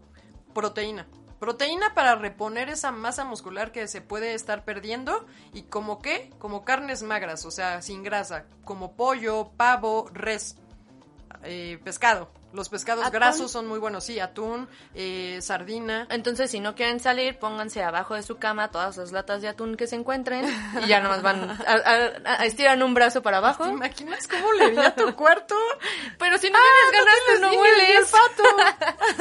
Proteína. 0.54 1.08
Proteína 1.40 1.94
para 1.94 2.16
reponer 2.16 2.70
esa 2.70 2.92
masa 2.92 3.26
muscular 3.26 3.72
que 3.72 3.88
se 3.88 4.02
puede 4.02 4.34
estar 4.34 4.64
perdiendo. 4.64 5.26
¿Y 5.54 5.64
como 5.64 6.02
qué? 6.02 6.32
Como 6.40 6.64
carnes 6.64 7.04
magras, 7.04 7.46
o 7.46 7.52
sea, 7.52 7.82
sin 7.82 8.02
grasa. 8.04 8.46
Como 8.64 8.96
pollo, 8.96 9.52
pavo, 9.58 10.10
res, 10.14 10.58
eh, 11.44 11.80
pescado. 11.84 12.28
Los 12.54 12.70
pescados 12.70 13.04
¿Atún? 13.04 13.14
grasos 13.20 13.52
son 13.52 13.68
muy 13.68 13.80
buenos, 13.80 14.04
sí, 14.04 14.20
atún, 14.20 14.70
eh, 14.94 15.40
sardina. 15.42 16.08
Entonces, 16.12 16.52
si 16.52 16.60
no 16.60 16.76
quieren 16.76 17.00
salir, 17.00 17.38
pónganse 17.40 17.84
abajo 17.84 18.14
de 18.16 18.24
su 18.24 18.38
cama 18.38 18.70
todas 18.70 18.96
las 18.98 19.12
latas 19.12 19.42
de 19.42 19.48
atún 19.48 19.76
que 19.76 19.88
se 19.88 19.96
encuentren 19.96 20.46
y 20.84 20.88
ya 20.88 21.00
nomás 21.00 21.22
van 21.24 21.50
a, 21.68 21.72
a- 21.74 22.12
a- 22.42 22.46
estiran 22.46 22.84
un 22.84 22.94
brazo 22.94 23.22
para 23.24 23.38
abajo. 23.38 23.64
¿Te 23.66 23.72
imaginas 23.72 24.28
cómo 24.28 24.54
le 24.54 24.70
vi 24.72 24.78
a 24.78 24.94
tu 24.96 25.16
cuarto? 25.16 25.56
Pero 26.20 26.38
si 26.38 26.50
no 26.52 26.60
tienes 26.60 27.06
ganas, 27.06 27.16
tú 27.26 27.42
no 27.42 27.50
tienes 27.50 27.72
hueles. 27.72 27.90
ni 27.90 27.96
olfato. 27.98 28.44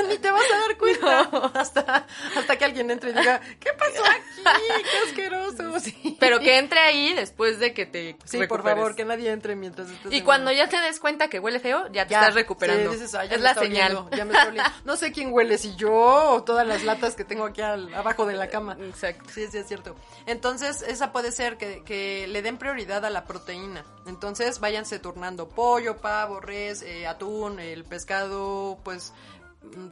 Ni 0.08 0.18
te 0.18 0.30
vas 0.30 0.42
a 0.52 0.58
dar 0.68 0.76
cuenta. 0.78 1.20
Hasta, 1.58 2.06
hasta 2.36 2.56
que 2.56 2.64
alguien 2.64 2.90
entre 2.90 3.10
y 3.10 3.12
diga, 3.14 3.40
¿qué 3.60 3.70
pasó 3.78 4.04
aquí? 4.04 4.82
¡Qué 4.82 5.08
asqueroso! 5.08 5.80
Sí, 5.80 6.16
Pero 6.20 6.38
que 6.40 6.58
entre 6.58 6.80
ahí 6.80 7.12
después 7.14 7.58
de 7.58 7.72
que 7.72 7.86
te 7.86 8.16
Sí, 8.24 8.46
por 8.46 8.62
favor, 8.62 8.94
que 8.94 9.04
nadie 9.04 9.30
entre 9.30 9.56
mientras 9.56 9.88
estés 9.90 10.12
Y 10.12 10.22
cuando 10.22 10.52
ya 10.52 10.68
te 10.68 10.78
des 10.80 10.98
cuenta 11.00 11.28
que 11.28 11.38
huele 11.40 11.60
feo, 11.60 11.86
ya 11.92 12.06
te 12.06 12.14
estás 12.14 12.34
recuperando. 12.34 12.90
Sí, 12.92 12.96
dices, 12.98 13.14
"Ay, 13.22 13.28
ya 13.28 13.34
es 13.36 13.40
me 13.40 13.44
la 13.44 13.50
está 13.50 13.62
señal. 13.62 13.92
oliendo, 13.96 14.16
ya 14.16 14.24
me 14.24 14.32
está 14.32 14.48
oliendo". 14.48 14.70
No 14.84 14.96
sé 14.96 15.12
quién 15.12 15.32
huele, 15.32 15.58
si 15.58 15.74
yo 15.76 15.92
o 15.92 16.42
todas 16.44 16.66
las 16.66 16.82
latas 16.84 17.14
que 17.14 17.24
tengo 17.24 17.44
aquí 17.46 17.60
al- 17.60 17.92
abajo 17.94 18.26
de 18.26 18.34
la 18.34 18.48
cama. 18.48 18.76
Exacto. 18.80 19.24
Sí, 19.32 19.46
sí, 19.50 19.58
es 19.58 19.66
cierto. 19.68 19.96
Entonces, 20.26 20.82
esa 20.82 21.12
puede 21.12 21.32
ser 21.32 21.56
que, 21.56 21.82
que 21.84 22.26
le 22.28 22.42
den 22.42 22.58
prioridad 22.58 23.04
a 23.04 23.10
la 23.10 23.24
proteína. 23.24 23.84
Entonces, 24.06 24.60
váyanse 24.60 24.98
turnando 24.98 25.48
pollo, 25.48 25.96
pavo, 25.98 26.40
res, 26.40 26.82
eh, 26.82 27.06
atún, 27.06 27.58
el 27.60 27.84
pescado, 27.84 28.78
pues 28.84 29.12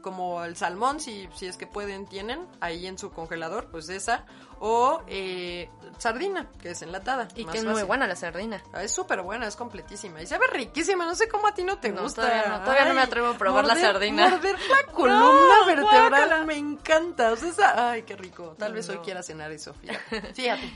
como 0.03 0.45
el 0.45 0.57
salmón, 0.57 1.01
si, 1.01 1.29
si 1.35 1.47
es 1.47 1.57
que 1.57 1.67
pueden, 1.67 2.07
tienen 2.07 2.47
ahí 2.61 2.87
en 2.87 2.99
su 2.99 3.11
congelador, 3.13 3.71
pues 3.71 3.89
esa. 3.89 4.27
O 4.59 5.03
eh, 5.07 5.71
sardina, 5.99 6.51
que 6.61 6.71
es 6.73 6.83
enlatada. 6.83 7.29
Y 7.35 7.45
más 7.45 7.53
que 7.53 7.59
es 7.61 7.65
muy 7.65 7.83
buena 7.85 8.07
la 8.07 8.15
sardina. 8.17 8.63
Ah, 8.75 8.83
Es 8.83 8.93
súper 8.93 9.23
buena, 9.23 9.47
es 9.47 9.57
completísima. 9.57 10.21
Y 10.21 10.27
sabe 10.27 10.47
riquísima. 10.49 11.07
No 11.07 11.15
sé 11.15 11.29
cómo 11.29 11.47
a 11.47 11.55
ti 11.55 11.65
no 11.65 11.79
te 11.79 11.91
No, 11.91 12.03
gusta. 12.03 12.23
todavía 12.23 12.49
no, 12.49 12.61
todavía 12.65 12.85
no 12.85 12.95
me 12.95 13.01
atrevo 13.01 13.29
a 13.29 13.39
probar 13.39 13.65
la 13.65 13.77
sardina. 13.77 14.29
Morder 14.29 14.57
la 14.59 14.93
columna 14.93 15.65
vertebral 15.67 16.45
me 16.47 16.57
encanta. 16.57 17.33
O 17.33 17.37
sea, 17.37 17.49
esa- 17.49 17.91
ay, 17.93 18.03
qué 18.03 18.17
rico. 18.17 18.55
Tal 18.59 18.75
vez 18.75 18.89
hoy 18.91 18.99
quiera 18.99 19.23
cenar 19.23 19.51
eso. 19.53 19.73
Fíjate. 19.75 20.21
Fíjate. 20.35 20.73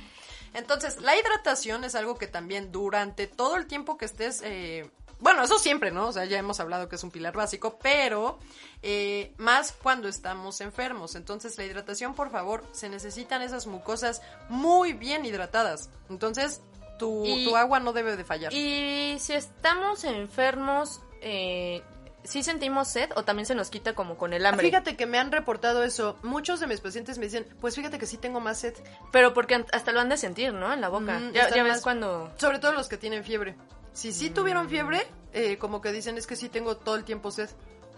Entonces, 0.55 1.01
la 1.03 1.17
hidratación 1.17 1.85
es 1.85 1.95
algo 1.95 2.17
que 2.17 2.27
también 2.29 2.71
durante 2.73 3.27
todo 3.27 3.57
el 3.57 3.67
tiempo 3.67 3.97
que 3.99 4.05
estés... 4.05 4.41
eh, 4.45 4.89
bueno, 5.25 5.43
eso 5.43 5.59
siempre, 5.59 5.91
¿no? 5.91 6.07
O 6.09 6.13
sea, 6.13 6.25
ya 6.27 6.39
hemos 6.39 6.61
hablado 6.61 6.89
que 6.89 6.97
es 6.97 7.03
un 7.03 7.11
pilar 7.11 7.35
básico, 7.35 7.79
pero 7.83 8.39
eh, 8.83 9.33
más 9.39 9.73
cuando 9.73 10.07
estamos 10.07 10.61
enfermos. 10.61 11.15
Entonces, 11.17 11.57
la 11.59 11.65
hidratación, 11.65 12.15
por 12.15 12.31
favor, 12.31 12.63
se 12.73 12.89
necesitan 12.89 13.43
esas 13.43 13.67
mucosas 13.67 14.21
muy 14.49 14.93
bien 14.93 15.25
hidratadas. 15.25 15.89
Entonces, 16.11 16.61
tu, 16.99 17.25
Y- 17.25 17.45
tu 17.47 17.57
agua 17.57 17.81
no 17.81 17.93
debe 17.93 18.17
de 18.17 18.25
fallar. 18.25 18.53
Y 18.53 19.17
si 19.19 19.33
estamos 19.33 20.05
enfermos, 20.05 21.01
eh, 21.23 21.83
¿sí 22.23 22.43
sentimos 22.43 22.89
sed 22.89 23.11
o 23.17 23.25
también 23.25 23.47
se 23.47 23.55
nos 23.55 23.71
quita 23.71 23.95
como 23.95 24.17
con 24.19 24.33
el 24.35 24.45
hambre? 24.47 24.67
Fíjate 24.69 24.95
que 24.97 25.07
me 25.07 25.19
han 25.19 25.33
reportado 25.33 25.83
eso. 25.85 26.19
Muchos 26.23 26.61
de 26.61 26.67
mis 26.67 26.81
pacientes 26.81 27.19
me 27.19 27.25
dicen, 27.25 27.47
pues 27.63 27.75
fíjate 27.75 27.99
que 27.99 28.07
sí 28.07 28.19
tengo 28.19 28.41
más 28.41 28.59
sed. 28.59 28.75
Pero 29.11 29.33
porque 29.35 29.65
hasta 29.73 29.91
lo 29.93 30.01
han 30.01 30.09
de 30.11 30.19
sentir, 30.19 30.53
¿no? 30.53 30.73
En 30.73 30.81
la 30.83 30.89
boca. 30.91 31.19
Mm, 31.19 31.33
ya 31.33 31.49
ves 31.49 31.65
más- 31.65 31.81
cuando... 31.83 32.31
Sobre 32.37 32.59
todo 32.59 32.73
los 32.73 32.89
que 32.89 32.99
tienen 32.99 33.25
fiebre. 33.25 33.57
Si 33.95 34.13
sí 34.13 34.29
tuvieron 34.29 34.69
fiebre, 34.69 35.07
eh, 35.33 35.57
como 35.57 35.81
que 35.81 35.93
dicen 35.93 36.19
es 36.19 36.27
que 36.27 36.37
sí 36.37 36.49
tengo 36.49 36.77
todo 36.77 36.97
el 36.97 37.05
tiempo 37.05 37.31
sed. 37.31 37.49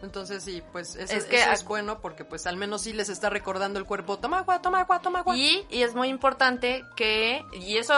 Entonces 0.03 0.45
sí, 0.45 0.63
pues 0.73 0.95
eso, 0.95 1.15
Es 1.15 1.25
que 1.25 1.41
eso 1.41 1.53
es 1.53 1.65
bueno 1.65 2.01
porque 2.01 2.25
pues 2.25 2.47
al 2.47 2.57
menos 2.57 2.83
sí 2.83 2.93
les 2.93 3.09
está 3.09 3.31
recordando 3.31 3.79
el 3.79 3.87
cuerpo, 3.87 4.19
toma 4.19 4.41
agua, 4.41 4.61
toma 4.61 4.81
agua, 4.81 5.01
toma 5.01 5.21
agua. 5.21 5.35
Y, 5.37 5.67
y 5.71 5.83
es 5.83 5.95
muy 5.95 6.09
importante 6.09 6.85
que, 6.97 7.43
y 7.55 7.79
eso 7.79 7.95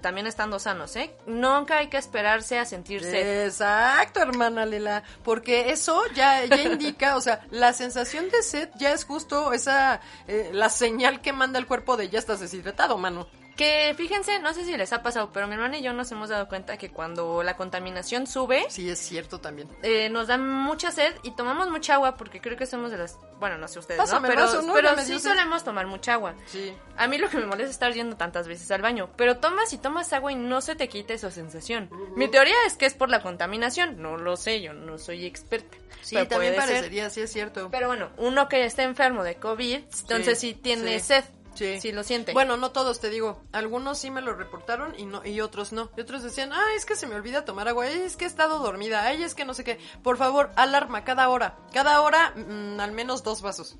también 0.00 0.28
estando 0.28 0.60
sanos, 0.60 0.94
¿eh? 0.94 1.12
Nunca 1.26 1.78
hay 1.78 1.88
que 1.88 1.96
esperarse 1.96 2.58
a 2.58 2.64
sentir 2.64 3.02
sed. 3.02 3.46
Exacto, 3.46 4.20
hermana 4.20 4.66
Lela, 4.66 5.02
porque 5.24 5.72
eso 5.72 6.00
ya, 6.14 6.44
ya 6.44 6.62
indica, 6.62 7.16
o 7.16 7.20
sea, 7.20 7.44
la 7.50 7.72
sensación 7.72 8.30
de 8.30 8.42
sed 8.42 8.68
ya 8.76 8.92
es 8.92 9.04
justo 9.04 9.52
esa, 9.52 10.00
eh, 10.28 10.50
la 10.52 10.68
señal 10.68 11.20
que 11.20 11.32
manda 11.32 11.58
el 11.58 11.66
cuerpo 11.66 11.96
de 11.96 12.08
ya 12.08 12.20
estás 12.20 12.38
deshidratado, 12.38 12.96
mano. 12.98 13.26
Que 13.56 13.92
fíjense, 13.96 14.38
no 14.38 14.54
sé 14.54 14.64
si 14.64 14.74
les 14.76 14.92
ha 14.94 15.02
pasado, 15.02 15.30
pero 15.32 15.46
mi 15.46 15.54
hermana 15.54 15.76
y 15.78 15.82
yo 15.82 15.92
nos 15.92 16.10
hemos 16.10 16.30
dado 16.30 16.48
cuenta 16.48 16.78
que 16.78 16.90
cuando 16.90 17.42
la 17.42 17.56
contaminación 17.56 18.26
sube, 18.26 18.64
Sí, 18.70 18.88
es 18.88 18.98
cierto 18.98 19.40
también. 19.40 19.68
eh, 19.82 20.08
nos 20.08 20.28
da 20.28 20.38
mucha 20.38 20.90
sed 20.90 21.14
y 21.22 21.32
tomamos 21.32 21.68
mucha 21.70 21.94
agua 21.94 22.16
porque 22.16 22.40
creo 22.40 22.56
que 22.56 22.64
somos 22.66 22.90
de 22.90 22.96
las... 22.98 23.18
Bueno, 23.38 23.58
no 23.58 23.68
sé 23.68 23.78
ustedes, 23.78 23.98
Pásame 24.00 24.28
¿no? 24.28 24.34
Pero, 24.34 24.46
vaso, 24.46 24.62
¿no? 24.62 24.72
pero 24.72 24.96
sí 24.98 25.18
solemos 25.18 25.64
tomar 25.64 25.86
mucha 25.86 26.14
agua. 26.14 26.34
Sí. 26.46 26.72
A 26.96 27.06
mí 27.08 27.18
lo 27.18 27.28
que 27.28 27.36
me 27.38 27.46
molesta 27.46 27.64
es 27.64 27.70
estar 27.72 27.92
yendo 27.92 28.16
tantas 28.16 28.48
veces 28.48 28.70
al 28.70 28.80
baño, 28.82 29.10
pero 29.16 29.36
tomas 29.38 29.72
y 29.72 29.78
tomas 29.78 30.12
agua 30.12 30.32
y 30.32 30.36
no 30.36 30.60
se 30.60 30.74
te 30.76 30.88
quita 30.88 31.12
esa 31.12 31.30
sensación. 31.30 31.90
Mi 32.16 32.28
teoría 32.28 32.54
es 32.66 32.74
que 32.76 32.86
es 32.86 32.94
por 32.94 33.10
la 33.10 33.22
contaminación, 33.22 34.00
no 34.00 34.16
lo 34.16 34.36
sé, 34.36 34.62
yo 34.62 34.72
no 34.72 34.96
soy 34.96 35.26
experta. 35.26 35.76
Sí, 36.00 36.14
pero 36.16 36.28
también 36.28 36.54
ser. 36.54 36.60
parecería, 36.62 37.10
sí 37.10 37.20
es 37.20 37.32
cierto. 37.32 37.68
Pero 37.70 37.88
bueno, 37.88 38.10
uno 38.16 38.48
que 38.48 38.64
está 38.64 38.82
enfermo 38.82 39.22
de 39.24 39.34
COVID, 39.36 39.78
entonces 40.00 40.38
sí, 40.38 40.54
tiene 40.54 40.98
sí, 41.00 41.06
sed, 41.06 41.24
sí. 41.54 41.80
sí 41.80 41.92
lo 41.92 42.02
siente. 42.02 42.32
Bueno, 42.32 42.56
no 42.56 42.70
todos, 42.70 43.00
te 43.00 43.10
digo. 43.10 43.42
Algunos 43.52 43.98
sí 43.98 44.10
me 44.10 44.20
lo 44.20 44.34
reportaron 44.34 44.98
y 44.98 45.06
no 45.06 45.24
y 45.24 45.40
otros 45.40 45.72
no. 45.72 45.90
Y 45.96 46.00
otros 46.00 46.22
decían, 46.22 46.52
ay, 46.52 46.76
es 46.76 46.84
que 46.84 46.96
se 46.96 47.06
me 47.06 47.14
olvida 47.14 47.44
tomar 47.44 47.68
agua, 47.68 47.86
ay, 47.86 48.00
es 48.02 48.16
que 48.16 48.24
he 48.24 48.28
estado 48.28 48.58
dormida, 48.58 49.02
ay, 49.04 49.22
es 49.22 49.34
que 49.34 49.44
no 49.44 49.54
sé 49.54 49.64
qué. 49.64 49.78
Por 50.02 50.16
favor, 50.16 50.50
alarma 50.56 51.04
cada 51.04 51.28
hora. 51.28 51.56
Cada 51.72 52.00
hora, 52.00 52.32
mm, 52.36 52.80
al 52.80 52.92
menos 52.92 53.22
dos 53.22 53.42
vasos. 53.42 53.76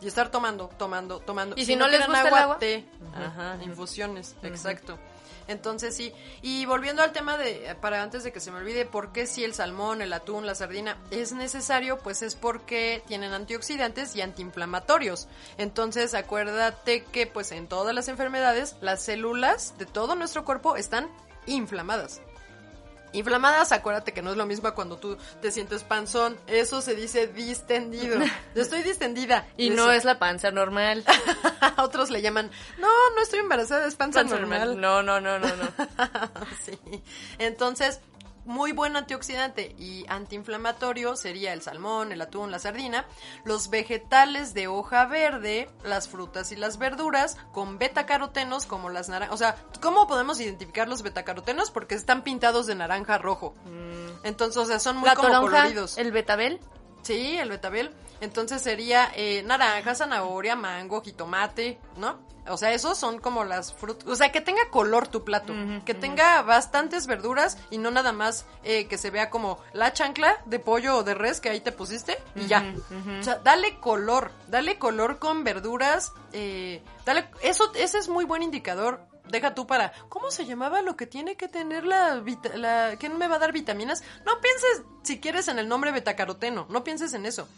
Y 0.00 0.06
estar 0.06 0.30
tomando, 0.30 0.68
tomando, 0.78 1.18
tomando. 1.18 1.56
¿Y 1.58 1.64
si 1.64 1.74
no 1.74 1.88
les 1.88 1.98
quieren 1.98 2.14
gusta 2.14 2.28
el 2.28 2.34
agua? 2.34 2.58
té. 2.58 2.86
Ajá, 3.14 3.58
infusiones, 3.64 4.36
exacto. 4.42 4.98
Entonces 5.48 5.96
sí, 5.96 6.12
y 6.42 6.66
volviendo 6.66 7.02
al 7.02 7.12
tema 7.12 7.36
de, 7.36 7.74
para 7.80 8.02
antes 8.02 8.22
de 8.22 8.32
que 8.32 8.40
se 8.40 8.52
me 8.52 8.58
olvide, 8.58 8.84
¿por 8.84 9.12
qué 9.12 9.26
si 9.26 9.44
el 9.44 9.54
salmón, 9.54 10.02
el 10.02 10.12
atún, 10.12 10.46
la 10.46 10.54
sardina 10.54 10.98
es 11.10 11.32
necesario? 11.32 11.98
Pues 11.98 12.22
es 12.22 12.34
porque 12.34 13.02
tienen 13.06 13.32
antioxidantes 13.32 14.14
y 14.14 14.20
antiinflamatorios. 14.20 15.26
Entonces 15.56 16.14
acuérdate 16.14 17.02
que 17.04 17.26
pues 17.26 17.50
en 17.52 17.66
todas 17.66 17.94
las 17.94 18.08
enfermedades 18.08 18.76
las 18.80 19.02
células 19.02 19.76
de 19.78 19.86
todo 19.86 20.14
nuestro 20.14 20.44
cuerpo 20.44 20.76
están 20.76 21.08
inflamadas. 21.46 22.20
Inflamadas, 23.12 23.72
acuérdate 23.72 24.12
que 24.12 24.22
no 24.22 24.30
es 24.30 24.36
lo 24.36 24.46
mismo 24.46 24.72
cuando 24.74 24.96
tú 24.98 25.16
te 25.40 25.50
sientes 25.50 25.84
panzón. 25.84 26.36
Eso 26.46 26.80
se 26.80 26.94
dice 26.94 27.26
distendido. 27.26 28.18
Yo 28.54 28.62
estoy 28.62 28.82
distendida. 28.82 29.46
y 29.56 29.70
no 29.70 29.90
es 29.92 30.04
la 30.04 30.18
panza 30.18 30.50
normal. 30.50 31.04
Otros 31.78 32.10
le 32.10 32.22
llaman, 32.22 32.50
no, 32.78 32.88
no 33.14 33.22
estoy 33.22 33.40
embarazada, 33.40 33.86
es 33.86 33.94
panza, 33.94 34.20
Panza 34.20 34.36
normal. 34.38 34.76
normal. 34.76 34.80
No, 34.80 35.02
no, 35.02 35.20
no, 35.20 35.38
no, 35.38 35.48
no. 35.56 35.68
sí. 36.64 36.78
Entonces, 37.38 38.00
muy 38.48 38.72
buen 38.72 38.96
antioxidante 38.96 39.74
y 39.78 40.04
antiinflamatorio 40.08 41.16
sería 41.16 41.52
el 41.52 41.60
salmón, 41.62 42.12
el 42.12 42.20
atún, 42.22 42.50
la 42.50 42.58
sardina, 42.58 43.04
los 43.44 43.68
vegetales 43.70 44.54
de 44.54 44.66
hoja 44.68 45.04
verde, 45.06 45.68
las 45.84 46.08
frutas 46.08 46.50
y 46.50 46.56
las 46.56 46.78
verduras 46.78 47.36
con 47.52 47.78
betacarotenos 47.78 48.64
como 48.66 48.88
las 48.88 49.08
naranjas. 49.10 49.34
O 49.34 49.38
sea, 49.38 49.56
¿cómo 49.80 50.06
podemos 50.06 50.40
identificar 50.40 50.88
los 50.88 51.02
betacarotenos? 51.02 51.70
Porque 51.70 51.94
están 51.94 52.22
pintados 52.24 52.66
de 52.66 52.74
naranja 52.74 53.18
rojo. 53.18 53.54
Entonces, 54.24 54.56
o 54.56 54.64
sea, 54.64 54.78
son 54.78 54.96
muy 54.96 55.04
Mm. 55.08 55.10
la 55.10 55.14
como 55.14 55.28
toronja, 55.28 55.56
coloridos. 55.58 55.98
el 55.98 56.10
betabel. 56.12 56.58
Sí, 57.08 57.38
el 57.38 57.48
betabel. 57.48 57.90
Entonces 58.20 58.60
sería 58.60 59.10
eh, 59.16 59.42
naranja, 59.42 59.94
zanahoria, 59.94 60.56
mango, 60.56 61.00
jitomate, 61.00 61.78
¿no? 61.96 62.18
O 62.50 62.58
sea, 62.58 62.74
esos 62.74 62.98
son 62.98 63.18
como 63.18 63.44
las 63.44 63.72
frutas. 63.72 64.06
O 64.06 64.14
sea, 64.14 64.30
que 64.30 64.42
tenga 64.42 64.68
color 64.70 65.08
tu 65.08 65.24
plato. 65.24 65.54
que 65.86 65.94
tenga 65.94 66.42
bastantes 66.42 67.06
verduras 67.06 67.56
y 67.70 67.78
no 67.78 67.90
nada 67.90 68.12
más 68.12 68.44
eh, 68.62 68.88
que 68.88 68.98
se 68.98 69.10
vea 69.10 69.30
como 69.30 69.58
la 69.72 69.94
chancla 69.94 70.36
de 70.44 70.58
pollo 70.58 70.98
o 70.98 71.02
de 71.02 71.14
res 71.14 71.40
que 71.40 71.48
ahí 71.48 71.60
te 71.60 71.72
pusiste 71.72 72.18
y 72.36 72.46
ya. 72.46 72.74
O 73.18 73.22
sea, 73.22 73.36
dale 73.36 73.80
color. 73.80 74.30
Dale 74.48 74.78
color 74.78 75.18
con 75.18 75.44
verduras. 75.44 76.12
Eh, 76.34 76.82
dale, 77.06 77.30
eso, 77.40 77.72
ese 77.74 77.96
es 77.96 78.10
muy 78.10 78.26
buen 78.26 78.42
indicador. 78.42 79.00
Deja 79.30 79.54
tú 79.54 79.66
para, 79.66 79.92
¿cómo 80.08 80.30
se 80.30 80.46
llamaba 80.46 80.82
lo 80.82 80.96
que 80.96 81.06
tiene 81.06 81.36
que 81.36 81.48
tener 81.48 81.84
la, 81.84 82.16
vita- 82.20 82.56
la 82.56 82.96
¿quién 82.98 83.16
me 83.18 83.28
va 83.28 83.36
a 83.36 83.38
dar 83.38 83.52
vitaminas? 83.52 84.02
No 84.24 84.40
pienses, 84.40 84.82
si 85.02 85.20
quieres, 85.20 85.48
en 85.48 85.58
el 85.58 85.68
nombre 85.68 85.92
betacaroteno, 85.92 86.66
no 86.70 86.84
pienses 86.84 87.12
en 87.14 87.26
eso. 87.26 87.48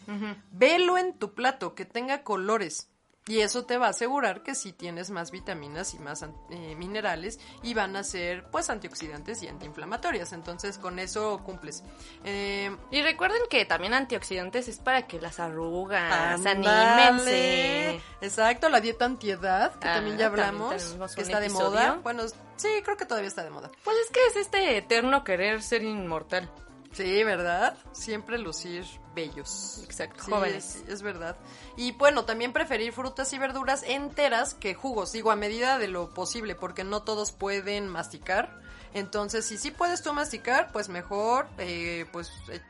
Velo 0.52 0.98
en 0.98 1.14
tu 1.18 1.34
plato, 1.34 1.74
que 1.74 1.84
tenga 1.84 2.22
colores. 2.22 2.88
Y 3.30 3.42
eso 3.42 3.64
te 3.64 3.78
va 3.78 3.86
a 3.86 3.90
asegurar 3.90 4.42
que 4.42 4.56
sí 4.56 4.72
tienes 4.72 5.10
más 5.10 5.30
vitaminas 5.30 5.94
y 5.94 6.00
más 6.00 6.24
eh, 6.50 6.74
minerales 6.74 7.38
y 7.62 7.74
van 7.74 7.94
a 7.94 8.02
ser 8.02 8.44
pues 8.50 8.68
antioxidantes 8.70 9.40
y 9.44 9.46
antiinflamatorias. 9.46 10.32
Entonces 10.32 10.78
con 10.78 10.98
eso 10.98 11.40
cumples. 11.44 11.84
Eh, 12.24 12.76
Y 12.90 13.02
recuerden 13.02 13.40
que 13.48 13.64
también 13.66 13.94
antioxidantes 13.94 14.66
es 14.66 14.78
para 14.78 15.06
que 15.06 15.20
las 15.20 15.38
arrugas, 15.38 16.44
anímense. 16.44 18.00
Exacto, 18.20 18.68
la 18.68 18.80
dieta 18.80 19.04
antiedad, 19.04 19.72
que 19.78 19.88
Ah, 19.88 19.94
también 19.94 20.18
ya 20.18 20.26
hablamos, 20.26 20.96
que 21.14 21.22
está 21.22 21.38
de 21.38 21.50
moda. 21.50 22.00
Bueno, 22.02 22.24
sí, 22.56 22.68
creo 22.84 22.96
que 22.96 23.06
todavía 23.06 23.28
está 23.28 23.44
de 23.44 23.50
moda. 23.50 23.70
Pues 23.84 23.96
es 24.04 24.10
que 24.10 24.26
es 24.26 24.36
este 24.36 24.76
eterno 24.76 25.22
querer 25.22 25.62
ser 25.62 25.82
inmortal. 25.84 26.50
Sí, 26.92 27.22
¿verdad? 27.24 27.76
Siempre 27.92 28.38
lucir 28.38 28.84
bellos. 29.14 29.80
Exacto, 29.84 30.24
Sí, 30.24 30.30
jóvenes. 30.30 30.76
Es, 30.76 30.88
es 30.88 31.02
verdad. 31.02 31.36
Y 31.76 31.92
bueno, 31.92 32.24
también 32.24 32.52
preferir 32.52 32.92
frutas 32.92 33.32
y 33.32 33.38
verduras 33.38 33.84
enteras 33.84 34.54
que 34.54 34.74
jugos, 34.74 35.12
digo, 35.12 35.30
a 35.30 35.36
medida 35.36 35.78
de 35.78 35.88
lo 35.88 36.12
posible, 36.12 36.54
porque 36.54 36.84
no 36.84 37.02
todos 37.02 37.32
pueden 37.32 37.88
masticar. 37.88 38.60
Entonces, 38.92 39.46
si 39.46 39.56
sí 39.56 39.70
puedes 39.70 40.02
tú 40.02 40.12
masticar, 40.12 40.72
pues 40.72 40.88
mejor, 40.88 41.48
eh, 41.58 42.06
pues, 42.12 42.32
eh, 42.50 42.60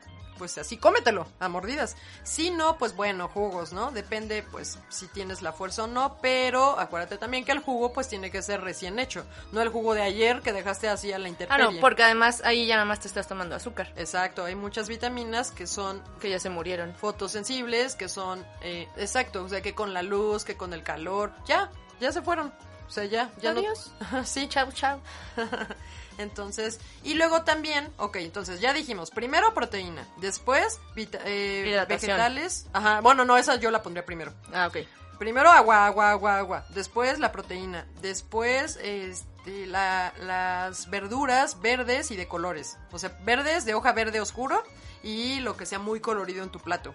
pues 0.41 0.57
así, 0.57 0.75
cómetelo 0.77 1.27
a 1.39 1.49
mordidas. 1.49 1.95
Si 2.23 2.49
no, 2.49 2.79
pues 2.79 2.95
bueno, 2.95 3.27
jugos, 3.27 3.73
¿no? 3.73 3.91
Depende, 3.91 4.41
pues, 4.41 4.79
si 4.89 5.05
tienes 5.05 5.43
la 5.43 5.53
fuerza 5.53 5.83
o 5.83 5.87
no, 5.87 6.17
pero 6.19 6.79
acuérdate 6.79 7.19
también 7.19 7.45
que 7.45 7.51
el 7.51 7.59
jugo, 7.59 7.93
pues, 7.93 8.07
tiene 8.07 8.31
que 8.31 8.41
ser 8.41 8.61
recién 8.61 8.97
hecho. 8.97 9.23
No 9.51 9.61
el 9.61 9.69
jugo 9.69 9.93
de 9.93 10.01
ayer 10.01 10.41
que 10.41 10.51
dejaste 10.51 10.89
así 10.89 11.13
a 11.13 11.19
la 11.19 11.27
Ah, 11.27 11.29
intemperie. 11.29 11.71
no, 11.75 11.79
porque 11.79 12.01
además 12.01 12.41
ahí 12.43 12.65
ya 12.65 12.73
nada 12.73 12.85
más 12.85 13.01
te 13.01 13.07
estás 13.07 13.27
tomando 13.27 13.55
azúcar, 13.55 13.93
Exacto, 13.95 14.43
hay 14.43 14.55
muchas 14.55 14.89
vitaminas 14.89 15.51
que 15.51 15.67
son 15.67 16.01
que 16.19 16.31
ya 16.31 16.39
se 16.39 16.49
murieron. 16.49 16.95
fotosensibles, 16.95 17.93
que 17.95 18.09
son, 18.09 18.43
eh, 18.63 18.87
exacto, 18.97 19.43
o 19.43 19.47
sea, 19.49 19.61
que 19.61 19.75
con 19.75 19.93
la 19.93 20.01
luz, 20.01 20.43
que 20.43 20.57
con 20.57 20.73
el 20.73 20.81
calor, 20.81 21.31
ya, 21.45 21.69
ya 21.99 22.11
se 22.11 22.23
fueron. 22.23 22.51
O 22.91 22.93
sea, 22.93 23.05
ya, 23.05 23.31
ya 23.41 23.51
Adiós. 23.51 23.89
no. 24.11 24.25
sí, 24.25 24.49
Chau, 24.49 24.69
chau. 24.73 24.99
entonces, 26.17 26.77
y 27.03 27.13
luego 27.13 27.43
también, 27.43 27.89
ok, 27.97 28.17
entonces 28.17 28.59
ya 28.59 28.73
dijimos, 28.73 29.11
primero 29.11 29.53
proteína, 29.53 30.05
después 30.17 30.81
eh, 30.97 31.85
vegetales. 31.87 32.67
Ajá, 32.73 32.99
bueno, 32.99 33.23
no, 33.23 33.37
esa 33.37 33.55
yo 33.55 33.71
la 33.71 33.81
pondría 33.81 34.05
primero. 34.05 34.33
Ah, 34.53 34.67
ok. 34.67 34.79
Primero 35.19 35.49
agua, 35.49 35.85
agua, 35.85 36.11
agua, 36.11 36.37
agua. 36.37 36.65
Después 36.69 37.17
la 37.19 37.31
proteína. 37.31 37.85
Después 38.01 38.77
este, 38.83 39.67
la- 39.67 40.11
las 40.19 40.89
verduras 40.89 41.61
verdes 41.61 42.11
y 42.11 42.17
de 42.17 42.27
colores. 42.27 42.77
O 42.91 42.99
sea, 42.99 43.17
verdes 43.23 43.63
de 43.63 43.73
hoja 43.73 43.93
verde 43.93 44.19
oscuro 44.19 44.61
y 45.03 45.39
lo 45.39 45.57
que 45.57 45.65
sea 45.65 45.79
muy 45.79 45.99
colorido 45.99 46.43
en 46.43 46.49
tu 46.49 46.59
plato. 46.59 46.93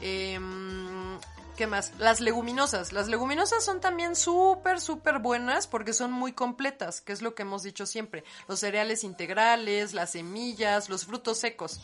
Em, 0.00 1.18
¿Qué 1.56 1.66
más? 1.66 1.92
Las 1.98 2.20
leguminosas. 2.20 2.92
Las 2.92 3.08
leguminosas 3.08 3.62
son 3.62 3.80
también 3.80 4.16
súper, 4.16 4.80
súper 4.80 5.18
buenas 5.18 5.66
porque 5.66 5.92
son 5.92 6.10
muy 6.10 6.32
completas, 6.32 7.02
que 7.02 7.12
es 7.12 7.20
lo 7.20 7.34
que 7.34 7.42
hemos 7.42 7.62
dicho 7.62 7.84
siempre. 7.84 8.24
Los 8.48 8.60
cereales 8.60 9.04
integrales, 9.04 9.92
las 9.92 10.12
semillas, 10.12 10.88
los 10.88 11.04
frutos 11.04 11.38
secos. 11.38 11.80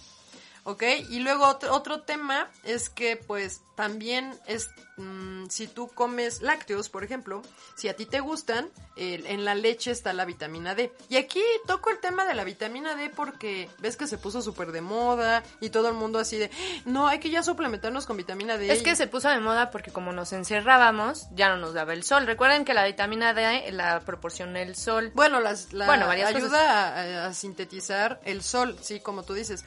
¿Ok? 0.64 0.83
Y 1.11 1.18
luego 1.18 1.46
otro, 1.46 1.74
otro 1.74 2.02
tema 2.02 2.50
es 2.64 2.88
que 2.88 3.16
pues 3.16 3.61
también 3.77 4.35
es, 4.47 4.71
mm, 4.97 5.47
si 5.49 5.69
tú 5.69 5.89
comes 5.89 6.43
lácteos, 6.43 6.89
por 6.89 7.05
ejemplo, 7.05 7.43
si 7.77 7.89
a 7.89 7.95
ti 7.95 8.07
te 8.07 8.21
gustan, 8.21 8.71
en 8.97 9.45
la 9.45 9.55
leche 9.55 9.91
está 9.91 10.15
la 10.15 10.25
vitamina 10.25 10.75
D. 10.75 10.91
Y 11.11 11.17
aquí 11.17 11.43
toco 11.67 11.91
el 11.91 11.99
tema 11.99 12.25
de 12.25 12.33
la 12.33 12.45
vitamina 12.45 12.95
D 12.95 13.11
porque 13.11 13.69
ves 13.79 13.97
que 13.97 14.07
se 14.07 14.17
puso 14.17 14.41
súper 14.41 14.73
de 14.73 14.81
moda 14.81 15.43
y 15.61 15.69
todo 15.69 15.89
el 15.89 15.95
mundo 15.95 16.19
así 16.19 16.39
de, 16.39 16.51
no, 16.87 17.07
hay 17.07 17.21
que 17.21 17.29
ya 17.29 17.43
suplementarnos 17.43 18.07
con 18.07 18.17
vitamina 18.17 18.57
D. 18.57 18.73
Es 18.73 18.83
que 18.83 18.97
se 18.97 19.07
puso 19.07 19.29
de 19.29 19.39
moda 19.39 19.71
porque 19.71 19.93
como 19.93 20.12
nos 20.12 20.33
encerrábamos, 20.33 21.27
ya 21.33 21.51
no 21.51 21.59
nos 21.59 21.75
daba 21.75 21.93
el 21.93 22.05
sol. 22.05 22.27
Recuerden 22.27 22.65
que 22.65 22.73
la 22.73 22.87
vitamina 22.87 23.35
D 23.35 23.71
la 23.73 24.01
proporciona 24.01 24.62
el 24.62 24.77
sol. 24.77 25.12
Bueno, 25.15 25.41
las, 25.41 25.75
la 25.75 25.85
Bueno, 25.85 26.07
varias 26.07 26.35
ayuda 26.35 27.25
a, 27.25 27.27
a 27.27 27.35
sintetizar 27.35 28.19
el 28.25 28.43
sol, 28.43 28.79
sí, 28.81 29.01
como 29.01 29.25
tú 29.25 29.35
dices. 29.35 29.65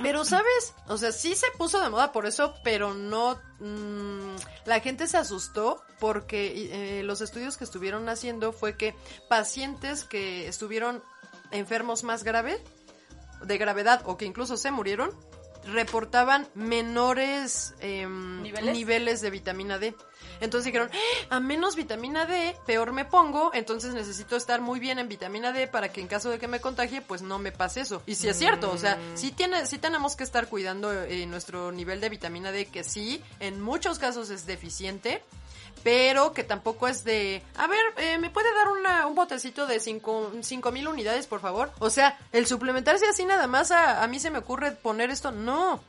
Pero, 0.00 0.24
¿sabes? 0.24 0.74
O 0.86 0.96
sea, 0.96 1.10
sí 1.10 1.34
se 1.34 1.50
puso 1.58 1.80
de 1.80 1.90
moda 1.90 2.12
por 2.12 2.26
eso, 2.26 2.54
pero 2.62 2.94
no... 2.94 3.31
mm, 3.60 4.36
la 4.66 4.80
gente 4.80 5.06
se 5.06 5.16
asustó 5.16 5.82
porque 6.00 6.98
eh, 6.98 7.02
los 7.02 7.20
estudios 7.20 7.56
que 7.56 7.64
estuvieron 7.64 8.08
haciendo 8.08 8.52
fue 8.52 8.76
que 8.76 8.94
pacientes 9.28 10.04
que 10.04 10.48
estuvieron 10.48 11.02
enfermos 11.50 12.04
más 12.04 12.24
grave, 12.24 12.62
de 13.44 13.58
gravedad 13.58 14.02
o 14.04 14.16
que 14.16 14.24
incluso 14.24 14.56
se 14.56 14.70
murieron, 14.70 15.10
reportaban 15.64 16.48
menores 16.54 17.74
em, 17.80 18.42
¿Niveles? 18.42 18.74
¿Niveles? 18.74 19.20
de 19.20 19.30
vitamina 19.30 19.78
D. 19.78 19.94
Entonces 20.40 20.64
dijeron, 20.66 20.90
"Ah, 21.30 21.36
a 21.36 21.40
menos 21.40 21.76
vitamina 21.76 22.26
D, 22.26 22.56
peor 22.66 22.92
me 22.92 23.04
pongo, 23.04 23.52
entonces 23.54 23.94
necesito 23.94 24.34
estar 24.36 24.60
muy 24.60 24.80
bien 24.80 24.98
en 24.98 25.08
vitamina 25.08 25.52
D 25.52 25.68
para 25.68 25.92
que 25.92 26.00
en 26.00 26.08
caso 26.08 26.30
de 26.30 26.38
que 26.38 26.48
me 26.48 26.60
contagie, 26.60 27.00
pues 27.00 27.22
no 27.22 27.38
me 27.38 27.52
pase 27.52 27.80
eso. 27.82 28.02
Y 28.06 28.16
sí 28.16 28.28
es 28.28 28.38
cierto, 28.38 28.70
o 28.72 28.78
sea, 28.78 28.98
sí, 29.14 29.30
tiene, 29.30 29.66
sí 29.66 29.78
tenemos 29.78 30.16
que 30.16 30.24
estar 30.24 30.48
cuidando 30.48 30.92
eh, 30.92 31.26
nuestro 31.26 31.70
nivel 31.70 32.00
de 32.00 32.08
vitamina 32.08 32.50
D, 32.50 32.66
que 32.66 32.82
sí, 32.82 33.22
en 33.38 33.60
muchos 33.60 33.98
casos 33.98 34.30
es 34.30 34.46
deficiente. 34.46 35.22
Pero 35.82 36.32
que 36.32 36.44
tampoco 36.44 36.88
es 36.88 37.04
de, 37.04 37.42
a 37.56 37.66
ver, 37.66 37.80
eh, 37.96 38.18
¿me 38.18 38.30
puede 38.30 38.54
dar 38.54 38.68
una, 38.68 39.06
un 39.06 39.14
botecito 39.14 39.66
de 39.66 39.80
cinco 39.80 40.32
cinco 40.42 40.72
mil 40.72 40.88
unidades, 40.88 41.26
por 41.26 41.40
favor? 41.40 41.72
O 41.78 41.90
sea, 41.90 42.18
el 42.32 42.46
suplementarse 42.46 43.06
así 43.06 43.24
nada 43.24 43.46
más 43.46 43.70
a, 43.70 44.02
a 44.02 44.06
mí 44.06 44.20
se 44.20 44.30
me 44.30 44.38
ocurre 44.38 44.72
poner 44.72 45.10
esto, 45.10 45.32
no. 45.32 45.80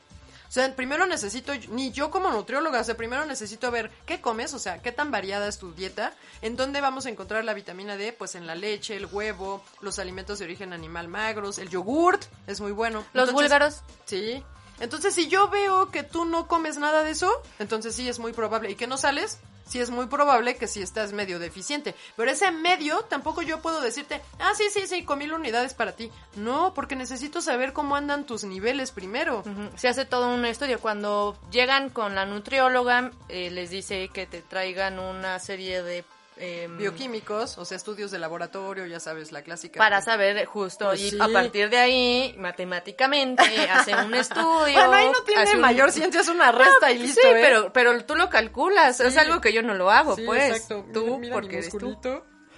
O 0.46 0.52
sea, 0.54 0.72
primero 0.76 1.04
necesito, 1.06 1.52
ni 1.70 1.90
yo 1.90 2.12
como 2.12 2.30
nutrióloga, 2.30 2.80
o 2.80 2.84
sea, 2.84 2.96
primero 2.96 3.26
necesito 3.26 3.72
ver 3.72 3.90
qué 4.06 4.20
comes, 4.20 4.54
o 4.54 4.60
sea, 4.60 4.80
qué 4.80 4.92
tan 4.92 5.10
variada 5.10 5.48
es 5.48 5.58
tu 5.58 5.72
dieta, 5.72 6.12
en 6.42 6.54
dónde 6.54 6.80
vamos 6.80 7.06
a 7.06 7.10
encontrar 7.10 7.44
la 7.44 7.54
vitamina 7.54 7.96
D, 7.96 8.12
pues 8.12 8.36
en 8.36 8.46
la 8.46 8.54
leche, 8.54 8.94
el 8.94 9.06
huevo, 9.06 9.64
los 9.80 9.98
alimentos 9.98 10.38
de 10.38 10.44
origen 10.44 10.72
animal 10.72 11.08
magros, 11.08 11.58
el 11.58 11.70
yogurt, 11.70 12.22
es 12.46 12.60
muy 12.60 12.70
bueno. 12.70 13.00
Los 13.14 13.30
Entonces, 13.30 13.34
búlgaros. 13.34 13.80
Sí. 14.04 14.44
Entonces, 14.78 15.14
si 15.14 15.26
yo 15.26 15.48
veo 15.48 15.90
que 15.90 16.04
tú 16.04 16.24
no 16.24 16.46
comes 16.46 16.76
nada 16.78 17.02
de 17.02 17.10
eso, 17.10 17.32
entonces 17.58 17.94
sí 17.96 18.08
es 18.08 18.20
muy 18.20 18.32
probable. 18.32 18.70
¿Y 18.70 18.76
que 18.76 18.86
no 18.86 18.96
sales? 18.96 19.38
Sí 19.66 19.80
es 19.80 19.90
muy 19.90 20.06
probable 20.06 20.56
que 20.56 20.66
sí 20.66 20.82
estás 20.82 21.12
medio 21.12 21.38
deficiente. 21.38 21.94
Pero 22.16 22.30
ese 22.30 22.50
medio 22.50 23.02
tampoco 23.02 23.42
yo 23.42 23.60
puedo 23.60 23.80
decirte, 23.80 24.20
ah, 24.38 24.52
sí, 24.56 24.64
sí, 24.70 24.86
sí, 24.86 25.04
con 25.04 25.18
mil 25.18 25.32
unidades 25.32 25.74
para 25.74 25.92
ti. 25.92 26.10
No, 26.36 26.74
porque 26.74 26.96
necesito 26.96 27.40
saber 27.40 27.72
cómo 27.72 27.96
andan 27.96 28.26
tus 28.26 28.44
niveles 28.44 28.92
primero. 28.92 29.42
Se 29.76 29.88
hace 29.88 30.04
todo 30.04 30.34
un 30.34 30.44
estudio. 30.44 30.80
Cuando 30.80 31.36
llegan 31.50 31.90
con 31.90 32.14
la 32.14 32.26
nutrióloga, 32.26 33.10
eh, 33.28 33.50
les 33.50 33.70
dice 33.70 34.08
que 34.12 34.26
te 34.26 34.42
traigan 34.42 34.98
una 34.98 35.38
serie 35.38 35.82
de... 35.82 36.04
em, 36.36 36.76
Bioquímicos, 36.78 37.58
o 37.58 37.64
sea, 37.64 37.76
estudios 37.76 38.10
de 38.10 38.18
laboratorio, 38.18 38.86
ya 38.86 38.98
sabes, 39.00 39.30
la 39.32 39.42
clásica. 39.42 39.78
para 39.78 40.00
saber 40.02 40.44
justo 40.46 40.86
Pues 40.88 41.00
y 41.00 41.10
sí. 41.10 41.18
a 41.20 41.28
partir 41.28 41.70
de 41.70 41.78
ahí 41.78 42.34
matemáticamente 42.38 43.42
hacen 43.70 43.98
un 44.06 44.14
estudio 44.14 44.74
Bueno, 44.74 44.92
ahí 44.92 45.06
no 45.06 45.20
tiene 45.24 45.42
hace 45.42 45.54
un- 45.54 45.60
mayor 45.60 45.92
ciencia, 45.92 46.20
es 46.20 46.28
una 46.28 46.50
resta 46.52 46.90
y 46.92 46.98
listo, 46.98 47.20
sí 47.22 47.26
¿eh? 47.28 47.38
pero 47.40 47.72
pero 47.72 48.04
tú 48.04 48.16
lo 48.16 48.28
calculas 48.30 49.00
es 49.00 49.16
algo 49.16 49.40
que 49.40 49.52
yo 49.52 49.62
no 49.62 49.74
lo 49.74 49.90
hago 49.90 50.16
Sí, 50.16 50.22
pues 50.26 50.50
exacto. 50.56 50.86
tú 50.92 51.18
Mira, 51.18 51.34
porque 51.34 51.58
eres 51.58 51.70
tú. 51.76 51.96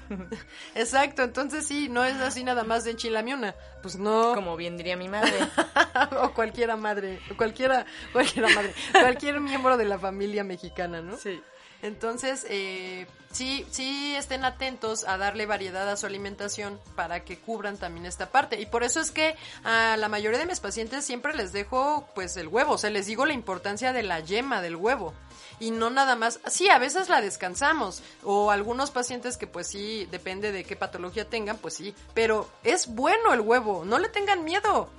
Exacto, 0.76 1.22
entonces 1.24 1.66
sí, 1.66 1.88
no 1.88 2.04
es 2.04 2.14
así 2.20 2.44
nada 2.44 2.62
más 2.62 2.84
de 2.84 2.92
enchilamiona. 2.92 3.56
Pues 3.82 3.96
no. 3.96 4.34
como 4.34 4.56
bien 4.56 4.76
diría 4.76 4.96
mi 4.96 5.08
madre 5.08 5.32
o 6.22 6.32
cualquiera 6.32 6.76
madre, 6.76 7.20
o 7.30 7.36
cualquiera, 7.36 7.84
cualquiera 8.12 8.48
madre, 8.54 8.72
cualquier 8.92 9.40
miembro 9.40 9.76
de 9.76 9.84
la 9.84 9.98
familia 9.98 10.44
mexicana, 10.44 11.00
¿no? 11.00 11.16
sí 11.16 11.42
Entonces, 11.82 12.46
eh, 12.48 13.06
sí, 13.32 13.66
sí 13.70 14.14
estén 14.16 14.44
atentos 14.44 15.04
a 15.04 15.18
darle 15.18 15.46
variedad 15.46 15.88
a 15.88 15.96
su 15.96 16.06
alimentación 16.06 16.80
para 16.94 17.24
que 17.24 17.38
cubran 17.38 17.76
también 17.76 18.06
esta 18.06 18.30
parte. 18.30 18.60
Y 18.60 18.66
por 18.66 18.82
eso 18.82 19.00
es 19.00 19.10
que 19.10 19.36
a 19.64 19.96
la 19.96 20.08
mayoría 20.08 20.38
de 20.38 20.46
mis 20.46 20.60
pacientes 20.60 21.04
siempre 21.04 21.34
les 21.34 21.52
dejo 21.52 22.08
pues 22.14 22.36
el 22.36 22.48
huevo, 22.48 22.72
o 22.72 22.78
sea, 22.78 22.90
les 22.90 23.06
digo 23.06 23.26
la 23.26 23.34
importancia 23.34 23.92
de 23.92 24.02
la 24.02 24.20
yema 24.20 24.62
del 24.62 24.76
huevo. 24.76 25.12
Y 25.58 25.70
no 25.70 25.88
nada 25.90 26.16
más, 26.16 26.40
sí, 26.46 26.68
a 26.68 26.78
veces 26.78 27.08
la 27.08 27.22
descansamos, 27.22 28.02
o 28.22 28.50
algunos 28.50 28.90
pacientes 28.90 29.38
que 29.38 29.46
pues 29.46 29.68
sí, 29.68 30.06
depende 30.10 30.52
de 30.52 30.64
qué 30.64 30.76
patología 30.76 31.28
tengan, 31.28 31.56
pues 31.56 31.74
sí, 31.74 31.94
pero 32.14 32.48
es 32.62 32.88
bueno 32.88 33.32
el 33.32 33.40
huevo, 33.40 33.84
no 33.84 33.98
le 33.98 34.08
tengan 34.08 34.44
miedo. 34.44 34.90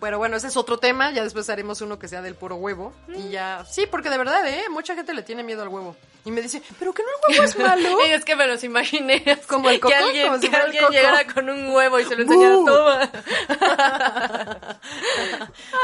Pero 0.00 0.18
bueno, 0.18 0.36
ese 0.36 0.48
es 0.48 0.56
otro 0.56 0.78
tema, 0.78 1.12
ya 1.12 1.22
después 1.22 1.48
haremos 1.48 1.80
uno 1.80 1.98
que 1.98 2.08
sea 2.08 2.22
del 2.22 2.34
puro 2.34 2.56
huevo. 2.56 2.92
Y 3.08 3.30
ya, 3.30 3.64
sí, 3.64 3.86
porque 3.86 4.10
de 4.10 4.18
verdad, 4.18 4.46
¿eh? 4.46 4.64
Mucha 4.70 4.94
gente 4.94 5.14
le 5.14 5.22
tiene 5.22 5.42
miedo 5.42 5.62
al 5.62 5.68
huevo. 5.68 5.96
Y 6.24 6.32
me 6.32 6.42
dice, 6.42 6.60
¿pero 6.78 6.92
que 6.92 7.02
no 7.02 7.08
el 7.08 7.34
huevo 7.34 7.44
es 7.44 7.58
malo? 7.58 8.06
Y 8.06 8.10
es 8.10 8.24
que 8.24 8.36
me 8.36 8.46
los 8.46 8.62
imaginé 8.64 9.22
Como 9.46 9.70
el 9.70 9.78
coco, 9.78 9.94
que 9.94 9.94
alguien, 9.94 10.26
como 10.26 10.38
si 10.40 10.48
que 10.48 10.56
alguien 10.56 10.84
llegara 10.90 11.24
con 11.32 11.48
un 11.48 11.70
huevo 11.70 12.00
y 12.00 12.04
se 12.04 12.16
lo 12.16 12.22
enseñara 12.22 12.56
¡Bu! 12.56 12.64
toma 12.64 13.10
¡Ah, 13.48 14.76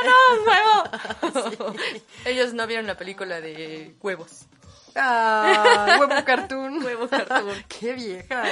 no, 0.05 1.33
huevo! 1.33 1.75
Ellos 2.25 2.55
no 2.55 2.67
vieron 2.67 2.87
la 2.87 2.97
película 2.97 3.41
de 3.41 3.95
huevos. 4.01 4.47
Ah, 4.95 5.97
huevo 5.99 6.25
cartoon. 6.25 6.83
Huevo 6.85 7.09
cartoon. 7.09 7.65
Qué 7.69 7.93
vieja. 7.95 8.43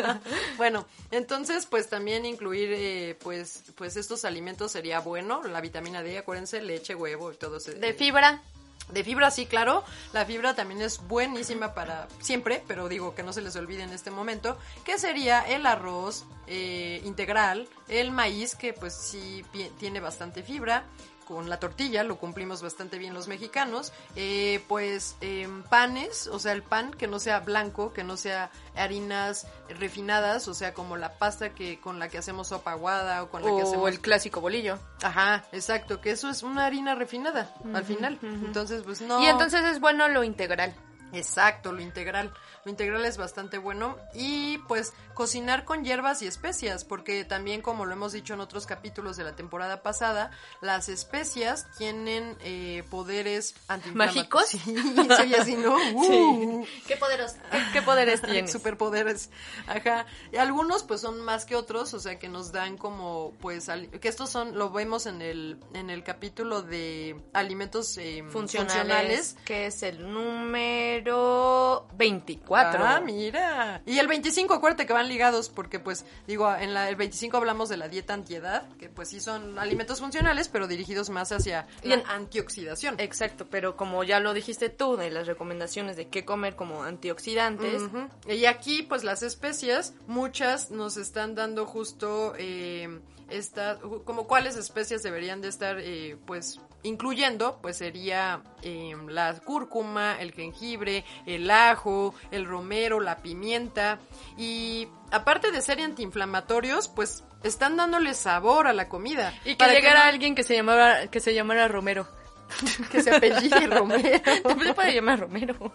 bueno, 0.56 0.86
entonces 1.10 1.66
pues 1.66 1.88
también 1.88 2.24
incluir 2.24 2.70
eh, 2.72 3.16
pues 3.22 3.64
pues 3.74 3.96
estos 3.96 4.24
alimentos 4.24 4.72
sería 4.72 5.00
bueno, 5.00 5.42
la 5.44 5.60
vitamina 5.60 6.02
D, 6.02 6.18
acuérdense, 6.18 6.62
leche, 6.62 6.94
huevo 6.94 7.32
y 7.32 7.36
todo 7.36 7.58
eso. 7.58 7.72
De 7.72 7.92
fibra, 7.94 8.42
De 8.90 9.04
fibra, 9.04 9.30
sí, 9.30 9.46
claro. 9.46 9.84
La 10.12 10.24
fibra 10.24 10.54
también 10.54 10.82
es 10.82 11.00
buenísima 11.06 11.74
para 11.74 12.08
siempre, 12.20 12.62
pero 12.66 12.88
digo 12.88 13.14
que 13.14 13.22
no 13.22 13.32
se 13.32 13.40
les 13.40 13.56
olvide 13.56 13.82
en 13.82 13.92
este 13.92 14.10
momento, 14.10 14.58
que 14.84 14.98
sería 14.98 15.40
el 15.40 15.66
arroz 15.66 16.24
eh, 16.46 17.00
integral, 17.04 17.68
el 17.88 18.10
maíz, 18.10 18.54
que 18.54 18.72
pues 18.72 18.94
sí 18.94 19.44
tiene 19.78 20.00
bastante 20.00 20.42
fibra, 20.42 20.84
con 21.24 21.48
la 21.48 21.58
tortilla, 21.58 22.04
lo 22.04 22.16
cumplimos 22.16 22.62
bastante 22.62 22.98
bien 22.98 23.14
los 23.14 23.28
mexicanos, 23.28 23.92
eh, 24.16 24.62
pues 24.68 25.16
em, 25.20 25.62
panes, 25.64 26.26
o 26.28 26.38
sea, 26.38 26.52
el 26.52 26.62
pan 26.62 26.92
que 26.92 27.06
no 27.06 27.18
sea 27.18 27.40
blanco, 27.40 27.92
que 27.92 28.04
no 28.04 28.16
sea 28.16 28.50
harinas 28.76 29.46
refinadas, 29.68 30.48
o 30.48 30.54
sea, 30.54 30.74
como 30.74 30.96
la 30.96 31.18
pasta 31.18 31.50
que 31.50 31.80
con 31.80 31.98
la 31.98 32.08
que 32.08 32.18
hacemos 32.18 32.48
sopa 32.48 32.72
aguada 32.72 33.22
o 33.22 33.30
con 33.30 33.42
la 33.42 33.48
que 33.48 33.62
o 33.62 33.68
hacemos 33.68 33.88
el 33.88 34.00
clásico 34.00 34.40
bolillo. 34.40 34.78
Ajá, 35.02 35.44
exacto, 35.52 36.00
que 36.00 36.10
eso 36.10 36.28
es 36.28 36.42
una 36.42 36.66
harina 36.66 36.94
refinada 36.94 37.54
al 37.72 37.84
final. 37.84 38.18
Entonces, 38.22 38.82
pues 38.84 39.00
no. 39.00 39.22
Y 39.22 39.26
entonces 39.26 39.64
es 39.64 39.80
bueno 39.80 40.08
lo 40.08 40.24
integral. 40.24 40.74
Exacto, 41.14 41.72
lo 41.72 41.80
integral. 41.80 42.32
Lo 42.64 42.70
integral 42.70 43.04
es 43.04 43.16
bastante 43.16 43.58
bueno. 43.58 43.96
Y 44.14 44.58
pues 44.68 44.92
cocinar 45.14 45.64
con 45.64 45.84
hierbas 45.84 46.22
y 46.22 46.26
especias, 46.26 46.84
porque 46.84 47.24
también 47.24 47.62
como 47.62 47.84
lo 47.84 47.92
hemos 47.92 48.12
dicho 48.12 48.34
en 48.34 48.40
otros 48.40 48.66
capítulos 48.66 49.16
de 49.16 49.24
la 49.24 49.36
temporada 49.36 49.82
pasada, 49.82 50.30
las 50.60 50.88
especias 50.88 51.66
tienen 51.76 52.36
eh, 52.40 52.82
poderes 52.90 53.54
antiinflamatorios. 53.68 54.16
¿Mágicos? 54.16 54.48
Sí, 54.48 55.06
soy 55.16 55.34
así, 55.34 55.56
¿no? 55.56 55.76
Uh. 55.94 56.66
¿Qué 56.86 56.96
poderes, 56.96 57.36
qué, 57.50 57.58
qué 57.72 57.82
poderes 57.82 58.22
tienes? 58.22 58.50
Superpoderes. 58.50 59.30
Ajá. 59.66 60.06
Y 60.32 60.36
algunos 60.36 60.82
pues 60.82 61.00
son 61.00 61.20
más 61.20 61.44
que 61.44 61.56
otros, 61.56 61.94
o 61.94 62.00
sea, 62.00 62.18
que 62.18 62.28
nos 62.28 62.52
dan 62.52 62.76
como 62.76 63.32
pues 63.40 63.68
que 64.00 64.08
estos 64.08 64.30
son 64.30 64.58
lo 64.58 64.70
vemos 64.70 65.06
en 65.06 65.22
el 65.22 65.58
en 65.74 65.90
el 65.90 66.02
capítulo 66.02 66.62
de 66.62 67.20
alimentos 67.32 67.96
eh, 67.98 68.24
funcionales, 68.30 68.72
funcionales. 68.74 69.36
que 69.44 69.66
es 69.66 69.82
el 69.82 70.12
número 70.12 71.03
24. 71.04 72.84
Ah, 72.84 73.00
mira. 73.00 73.82
Y 73.86 73.98
el 73.98 74.06
25, 74.06 74.54
acuérdate 74.54 74.86
que 74.86 74.92
van 74.92 75.08
ligados 75.08 75.48
porque 75.48 75.78
pues 75.78 76.04
digo, 76.26 76.52
en 76.54 76.74
la, 76.74 76.88
el 76.88 76.96
25 76.96 77.36
hablamos 77.36 77.68
de 77.68 77.76
la 77.76 77.88
dieta 77.88 78.14
antiedad, 78.14 78.68
que 78.78 78.88
pues 78.88 79.08
sí 79.08 79.20
son 79.20 79.58
alimentos 79.58 80.00
funcionales, 80.00 80.48
pero 80.48 80.66
dirigidos 80.66 81.10
más 81.10 81.32
hacia 81.32 81.66
la 81.82 82.02
antioxidación. 82.08 82.96
Exacto, 82.98 83.46
pero 83.50 83.76
como 83.76 84.04
ya 84.04 84.20
lo 84.20 84.34
dijiste 84.34 84.68
tú, 84.68 84.96
de 84.96 85.10
las 85.10 85.26
recomendaciones 85.26 85.96
de 85.96 86.08
qué 86.08 86.24
comer 86.24 86.56
como 86.56 86.82
antioxidantes. 86.82 87.82
Y 88.28 88.46
aquí, 88.46 88.82
pues 88.82 89.04
las 89.04 89.22
especias, 89.22 89.94
muchas 90.06 90.70
nos 90.70 90.96
están 90.96 91.34
dando 91.34 91.66
justo 91.66 92.34
eh, 92.38 93.00
esta, 93.30 93.78
como 94.04 94.26
cuáles 94.26 94.56
especias 94.56 95.02
deberían 95.02 95.40
de 95.40 95.48
estar, 95.48 95.78
eh, 95.80 96.16
pues 96.26 96.60
incluyendo, 96.84 97.58
pues 97.60 97.78
sería 97.78 98.40
eh, 98.62 98.94
la 99.08 99.34
cúrcuma, 99.40 100.16
el 100.20 100.32
jengibre, 100.32 101.04
el 101.26 101.50
ajo, 101.50 102.14
el 102.30 102.46
romero, 102.46 103.00
la 103.00 103.16
pimienta 103.18 103.98
y 104.38 104.86
aparte 105.10 105.50
de 105.50 105.60
ser 105.60 105.80
antiinflamatorios, 105.80 106.86
pues 106.88 107.24
están 107.42 107.76
dándole 107.76 108.14
sabor 108.14 108.66
a 108.68 108.72
la 108.72 108.88
comida. 108.88 109.34
y 109.44 109.56
que 109.56 109.66
llegara 109.66 110.06
alguien 110.06 110.34
que 110.34 110.44
se 110.44 110.54
llamara 110.54 111.08
que 111.08 111.18
se 111.20 111.34
llamara 111.34 111.66
Romero. 111.68 112.06
que 112.92 113.02
se 113.02 113.10
apellide 113.14 113.66
Romero. 113.66 114.20
También 114.42 114.68
se 114.68 114.74
puede 114.74 114.94
llamar 114.94 115.18
Romero. 115.20 115.72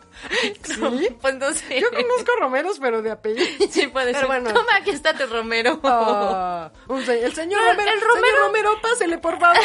¿Sí? 0.64 1.08
Pues 1.20 1.36
no 1.36 1.52
sé. 1.52 1.82
Yo 1.82 1.90
conozco 1.90 2.32
romeros, 2.40 2.80
pero 2.80 3.02
de 3.02 3.10
apellido. 3.12 3.46
Sí, 3.72 3.88
puede 3.88 4.08
Pero 4.14 4.20
ser. 4.20 4.28
bueno. 4.28 4.54
Toma, 4.54 4.76
aquí 4.78 4.92
está 4.92 5.14
tu 5.18 5.26
Romero. 5.26 5.80
Un 6.88 7.04
se- 7.06 7.26
el 7.26 7.34
señor 7.34 7.60
No, 7.62 7.72
Romero, 7.72 7.92
el 7.92 8.00
señor 8.00 8.16
Romero- 8.16 8.38
Romero, 8.46 8.82
pásele 8.82 9.18
por 9.18 9.40
favor. 9.40 9.58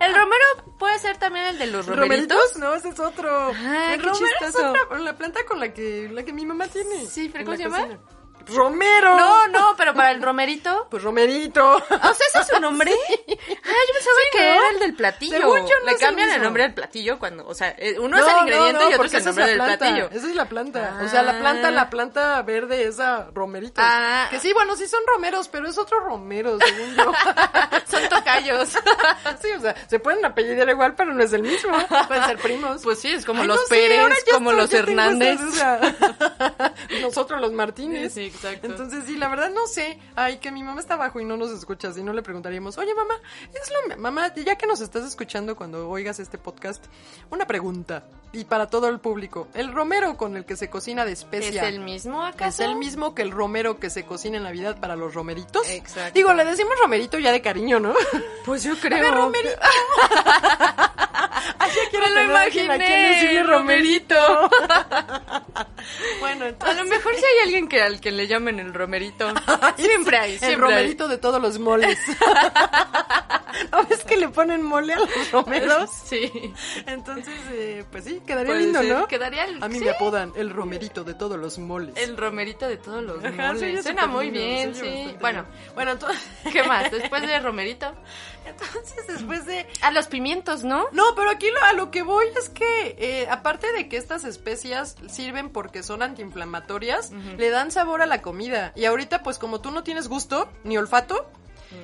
El 0.00 0.14
Romero 0.14 0.44
puede 0.78 0.98
ser 0.98 1.16
también 1.16 1.46
el 1.46 1.51
de 1.62 1.72
los 1.72 1.86
romeritos. 1.86 2.36
¿Romeritos? 2.52 2.56
No, 2.58 2.74
ese 2.74 2.88
es 2.90 3.00
otro. 3.00 3.52
Ah, 3.54 3.94
el 3.94 4.00
qué 4.00 4.06
romero 4.08 4.36
es 4.40 4.54
otra- 4.56 4.98
la 4.98 5.16
planta 5.16 5.44
con 5.46 5.58
la 5.60 5.72
que, 5.72 6.08
la 6.12 6.22
que 6.24 6.32
mi 6.32 6.44
mamá 6.46 6.68
tiene. 6.68 7.06
Sí, 7.06 7.28
pero 7.32 7.44
¿cómo 7.44 7.56
se 7.56 7.62
llama? 7.64 7.78
cocina. 7.80 8.00
Romero. 8.46 9.16
No, 9.16 9.46
no, 9.48 9.74
pero 9.76 9.94
para 9.94 10.10
el 10.10 10.20
romerito. 10.20 10.88
Pues 10.90 11.02
Romerito. 11.04 11.76
O 11.76 11.80
sea, 11.88 12.10
ese 12.10 12.38
es 12.40 12.46
su 12.48 12.60
nombre. 12.60 12.92
Ah, 13.61 13.61
yo 13.72 13.94
pensaba 13.94 14.16
que 14.32 14.38
¿no? 14.38 14.44
era 14.54 14.68
el 14.70 14.78
del 14.78 14.94
platillo. 14.94 15.36
Según 15.38 15.60
yo 15.60 15.74
no 15.80 15.86
Le 15.86 15.92
es 15.92 16.00
el 16.02 16.06
cambian 16.06 16.30
el, 16.30 16.42
nombre 16.42 16.62
del 16.64 16.74
platillo 16.74 17.18
cuando, 17.18 17.46
o 17.46 17.54
sea, 17.54 17.74
eh, 17.78 17.96
uno 17.98 18.16
No, 18.18 18.26
es 18.26 18.32
el 18.32 18.40
ingrediente 18.40 18.82
y 18.90 18.94
otro 18.94 19.04
es 19.06 19.14
el 19.14 19.24
nombre 19.24 19.44
la 19.44 19.48
del 19.48 19.56
planta, 19.58 19.78
platillo. 19.78 20.10
Esa 20.12 20.28
es 20.28 20.34
la 20.36 20.44
planta. 20.46 21.00
O 21.04 21.08
sea, 21.08 21.22
la 21.22 21.38
planta, 21.38 21.68
Ah. 21.68 21.70
la 21.70 21.90
planta 21.90 22.42
verde, 22.42 22.84
esa 22.84 23.28
romeritos. 23.34 23.84
Ah. 23.86 24.26
Que 24.30 24.38
sí, 24.40 24.52
bueno, 24.52 24.76
sí 24.76 24.86
son 24.88 25.00
romeros, 25.06 25.48
pero 25.48 25.68
es 25.68 25.78
otro 25.78 26.00
romero, 26.00 26.58
según 26.58 26.94
yo. 26.96 27.12
Son 27.90 28.08
tocayos. 28.08 28.70
sí, 29.42 29.48
o 29.56 29.60
sea, 29.60 29.74
se 29.86 29.98
pueden 29.98 30.24
apellidar 30.24 30.68
igual, 30.70 30.94
pero 30.94 31.12
no 31.12 31.22
es 31.22 31.32
el 31.34 31.42
mismo. 31.42 31.76
Pueden 32.08 32.24
ser 32.24 32.38
primos. 32.38 32.80
Pues 32.82 32.98
sí, 33.00 33.12
es 33.12 33.26
como 33.26 33.42
Ay, 33.42 33.48
los 33.48 33.60
Pérez, 33.68 34.24
como 34.32 34.50
estoy- 34.52 34.56
los 34.62 34.72
Hernández. 34.74 35.38
nosotros 37.02 37.40
los 37.40 37.52
Martínez. 37.52 38.12
Sí, 38.14 38.24
exacto. 38.26 38.66
Entonces, 38.66 39.04
sí, 39.06 39.16
la 39.16 39.28
verdad 39.28 39.50
no 39.50 39.66
sé. 39.66 39.98
Ay, 40.16 40.38
que 40.38 40.50
mi 40.50 40.62
mamá 40.62 40.80
está 40.80 40.94
abajo 40.94 41.20
y 41.20 41.24
no 41.24 41.36
nos 41.36 41.50
escucha. 41.50 41.92
Si 41.92 42.02
no 42.02 42.12
le 42.12 42.22
preguntaríamos, 42.22 42.78
oye, 42.78 42.94
mamá, 42.94 43.14
es 43.54 43.61
lo... 43.70 43.96
Mamá, 43.96 44.32
ya 44.34 44.56
que 44.56 44.66
nos 44.66 44.80
estás 44.80 45.04
escuchando 45.06 45.56
cuando 45.56 45.88
oigas 45.88 46.18
este 46.18 46.38
podcast, 46.38 46.84
una 47.30 47.46
pregunta. 47.46 48.04
Y 48.34 48.44
para 48.44 48.66
todo 48.66 48.88
el 48.88 48.98
público. 48.98 49.48
¿El 49.52 49.72
romero 49.72 50.16
con 50.16 50.36
el 50.38 50.46
que 50.46 50.56
se 50.56 50.70
cocina 50.70 51.04
de 51.04 51.12
¿Es 51.12 51.18
especia 51.20 51.68
el 51.68 51.80
mismo 51.80 52.24
acaso? 52.24 52.62
es 52.62 52.68
el 52.68 52.76
mismo 52.76 53.14
que 53.14 53.20
el 53.22 53.30
romero 53.30 53.78
que 53.78 53.90
se 53.90 54.04
cocina 54.06 54.38
en 54.38 54.44
Navidad 54.44 54.80
para 54.80 54.96
los 54.96 55.12
romeritos? 55.12 55.68
Exacto. 55.68 56.12
Digo, 56.14 56.32
le 56.32 56.44
decimos 56.46 56.72
romerito 56.80 57.18
ya 57.18 57.30
de 57.30 57.42
cariño, 57.42 57.78
¿no? 57.78 57.92
Pues 58.46 58.62
yo 58.62 58.72
A 58.72 58.76
creo. 58.76 59.00
ver, 59.02 59.14
romerito. 59.14 59.54
Ay, 61.58 61.70
ya 61.74 61.90
quiero 61.90 62.06
Me 62.06 62.10
lo 62.12 62.20
tener 62.20 62.36
a 62.36 62.40
a 62.40 62.44
decirle 62.44 62.64
imaginé, 62.64 63.42
romerito. 63.42 64.14
bueno, 66.20 66.44
A 66.44 66.48
entonces... 66.48 66.76
lo 66.78 66.84
mejor 66.84 67.14
si 67.14 67.24
hay 67.24 67.38
alguien 67.44 67.68
que 67.68 67.82
al 67.82 68.00
que 68.00 68.10
le 68.12 68.26
llamen 68.26 68.60
el 68.60 68.72
romerito. 68.72 69.28
siempre 69.76 70.16
hay, 70.18 70.38
siempre 70.38 70.54
El 70.54 70.60
romerito 70.60 71.08
de 71.08 71.18
todos 71.18 71.40
los 71.42 71.58
moles. 71.58 71.98
¿No 73.72 73.84
ves 73.86 74.04
que 74.04 74.16
le 74.16 74.28
ponen 74.28 74.62
mole 74.62 74.94
a 74.94 74.98
los 75.00 75.30
romeros? 75.32 75.90
Sí. 76.12 76.30
Entonces, 76.86 77.34
eh, 77.52 77.84
pues 77.90 78.04
sí, 78.04 78.20
quedaría 78.26 78.52
Puede 78.52 78.60
lindo, 78.64 78.80
ser, 78.80 78.92
¿no? 78.98 79.06
Quedaría 79.08 79.44
el- 79.44 79.62
A 79.62 79.68
mí 79.68 79.78
sí, 79.78 79.84
me 79.84 79.90
apodan 79.90 80.32
el 80.36 80.50
romerito 80.50 81.04
de 81.04 81.14
todos 81.14 81.38
los 81.38 81.58
moles. 81.58 81.94
el 81.96 82.16
romerito 82.16 82.66
de 82.68 82.76
todos 82.76 83.02
los 83.02 83.22
moles. 83.22 83.82
Suena 83.82 84.06
muy 84.06 84.30
lindo, 84.30 84.40
bien, 84.40 84.74
sí. 84.74 85.16
Bueno, 85.20 85.44
bien. 85.50 85.74
bueno, 85.74 85.92
entonces, 85.92 86.20
¿qué 86.52 86.62
más? 86.64 86.90
Después 86.90 87.22
de 87.22 87.38
romerito. 87.40 87.94
entonces 88.44 89.06
después 89.06 89.46
de 89.46 89.66
A 89.80 89.90
los 89.90 90.06
pimientos, 90.08 90.64
¿no? 90.64 90.86
No, 90.92 91.14
pero 91.16 91.30
aquí 91.30 91.48
lo- 91.50 91.62
a 91.62 91.72
lo 91.72 91.90
que 91.90 92.02
voy 92.02 92.26
es 92.38 92.48
que, 92.50 92.96
eh, 92.98 93.26
aparte 93.30 93.72
de 93.72 93.88
que 93.88 93.96
estas 93.96 94.24
especias 94.24 94.96
sirven 95.08 95.48
porque 95.50 95.82
son 95.82 96.02
antiinflamatorias, 96.02 97.10
le 97.38 97.50
dan 97.50 97.70
sabor 97.70 98.02
a 98.02 98.06
la 98.06 98.20
comida. 98.22 98.72
Y 98.74 98.84
ahorita, 98.84 99.22
pues 99.22 99.38
como 99.38 99.60
tú 99.60 99.70
no 99.70 99.82
tienes 99.82 100.08
gusto 100.08 100.50
ni 100.64 100.76
olfato, 100.76 101.30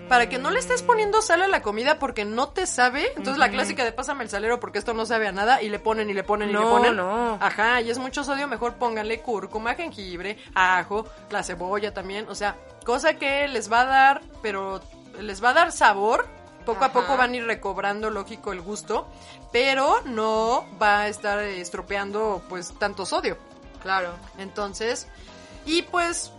para 0.08 0.28
que 0.28 0.38
no 0.38 0.50
le 0.50 0.58
estés 0.58 0.82
poniendo 0.82 1.20
sal 1.20 1.42
a 1.42 1.48
la 1.48 1.62
comida 1.62 1.98
porque 1.98 2.24
no 2.24 2.48
te 2.48 2.66
sabe, 2.66 3.08
entonces 3.16 3.38
la 3.38 3.50
clásica 3.50 3.84
de 3.84 3.92
pásame 3.92 4.24
el 4.24 4.30
salero 4.30 4.58
porque 4.58 4.78
esto 4.78 4.94
no 4.94 5.06
sabe 5.06 5.28
a 5.28 5.32
nada 5.32 5.62
y 5.62 5.68
le 5.68 5.78
ponen 5.78 6.08
y 6.08 6.14
le 6.14 6.24
ponen 6.24 6.50
y 6.50 6.52
le 6.52 6.60
ponen. 6.60 6.96
no. 6.96 7.38
Ajá, 7.40 7.80
y 7.80 7.90
es 7.90 7.98
mucho 7.98 8.24
sodio, 8.24 8.48
mejor 8.48 8.74
pónganle 8.74 9.20
cúrcuma, 9.20 9.74
jengibre, 9.74 10.38
ajo, 10.54 11.06
la 11.30 11.42
cebolla 11.42 11.92
también, 11.92 12.26
o 12.28 12.34
sea, 12.34 12.56
cosa 12.84 13.14
que 13.14 13.48
les 13.48 13.70
va 13.70 13.82
a 13.82 13.84
dar, 13.84 14.22
pero 14.42 14.80
les 15.20 15.42
va 15.42 15.50
a 15.50 15.54
dar 15.54 15.72
sabor. 15.72 16.26
Poco 16.64 16.84
a 16.84 16.92
poco 16.92 17.16
van 17.16 17.32
a 17.32 17.36
ir 17.36 17.46
recobrando, 17.46 18.10
lógico, 18.10 18.52
el 18.52 18.60
gusto, 18.60 19.08
pero 19.52 20.02
no 20.04 20.66
va 20.80 21.00
a 21.00 21.08
estar 21.08 21.38
estropeando, 21.38 22.42
pues, 22.50 22.74
tanto 22.78 23.06
sodio. 23.06 23.38
Claro. 23.82 24.12
Entonces, 24.36 25.08
y 25.64 25.80
pues, 25.82 26.30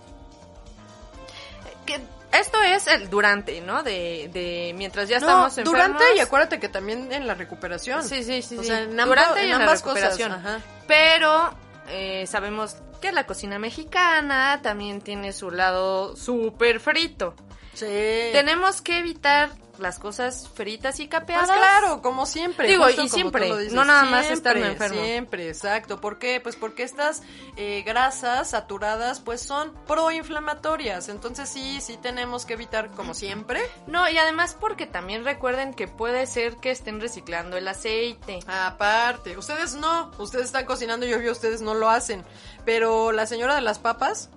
Que 1.87 1.99
esto 2.31 2.61
es 2.61 2.87
el 2.87 3.09
durante, 3.09 3.61
¿no? 3.61 3.83
De, 3.83 4.29
de 4.33 4.73
mientras 4.75 5.07
ya 5.09 5.19
no, 5.19 5.25
estamos 5.27 5.57
enfermos. 5.57 5.73
durante 5.73 6.15
y 6.15 6.19
acuérdate 6.19 6.59
que 6.59 6.69
también 6.69 7.11
en 7.11 7.27
la 7.27 7.33
recuperación. 7.35 8.03
Sí, 8.03 8.23
sí, 8.23 8.41
sí. 8.41 8.57
O 8.57 8.61
sí. 8.61 8.67
sea, 8.67 8.81
en, 8.81 8.99
ambas- 8.99 9.07
durante 9.27 9.39
y 9.41 9.43
en 9.45 9.51
en, 9.53 9.57
la 9.57 9.63
ambas 9.65 9.81
recuperación. 9.81 10.31
cosas. 10.31 10.45
Ajá. 10.45 10.59
Pero 10.87 11.53
eh, 11.89 12.25
sabemos 12.27 12.75
que 13.01 13.11
la 13.11 13.25
cocina 13.25 13.59
mexicana 13.59 14.59
también 14.61 15.01
tiene 15.01 15.31
su 15.33 15.51
lado 15.51 16.15
súper 16.15 16.79
frito. 16.79 17.33
Sí. 17.73 17.85
Tenemos 18.33 18.81
que 18.81 18.97
evitar 18.99 19.51
las 19.79 19.99
cosas 19.99 20.49
fritas 20.53 20.99
y 20.99 21.07
capeadas. 21.07 21.47
Pues 21.47 21.57
claro, 21.57 22.01
como 22.01 22.25
siempre. 22.25 22.67
Digo, 22.67 22.85
justo 22.85 23.01
y 23.01 23.05
como 23.05 23.15
siempre, 23.15 23.43
tú 23.43 23.49
lo 23.49 23.57
dices, 23.57 23.73
no 23.73 23.85
nada 23.85 24.03
más 24.03 24.25
siempre, 24.25 24.33
estando 24.33 24.65
enfermo. 24.65 25.01
Siempre, 25.01 25.47
exacto. 25.49 26.01
¿Por 26.01 26.19
qué? 26.19 26.39
Pues 26.39 26.55
porque 26.55 26.83
estas 26.83 27.21
eh, 27.57 27.83
grasas 27.85 28.51
saturadas 28.51 29.19
pues 29.19 29.41
son 29.41 29.73
proinflamatorias. 29.87 31.09
Entonces 31.09 31.49
sí, 31.49 31.81
sí 31.81 31.97
tenemos 31.97 32.45
que 32.45 32.53
evitar 32.53 32.91
como 32.91 33.13
siempre. 33.13 33.61
No, 33.87 34.09
y 34.09 34.17
además 34.17 34.55
porque 34.59 34.85
también 34.85 35.23
recuerden 35.23 35.73
que 35.73 35.87
puede 35.87 36.25
ser 36.25 36.57
que 36.57 36.71
estén 36.71 36.99
reciclando 36.99 37.57
el 37.57 37.67
aceite. 37.67 38.39
Aparte, 38.47 39.37
ustedes 39.37 39.75
no, 39.75 40.11
ustedes 40.17 40.45
están 40.45 40.65
cocinando 40.65 41.05
y 41.05 41.13
obvio 41.13 41.31
ustedes 41.31 41.61
no 41.61 41.73
lo 41.73 41.89
hacen. 41.89 42.23
Pero 42.65 43.11
la 43.11 43.25
señora 43.25 43.55
de 43.55 43.61
las 43.61 43.79
papas, 43.79 44.29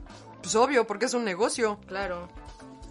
pues 0.42 0.55
obvio, 0.55 0.87
porque 0.87 1.07
es 1.07 1.14
un 1.14 1.24
negocio. 1.24 1.78
Claro. 1.87 2.28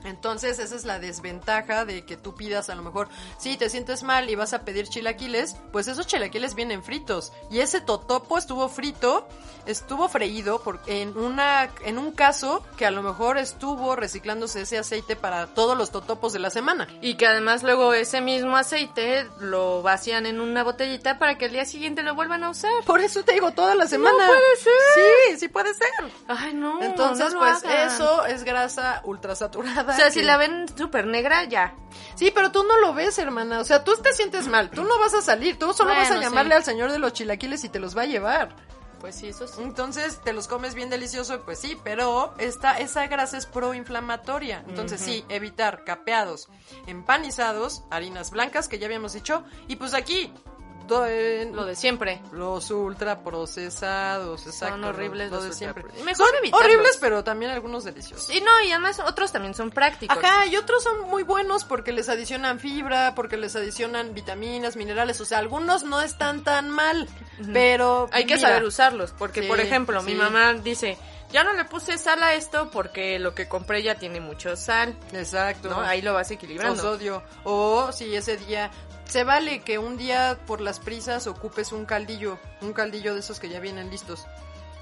Entonces, 0.03 0.59
esa 0.59 0.75
es 0.75 0.85
la 0.85 0.99
desventaja 0.99 1.85
de 1.85 2.05
que 2.05 2.17
tú 2.17 2.35
pidas 2.35 2.69
a 2.69 2.75
lo 2.75 2.83
mejor, 2.83 3.09
si 3.37 3.57
te 3.57 3.69
sientes 3.69 4.03
mal 4.03 4.29
y 4.29 4.35
vas 4.35 4.53
a 4.53 4.63
pedir 4.65 4.87
chilaquiles, 4.87 5.55
pues 5.71 5.87
esos 5.87 6.07
chilaquiles 6.07 6.55
vienen 6.55 6.83
fritos. 6.83 7.31
Y 7.49 7.59
ese 7.59 7.81
totopo 7.81 8.37
estuvo 8.37 8.67
frito, 8.69 9.27
estuvo 9.65 10.09
freído 10.09 10.61
por, 10.61 10.79
en, 10.87 11.17
una, 11.17 11.69
en 11.85 11.97
un 11.97 12.11
caso 12.11 12.63
que 12.77 12.85
a 12.85 12.91
lo 12.91 13.03
mejor 13.03 13.37
estuvo 13.37 13.95
reciclándose 13.95 14.61
ese 14.61 14.77
aceite 14.77 15.15
para 15.15 15.47
todos 15.47 15.77
los 15.77 15.91
totopos 15.91 16.33
de 16.33 16.39
la 16.39 16.49
semana. 16.49 16.87
Y 17.01 17.15
que 17.15 17.27
además 17.27 17.63
luego 17.63 17.93
ese 17.93 18.21
mismo 18.21 18.57
aceite 18.57 19.27
lo 19.39 19.81
vacían 19.81 20.25
en 20.25 20.39
una 20.41 20.63
botellita 20.63 21.19
para 21.19 21.37
que 21.37 21.45
el 21.45 21.51
día 21.51 21.65
siguiente 21.65 22.03
lo 22.03 22.15
vuelvan 22.15 22.43
a 22.43 22.49
usar. 22.49 22.71
Por 22.85 23.01
eso 23.01 23.23
te 23.23 23.33
digo 23.33 23.51
toda 23.51 23.75
la 23.75 23.87
semana. 23.87 24.27
puede 24.27 24.55
ser. 24.57 24.73
Sí, 25.31 25.39
sí 25.39 25.47
puede 25.47 25.73
ser. 25.73 25.89
Ay, 26.27 26.53
no. 26.53 26.81
Entonces, 26.81 27.33
no 27.33 27.39
pues 27.39 27.63
hagan. 27.63 27.87
eso 27.87 28.25
es 28.25 28.43
grasa 28.43 29.01
ultrasaturada. 29.05 29.90
O 29.93 29.97
sea, 29.97 30.11
si 30.11 30.21
la 30.21 30.37
ven 30.37 30.65
súper 30.77 31.07
negra, 31.07 31.45
ya. 31.45 31.75
Sí, 32.15 32.31
pero 32.33 32.51
tú 32.51 32.63
no 32.63 32.77
lo 32.79 32.93
ves, 32.93 33.17
hermana. 33.19 33.59
O 33.59 33.63
sea, 33.63 33.83
tú 33.83 33.93
te 34.01 34.13
sientes 34.13 34.47
mal. 34.47 34.69
Tú 34.69 34.83
no 34.83 34.99
vas 34.99 35.13
a 35.13 35.21
salir. 35.21 35.57
Tú 35.57 35.73
solo 35.73 35.91
vas 35.91 36.11
a 36.11 36.19
llamarle 36.19 36.51
sí. 36.51 36.57
al 36.57 36.63
señor 36.63 36.91
de 36.91 36.99
los 36.99 37.13
chilaquiles 37.13 37.63
y 37.63 37.69
te 37.69 37.79
los 37.79 37.97
va 37.97 38.03
a 38.03 38.05
llevar. 38.05 38.55
Pues 39.01 39.15
sí, 39.15 39.29
eso 39.29 39.47
sí. 39.47 39.61
Entonces, 39.63 40.21
te 40.23 40.31
los 40.31 40.47
comes 40.47 40.75
bien 40.75 40.91
delicioso, 40.91 41.41
pues 41.43 41.57
sí, 41.57 41.75
pero 41.83 42.35
esta, 42.37 42.77
esa 42.77 43.07
grasa 43.07 43.35
es 43.35 43.47
proinflamatoria. 43.47 44.63
Entonces, 44.67 45.01
sí, 45.01 45.25
evitar 45.27 45.83
capeados, 45.83 46.49
empanizados, 46.85 47.83
harinas 47.89 48.29
blancas, 48.29 48.67
que 48.67 48.77
ya 48.77 48.85
habíamos 48.85 49.13
dicho. 49.13 49.43
Y 49.67 49.77
pues 49.77 49.95
aquí, 49.95 50.31
en- 51.05 51.55
Lo 51.55 51.65
de 51.65 51.75
siempre. 51.75 52.21
los 52.31 52.69
ultraprocesados, 52.71 54.45
exacto. 54.45 54.87
horribles 54.87 55.29
lo 55.31 55.37
los 55.37 55.45
de 55.45 55.53
siempre. 55.53 55.83
Mejor 56.03 56.27
Son 56.27 56.35
evitarlos. 56.39 56.65
horribles, 56.67 56.97
pero 56.99 57.23
también 57.23 57.51
algunos 57.51 57.83
deliciosos. 57.83 58.29
Y 58.29 58.41
no, 58.41 58.61
y 58.61 58.71
además 58.71 58.99
otros 59.05 59.31
también 59.31 59.53
son 59.53 59.71
prácticos. 59.71 60.17
Ajá, 60.17 60.45
y 60.45 60.55
otros 60.57 60.83
son 60.83 61.01
muy 61.09 61.23
buenos 61.23 61.63
porque 61.63 61.91
les 61.91 62.09
adicionan 62.09 62.59
fibra, 62.59 63.13
porque 63.15 63.37
les 63.37 63.55
adicionan 63.55 64.13
vitaminas, 64.13 64.75
minerales, 64.75 65.19
o 65.21 65.25
sea, 65.25 65.39
algunos 65.39 65.83
no 65.83 66.01
están 66.01 66.43
tan 66.43 66.69
mal, 66.69 67.07
pero 67.53 68.09
Hay 68.11 68.25
que 68.25 68.39
saber 68.39 68.63
usarlos, 68.63 69.13
porque 69.17 69.41
Sí, 69.41 69.47
por 69.47 69.59
ejemplo, 69.59 70.01
mi 70.03 70.13
mamá 70.15 70.53
dice, 70.53 70.97
ya 71.31 71.43
no 71.43 71.53
le 71.53 71.65
puse 71.65 71.97
sal 71.97 72.21
a 72.23 72.33
esto 72.33 72.69
porque 72.71 73.17
lo 73.17 73.33
que 73.33 73.47
compré 73.47 73.81
ya 73.83 73.95
tiene 73.95 74.19
mucho 74.19 74.55
sal, 74.57 74.97
Exacto. 75.13 75.69
¿no? 75.69 75.79
Ahí 75.81 76.01
lo 76.01 76.13
vas 76.13 76.29
o 76.29 76.33
equilibrando. 76.33 76.81
sodio. 76.81 77.23
O 77.45 77.91
si 77.93 78.13
ese 78.15 78.35
día 78.37 78.69
se 79.11 79.25
vale 79.25 79.59
que 79.59 79.77
un 79.77 79.97
día 79.97 80.39
por 80.47 80.61
las 80.61 80.79
prisas 80.79 81.27
ocupes 81.27 81.73
un 81.73 81.83
caldillo, 81.83 82.39
un 82.61 82.71
caldillo 82.71 83.13
de 83.13 83.19
esos 83.19 83.41
que 83.41 83.49
ya 83.49 83.59
vienen 83.59 83.89
listos 83.89 84.25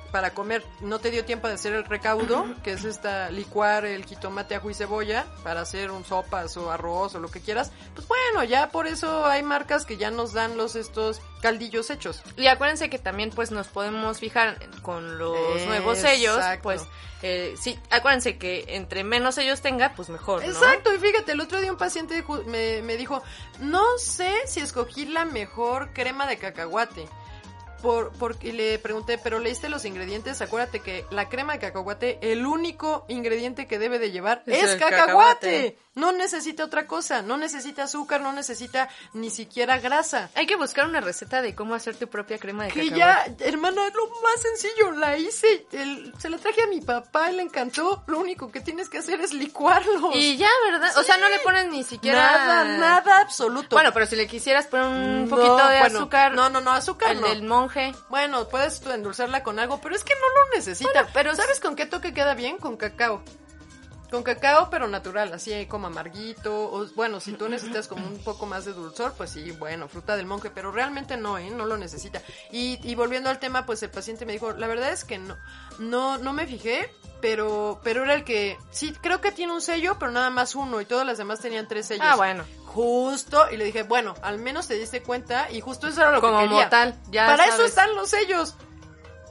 para 0.09 0.31
comer. 0.31 0.63
No 0.81 0.99
te 0.99 1.11
dio 1.11 1.25
tiempo 1.25 1.47
de 1.47 1.53
hacer 1.53 1.73
el 1.73 1.85
recaudo, 1.85 2.45
que 2.63 2.73
es 2.73 2.83
esta 2.83 3.29
licuar 3.31 3.85
el 3.85 4.05
jitomate, 4.05 4.55
ajo 4.55 4.69
y 4.69 4.73
cebolla 4.73 5.25
para 5.43 5.61
hacer 5.61 5.91
un 5.91 6.03
sopas 6.03 6.57
o 6.57 6.71
arroz 6.71 7.15
o 7.15 7.19
lo 7.19 7.29
que 7.29 7.41
quieras. 7.41 7.71
Pues 7.95 8.07
bueno, 8.07 8.43
ya 8.43 8.69
por 8.69 8.87
eso 8.87 9.25
hay 9.25 9.43
marcas 9.43 9.85
que 9.85 9.97
ya 9.97 10.11
nos 10.11 10.33
dan 10.33 10.57
los 10.57 10.75
estos 10.75 11.21
caldillos 11.41 11.89
hechos. 11.89 12.21
Y 12.37 12.47
acuérdense 12.47 12.89
que 12.89 12.99
también 12.99 13.29
pues 13.29 13.51
nos 13.51 13.67
podemos 13.67 14.19
fijar 14.19 14.57
con 14.81 15.17
los 15.17 15.65
nuevos 15.65 15.97
sellos, 15.99 16.39
pues 16.61 16.81
eh, 17.21 17.55
sí, 17.59 17.77
acuérdense 17.89 18.37
que 18.37 18.65
entre 18.69 19.03
menos 19.03 19.35
sellos 19.35 19.61
tenga, 19.61 19.93
pues 19.95 20.09
mejor, 20.09 20.41
¿no? 20.41 20.49
Exacto, 20.49 20.93
y 20.93 20.99
fíjate, 20.99 21.33
el 21.33 21.41
otro 21.41 21.59
día 21.59 21.71
un 21.71 21.77
paciente 21.77 22.23
me, 22.45 22.81
me 22.81 22.95
dijo, 22.95 23.21
no 23.59 23.83
sé 23.97 24.31
si 24.45 24.61
escogí 24.61 25.05
la 25.05 25.25
mejor 25.25 25.91
crema 25.93 26.27
de 26.27 26.37
cacahuate. 26.37 27.07
Por, 27.81 28.11
porque 28.13 28.51
le 28.53 28.77
pregunté, 28.79 29.17
pero 29.17 29.39
leíste 29.39 29.69
los 29.69 29.85
ingredientes, 29.85 30.41
acuérdate 30.41 30.79
que 30.81 31.05
la 31.11 31.29
crema 31.29 31.53
de 31.53 31.59
cacahuate, 31.59 32.19
el 32.31 32.45
único 32.45 33.05
ingrediente 33.07 33.67
que 33.67 33.79
debe 33.79 33.99
de 33.99 34.11
llevar 34.11 34.43
Es 34.45 34.63
es, 34.63 34.75
cacahuate. 34.75 34.97
cacahuate. 34.97 35.77
No 35.95 36.11
necesita 36.13 36.63
otra 36.63 36.87
cosa, 36.87 37.21
no 37.21 37.35
necesita 37.35 37.83
azúcar, 37.83 38.21
no 38.21 38.31
necesita 38.31 38.87
ni 39.13 39.29
siquiera 39.29 39.79
grasa. 39.79 40.29
Hay 40.35 40.45
que 40.45 40.55
buscar 40.55 40.85
una 40.85 41.01
receta 41.01 41.41
de 41.41 41.55
cómo 41.55 41.75
hacer 41.75 41.95
tu 41.97 42.07
propia 42.07 42.37
crema 42.37 42.65
de 42.65 42.71
Que 42.71 42.89
cacahuate. 42.89 43.35
ya, 43.39 43.45
hermana, 43.47 43.87
es 43.87 43.93
lo 43.95 44.07
más 44.21 44.41
sencillo, 44.41 44.91
la 44.91 45.17
hice, 45.17 45.65
el- 45.73 46.13
se 46.17 46.29
la 46.29 46.37
traje 46.37 46.63
a 46.63 46.67
mi 46.67 46.79
papá 46.79 47.31
y 47.31 47.35
le 47.35 47.43
encantó, 47.43 48.03
lo 48.07 48.19
único 48.19 48.49
que 48.51 48.61
tienes 48.61 48.87
que 48.87 48.99
hacer 48.99 49.19
es 49.19 49.33
licuarlo. 49.33 50.11
Y 50.13 50.37
ya, 50.37 50.49
¿verdad? 50.71 50.97
O 50.97 51.03
sea, 51.03 51.17
no 51.17 51.27
le 51.27 51.39
pones 51.39 51.67
ni 51.69 51.83
siquiera... 51.83 52.17
Nada, 52.17 52.63
nada 52.77 53.19
absoluto. 53.21 53.75
Bueno, 53.75 53.91
pero 53.93 54.05
si 54.05 54.15
le 54.15 54.27
quisieras 54.27 54.67
poner 54.67 54.85
un 54.87 55.23
No, 55.25 55.29
poquito 55.35 55.67
de 55.67 55.79
bueno, 55.79 55.99
azúcar... 55.99 56.33
No, 56.33 56.49
no, 56.49 56.61
no, 56.61 56.71
azúcar 56.71 57.11
El 57.11 57.21
no. 57.21 57.27
del 57.27 57.43
monje. 57.43 57.68
Bueno, 58.09 58.47
puedes 58.47 58.81
endulzarla 58.85 59.43
con 59.43 59.59
algo, 59.59 59.79
pero 59.81 59.95
es 59.95 60.03
que 60.03 60.13
no 60.13 60.43
lo 60.43 60.55
necesita. 60.55 60.91
Bueno, 60.91 61.09
pero 61.13 61.35
¿sabes 61.35 61.59
con 61.59 61.75
qué 61.75 61.85
toque 61.85 62.13
queda 62.13 62.33
bien? 62.33 62.57
Con 62.57 62.77
cacao. 62.77 63.21
Con 64.09 64.23
cacao, 64.23 64.69
pero 64.71 64.87
natural, 64.87 65.31
así 65.33 65.67
como 65.67 65.85
amarguito. 65.87 66.71
O, 66.71 66.87
bueno, 66.95 67.19
si 67.19 67.33
tú 67.33 67.47
necesitas 67.47 67.87
como 67.87 68.07
un 68.07 68.17
poco 68.23 68.47
más 68.47 68.65
de 68.65 68.73
dulzor, 68.73 69.13
pues 69.13 69.29
sí, 69.29 69.51
bueno, 69.51 69.87
fruta 69.87 70.17
del 70.17 70.25
monje, 70.25 70.49
pero 70.49 70.71
realmente 70.71 71.15
no, 71.15 71.37
¿eh? 71.37 71.51
No 71.51 71.65
lo 71.65 71.77
necesita. 71.77 72.21
Y, 72.51 72.79
y 72.89 72.95
volviendo 72.95 73.29
al 73.29 73.37
tema, 73.37 73.67
pues 73.67 73.83
el 73.83 73.91
paciente 73.91 74.25
me 74.25 74.33
dijo, 74.33 74.51
la 74.53 74.65
verdad 74.65 74.91
es 74.91 75.03
que 75.03 75.19
no, 75.19 75.37
no, 75.77 76.17
no 76.17 76.33
me 76.33 76.47
fijé, 76.47 76.91
pero, 77.21 77.81
pero 77.83 78.03
era 78.03 78.15
el 78.15 78.23
que, 78.23 78.57
sí, 78.71 78.93
creo 78.99 79.21
que 79.21 79.31
tiene 79.31 79.53
un 79.53 79.61
sello, 79.61 79.97
pero 79.99 80.11
nada 80.11 80.31
más 80.31 80.55
uno, 80.55 80.81
y 80.81 80.85
todas 80.85 81.05
las 81.05 81.19
demás 81.19 81.39
tenían 81.39 81.67
tres 81.67 81.85
sellos. 81.85 82.07
Ah, 82.07 82.15
bueno. 82.15 82.43
Justo, 82.65 83.45
y 83.51 83.57
le 83.57 83.65
dije, 83.65 83.83
bueno, 83.83 84.15
al 84.23 84.39
menos 84.39 84.67
te 84.67 84.73
diste 84.73 85.03
cuenta, 85.03 85.51
y 85.51 85.61
justo 85.61 85.87
eso 85.87 86.01
era 86.01 86.11
lo 86.11 86.21
Como 86.21 86.39
que 86.39 86.47
quería. 86.47 86.69
tal, 86.69 86.99
ya 87.11 87.27
Para 87.27 87.45
eso 87.45 87.63
están 87.63 87.93
los 87.95 88.09
sellos. 88.09 88.55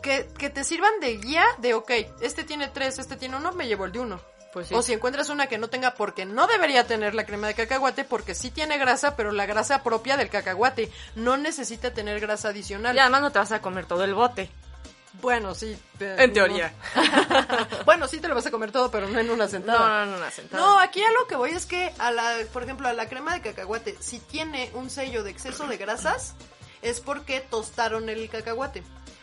Que, 0.02 0.28
que 0.38 0.48
te 0.48 0.62
sirvan 0.62 1.00
de 1.00 1.16
guía 1.16 1.44
de, 1.58 1.74
ok, 1.74 1.90
este 2.20 2.44
tiene 2.44 2.68
tres, 2.68 3.00
este 3.00 3.16
tiene 3.16 3.36
uno, 3.36 3.50
me 3.50 3.66
llevo 3.66 3.84
el 3.84 3.90
de 3.90 3.98
uno. 3.98 4.20
Pues 4.52 4.68
sí. 4.68 4.74
O 4.74 4.82
si 4.82 4.92
encuentras 4.94 5.28
una 5.28 5.46
que 5.46 5.58
no 5.58 5.68
tenga, 5.68 5.94
porque 5.94 6.24
no 6.24 6.46
debería 6.46 6.86
tener 6.86 7.14
la 7.14 7.26
crema 7.26 7.46
de 7.48 7.54
cacahuate, 7.54 8.04
porque 8.04 8.34
sí 8.34 8.50
tiene 8.50 8.78
grasa, 8.78 9.14
pero 9.14 9.30
la 9.32 9.46
grasa 9.46 9.82
propia 9.82 10.16
del 10.16 10.30
cacahuate. 10.30 10.90
No 11.16 11.36
necesita 11.36 11.92
tener 11.92 12.18
grasa 12.20 12.48
adicional. 12.48 12.96
Y 12.96 12.98
además 12.98 13.20
no 13.20 13.30
te 13.32 13.38
vas 13.38 13.52
a 13.52 13.60
comer 13.60 13.84
todo 13.86 14.04
el 14.04 14.14
bote. 14.14 14.50
Bueno, 15.20 15.54
sí. 15.54 15.76
En 16.00 16.28
no. 16.28 16.32
teoría. 16.32 16.72
bueno, 17.84 18.06
sí 18.06 18.20
te 18.20 18.28
lo 18.28 18.34
vas 18.34 18.46
a 18.46 18.50
comer 18.50 18.70
todo, 18.72 18.90
pero 18.90 19.08
no 19.08 19.18
en 19.18 19.30
una 19.30 19.44
No, 19.44 19.50
sentada. 19.50 20.04
no, 20.04 20.12
no, 20.12 20.16
una 20.18 20.30
sentada. 20.30 20.62
No, 20.64 20.78
aquí 20.78 21.02
a 21.02 21.10
lo 21.12 21.26
que 21.26 21.36
voy 21.36 21.50
es 21.50 21.66
que, 21.66 21.92
a 21.98 22.10
la, 22.12 22.36
por 22.52 22.62
ejemplo, 22.62 22.88
a 22.88 22.92
la 22.92 23.08
crema 23.08 23.34
de 23.34 23.40
cacahuate, 23.40 23.96
si 24.00 24.18
tiene 24.20 24.70
un 24.74 24.90
sello 24.90 25.24
de 25.24 25.30
exceso 25.30 25.66
de 25.66 25.76
grasas, 25.76 26.34
es 26.82 27.00
porque 27.00 27.40
tostaron 27.40 28.08
el 28.08 28.28
cacahuate. 28.30 28.82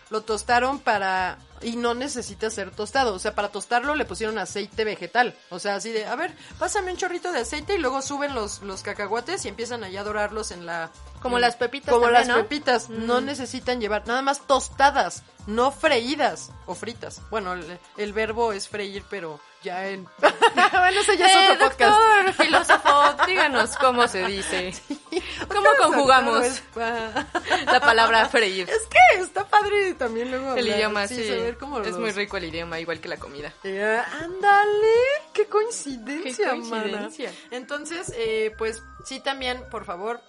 Lo 0.09 0.21
tostaron 0.21 0.79
para... 0.79 1.39
Y 1.61 1.77
no 1.77 1.93
necesita 1.93 2.49
ser 2.49 2.71
tostado. 2.71 3.13
O 3.13 3.19
sea, 3.19 3.33
para 3.33 3.49
tostarlo 3.49 3.95
le 3.95 4.05
pusieron 4.05 4.37
aceite 4.37 4.83
vegetal. 4.83 5.35
O 5.49 5.59
sea, 5.59 5.75
así 5.75 5.91
de, 5.91 6.05
a 6.05 6.15
ver, 6.15 6.35
pásame 6.59 6.91
un 6.91 6.97
chorrito 6.97 7.31
de 7.31 7.39
aceite 7.39 7.75
y 7.75 7.79
luego 7.79 8.01
suben 8.01 8.35
los, 8.35 8.61
los 8.61 8.83
cacahuates 8.83 9.45
y 9.45 9.47
empiezan 9.47 9.83
allá 9.83 10.01
a 10.01 10.03
dorarlos 10.03 10.51
en 10.51 10.65
la... 10.65 10.91
Como 11.25 11.37
en- 11.37 11.41
las 11.41 11.55
pepitas 11.55 11.89
Como 11.93 12.05
también, 12.05 12.27
las 12.27 12.37
¿no? 12.37 12.43
pepitas. 12.43 12.89
No 12.89 13.19
necesitan 13.21 13.81
llevar, 13.81 14.07
nada 14.07 14.21
más 14.21 14.45
tostadas, 14.47 15.23
no 15.47 15.71
freídas 15.71 16.51
o 16.65 16.75
fritas. 16.75 17.21
Bueno, 17.29 17.53
el, 17.53 17.79
el 17.97 18.13
verbo 18.13 18.53
es 18.53 18.67
freír, 18.69 19.03
pero 19.09 19.39
ya 19.63 19.87
en... 19.87 20.05
bueno, 20.19 21.01
ese 21.01 21.17
ya 21.17 21.25
es 21.25 21.35
Eh, 21.49 21.53
otro 21.53 21.69
podcast. 21.69 21.99
filósofo, 22.41 23.25
díganos 23.25 23.75
cómo 23.77 24.07
se 24.07 24.25
dice. 24.27 24.73
¿Cómo 25.47 25.69
conjugamos 25.81 26.61
la 26.75 27.79
palabra 27.79 28.27
freír? 28.29 28.69
Es 28.69 28.83
que 28.87 29.21
está 29.21 29.47
padre 29.47 29.93
también 29.95 30.29
luego 30.29 30.53
El 30.53 30.59
hablar, 30.65 30.77
idioma, 30.77 31.07
sí. 31.07 31.27
saber 31.27 31.57
cómo 31.57 31.81
Es 31.81 31.87
los- 31.91 31.99
muy 31.99 32.11
rico 32.11 32.37
el 32.37 32.45
idioma, 32.45 32.79
igual 32.79 32.99
que 33.01 33.07
la 33.07 33.17
comida. 33.17 33.51
Eh, 33.63 34.01
ándale, 34.21 34.93
qué 35.33 35.47
coincidencia, 35.47 36.45
Qué 36.45 36.49
coincidencia. 36.51 37.29
mana. 37.29 37.39
Entonces, 37.51 38.13
eh, 38.15 38.53
pues 38.57 38.83
sí 39.03 39.19
también, 39.19 39.63
por 39.71 39.85
favor, 39.85 40.21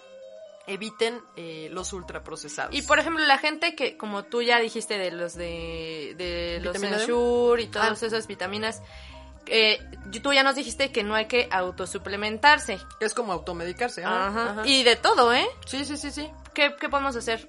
eviten 0.67 1.21
eh, 1.35 1.69
los 1.71 1.93
ultraprocesados. 1.93 2.75
Y 2.75 2.81
por 2.83 2.99
ejemplo, 2.99 3.25
la 3.25 3.37
gente 3.37 3.73
que, 3.75 3.97
como 3.97 4.23
tú 4.23 4.41
ya 4.41 4.59
dijiste, 4.59 4.97
de 4.97 5.11
los 5.11 5.33
de, 5.35 6.13
de 6.17 6.59
los. 6.61 6.75
Ensure 6.83 7.63
y 7.63 7.67
todas 7.67 8.03
Ah. 8.03 8.05
esas 8.05 8.27
vitaminas, 8.27 8.81
eh, 9.45 9.79
tú 10.21 10.33
ya 10.33 10.43
nos 10.43 10.55
dijiste 10.55 10.91
que 10.91 11.03
no 11.03 11.15
hay 11.15 11.25
que 11.27 11.47
autosuplementarse. 11.51 12.79
es 12.99 13.13
como 13.13 13.33
automedicarse. 13.33 14.03
Ajá, 14.03 14.27
Ajá. 14.27 14.51
ajá. 14.51 14.61
Y 14.67 14.83
de 14.83 14.95
todo, 14.95 15.33
¿eh? 15.33 15.47
Sí, 15.65 15.85
sí, 15.85 15.97
sí, 15.97 16.11
sí. 16.11 16.29
¿Qué, 16.53 16.75
qué 16.79 16.89
podemos 16.89 17.15
hacer? 17.15 17.47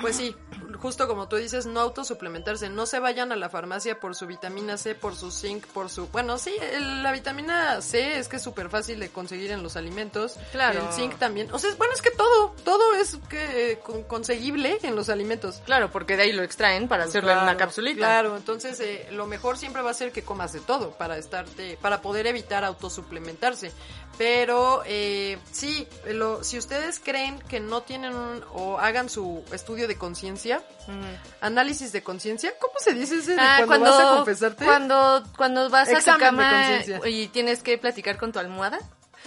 Pues 0.00 0.14
sí, 0.16 0.36
justo 0.80 1.08
como 1.08 1.26
tú 1.28 1.36
dices, 1.36 1.66
no 1.66 1.80
autosuplementarse. 1.80 2.68
No 2.70 2.86
se 2.86 3.00
vayan 3.00 3.32
a 3.32 3.36
la 3.36 3.48
farmacia 3.48 3.98
por 3.98 4.14
su 4.14 4.26
vitamina 4.26 4.76
C, 4.76 4.94
por 4.94 5.16
su 5.16 5.30
zinc, 5.32 5.66
por 5.66 5.90
su... 5.90 6.06
Bueno, 6.08 6.38
sí, 6.38 6.54
el- 6.72 7.02
la 7.02 7.10
vitamina 7.10 7.80
C 7.82 8.18
es 8.18 8.28
que 8.28 8.36
es 8.36 8.42
súper 8.42 8.70
fácil 8.70 9.00
de 9.00 9.08
conseguir 9.10 9.50
en 9.50 9.62
los 9.64 9.76
alimentos. 9.76 10.36
Claro. 10.52 10.86
El 10.86 10.92
zinc 10.94 11.16
también. 11.18 11.52
O 11.52 11.58
sea, 11.58 11.74
bueno, 11.76 11.92
es 11.94 12.00
que 12.02 12.12
todo, 12.12 12.54
todo 12.64 12.94
es 12.94 13.18
que 13.28 13.72
eh, 13.72 13.78
con- 13.80 14.04
conseguible 14.04 14.78
en 14.82 14.94
los 14.94 15.08
alimentos. 15.08 15.60
Claro, 15.66 15.90
porque 15.90 16.16
de 16.16 16.22
ahí 16.22 16.32
lo 16.32 16.44
extraen 16.44 16.86
para 16.86 17.04
hacerlo 17.04 17.30
en 17.32 17.36
una 17.38 17.44
Claro, 17.46 17.58
capsulita. 17.58 17.98
Claro, 17.98 18.36
entonces 18.36 18.78
eh, 18.80 19.08
lo 19.10 19.26
mejor 19.26 19.58
siempre 19.58 19.82
va 19.82 19.90
a 19.90 19.94
ser 19.94 20.12
que 20.12 20.22
comas 20.22 20.52
de 20.52 20.60
todo 20.60 20.92
para 20.92 21.18
estarte, 21.18 21.76
para 21.82 22.00
poder 22.02 22.26
evitar 22.28 22.64
autosuplementarse. 22.64 23.72
Pero 24.18 24.82
eh, 24.84 25.38
sí, 25.52 25.88
lo, 26.06 26.42
si 26.42 26.58
ustedes 26.58 27.00
creen 27.00 27.38
que 27.48 27.60
no 27.60 27.82
tienen 27.82 28.14
un, 28.14 28.44
o 28.52 28.78
hagan 28.78 29.08
su 29.08 29.44
estudio 29.52 29.86
de 29.88 29.96
conciencia, 29.96 30.60
Mm. 30.88 31.44
análisis 31.44 31.92
de 31.92 32.02
conciencia, 32.02 32.50
¿cómo 32.58 32.72
se 32.78 32.94
dice 32.94 33.16
ese 33.16 33.34
de 33.34 33.40
Ah, 33.40 33.62
cuando, 33.66 33.90
vas 33.90 34.00
a 34.00 34.16
confesarte? 34.16 34.64
Cuando, 34.64 35.22
cuando 35.36 35.68
vas 35.68 35.88
a 35.90 36.00
tu 36.14 36.18
cama 36.18 36.80
y 37.04 37.28
tienes 37.28 37.62
que 37.62 37.76
platicar 37.76 38.16
con 38.16 38.32
tu 38.32 38.38
almohada. 38.38 38.78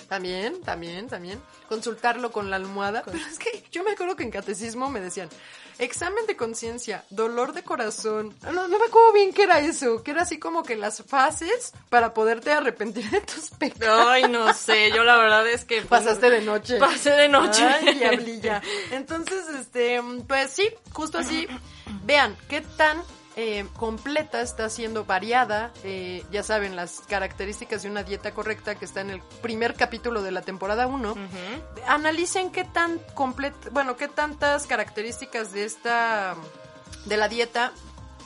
También, 0.10 0.62
también, 0.62 1.08
también. 1.08 1.40
Consultarlo 1.70 2.32
con 2.32 2.50
la 2.50 2.56
almohada. 2.56 3.04
Pero 3.06 3.18
es 3.18 3.38
que 3.38 3.64
yo 3.72 3.84
me 3.84 3.92
acuerdo 3.92 4.16
que 4.16 4.24
en 4.24 4.32
catecismo 4.32 4.90
me 4.90 5.00
decían, 5.00 5.30
examen 5.82 6.26
de 6.28 6.36
conciencia, 6.38 7.04
dolor 7.10 7.54
de 7.54 7.64
corazón. 7.64 8.36
No, 8.44 8.68
no 8.68 8.80
me 8.80 8.86
acuerdo 8.86 9.14
bien 9.14 9.34
qué 9.34 9.44
era 9.44 9.60
eso, 9.60 10.04
que 10.04 10.12
era 10.12 10.22
así 10.22 10.40
como 10.40 10.64
que 10.64 10.76
las 10.76 11.04
fases 11.04 11.74
para 11.90 12.14
poderte 12.14 12.52
arrepentir 12.52 13.10
de 13.10 13.22
tus 13.22 13.50
pecados. 13.50 14.08
Ay, 14.08 14.24
no 14.30 14.54
sé, 14.54 14.92
yo 14.92 15.04
la 15.04 15.18
verdad 15.18 15.48
es 15.48 15.66
que... 15.66 15.82
pues, 15.82 16.04
Pasaste 16.04 16.30
de 16.30 16.42
noche. 16.42 16.78
Pasé 16.78 17.12
de 17.12 17.28
noche. 17.28 17.64
Ay, 17.64 17.96
diablilla. 17.96 18.62
Entonces, 18.92 19.48
este, 19.50 20.02
pues 20.28 20.52
sí, 20.52 20.70
justo 20.94 21.18
así. 21.18 21.48
Vean 22.06 22.38
qué 22.48 22.62
tan 22.62 23.02
eh, 23.36 23.66
completa 23.78 24.42
está 24.42 24.70
siendo 24.70 25.06
variada. 25.06 25.72
eh, 25.84 26.24
ya 26.32 26.44
saben, 26.44 26.76
las 26.76 27.02
características 27.02 27.84
de 27.84 27.90
una 27.90 28.04
dieta 28.04 28.34
correcta 28.34 28.76
que 28.76 28.86
está 28.86 29.02
en 29.02 29.10
el 29.10 29.22
primer 29.42 29.76
capítulo 29.76 30.22
de 30.22 30.32
la 30.32 30.42
temporada 30.42 30.88
1. 30.88 31.16
Analicen 31.88 32.52
qué 32.52 32.64
tan 32.64 33.00
completa, 33.14 33.70
bueno, 33.72 33.96
qué 33.98 34.08
tantas 34.08 34.68
características 34.68 35.52
de 35.54 35.66
esta, 35.66 36.36
de 37.06 37.18
la 37.18 37.28
dieta 37.28 37.72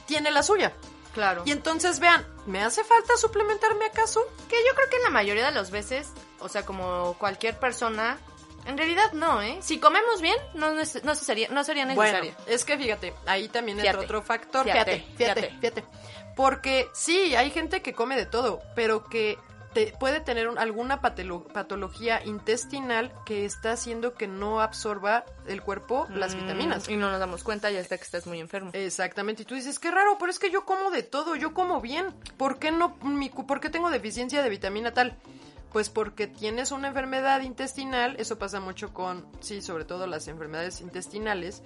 tiene 0.06 0.32
la 0.32 0.43
suya. 0.43 0.74
Claro. 1.14 1.43
Y 1.45 1.51
entonces 1.51 1.99
vean, 1.99 2.26
¿me 2.45 2.62
hace 2.62 2.84
falta 2.84 3.16
suplementarme 3.16 3.86
acaso? 3.86 4.22
Que 4.49 4.58
yo 4.68 4.76
creo 4.76 4.89
que 4.89 4.97
en 4.97 5.03
la 5.03 5.10
mayoría 5.12 5.45
de 5.45 5.51
las 5.51 5.72
veces, 5.72 6.10
o 6.39 6.49
sea, 6.49 6.66
como 6.66 7.16
cualquier 7.18 7.58
persona, 7.58 8.18
en 8.66 8.78
realidad 8.78 9.11
no, 9.13 9.41
¿eh? 9.41 9.57
Si 9.61 9.80
comemos 9.80 10.22
bien, 10.22 10.36
no, 10.53 10.72
no, 10.74 11.16
sería, 11.16 11.47
no 11.49 11.63
sería 11.63 11.86
necesario. 11.86 12.32
Bueno, 12.34 12.38
es 12.47 12.66
que 12.66 12.78
fíjate, 12.78 13.13
ahí 13.26 13.47
también 13.49 13.78
entra 13.80 13.91
Fíjate. 13.93 14.05
otro 14.05 14.22
factor. 14.22 14.63
Fíjate, 14.66 15.05
Fíjate, 15.18 15.18
fíjate, 15.18 15.41
fíjate. 15.41 15.82
fíjate. 15.82 15.84
Porque 16.36 16.88
sí, 16.93 17.36
hay 17.36 17.49
gente 17.51 17.82
que 17.82 17.93
come 17.93 18.16
de 18.18 18.26
todo, 18.26 18.61
pero 18.76 19.05
que 19.05 19.38
te- 19.74 19.93
puede 19.99 20.22
tener 20.22 20.47
un- 20.47 20.57
alguna 20.57 21.01
patolo- 21.01 21.45
patología 21.51 22.24
intestinal 22.24 23.11
que 23.26 23.43
está 23.45 23.72
haciendo 23.74 24.13
que 24.13 24.26
no 24.28 24.61
absorba 24.61 25.26
el 25.47 25.61
cuerpo 25.61 26.07
las 26.09 26.34
Mm, 26.34 26.38
vitaminas. 26.39 26.88
Y 26.89 26.95
no 26.95 27.09
nos 27.09 27.20
damos 27.20 27.43
cuenta 27.43 27.70
ya 27.72 27.82
hasta 27.82 27.97
que 27.97 28.03
estás 28.03 28.26
muy 28.26 28.39
enfermo. 28.39 28.70
Exactamente, 28.74 29.41
y 29.41 29.45
tú 29.45 29.53
dices, 29.55 29.78
qué 29.80 29.91
raro, 29.91 30.18
pero 30.18 30.32
es 30.32 30.39
que 30.39 30.49
yo 30.49 30.63
como 30.66 30.91
de 30.91 31.03
todo, 31.03 31.36
yo 31.36 31.53
como 31.53 31.82
bien. 31.82 32.13
¿Por 32.38 32.57
qué 32.57 32.72
no, 32.72 32.95
mi, 33.01 33.30
cu- 33.30 33.45
por 33.45 33.59
qué 33.59 33.70
tengo 33.70 33.89
deficiencia 33.89 34.41
de 34.41 34.49
vitamina 34.49 34.93
tal? 34.93 35.18
Pues 35.76 35.89
porque 35.89 36.28
tienes 36.28 36.71
una 36.71 36.88
enfermedad 36.88 37.41
intestinal, 37.41 38.15
eso 38.17 38.39
pasa 38.39 38.61
mucho 38.61 38.93
con, 38.93 39.28
sí, 39.41 39.61
sobre 39.61 39.84
todo 39.84 40.07
las 40.07 40.30
enfermedades 40.30 40.80
intestinales, 40.80 41.63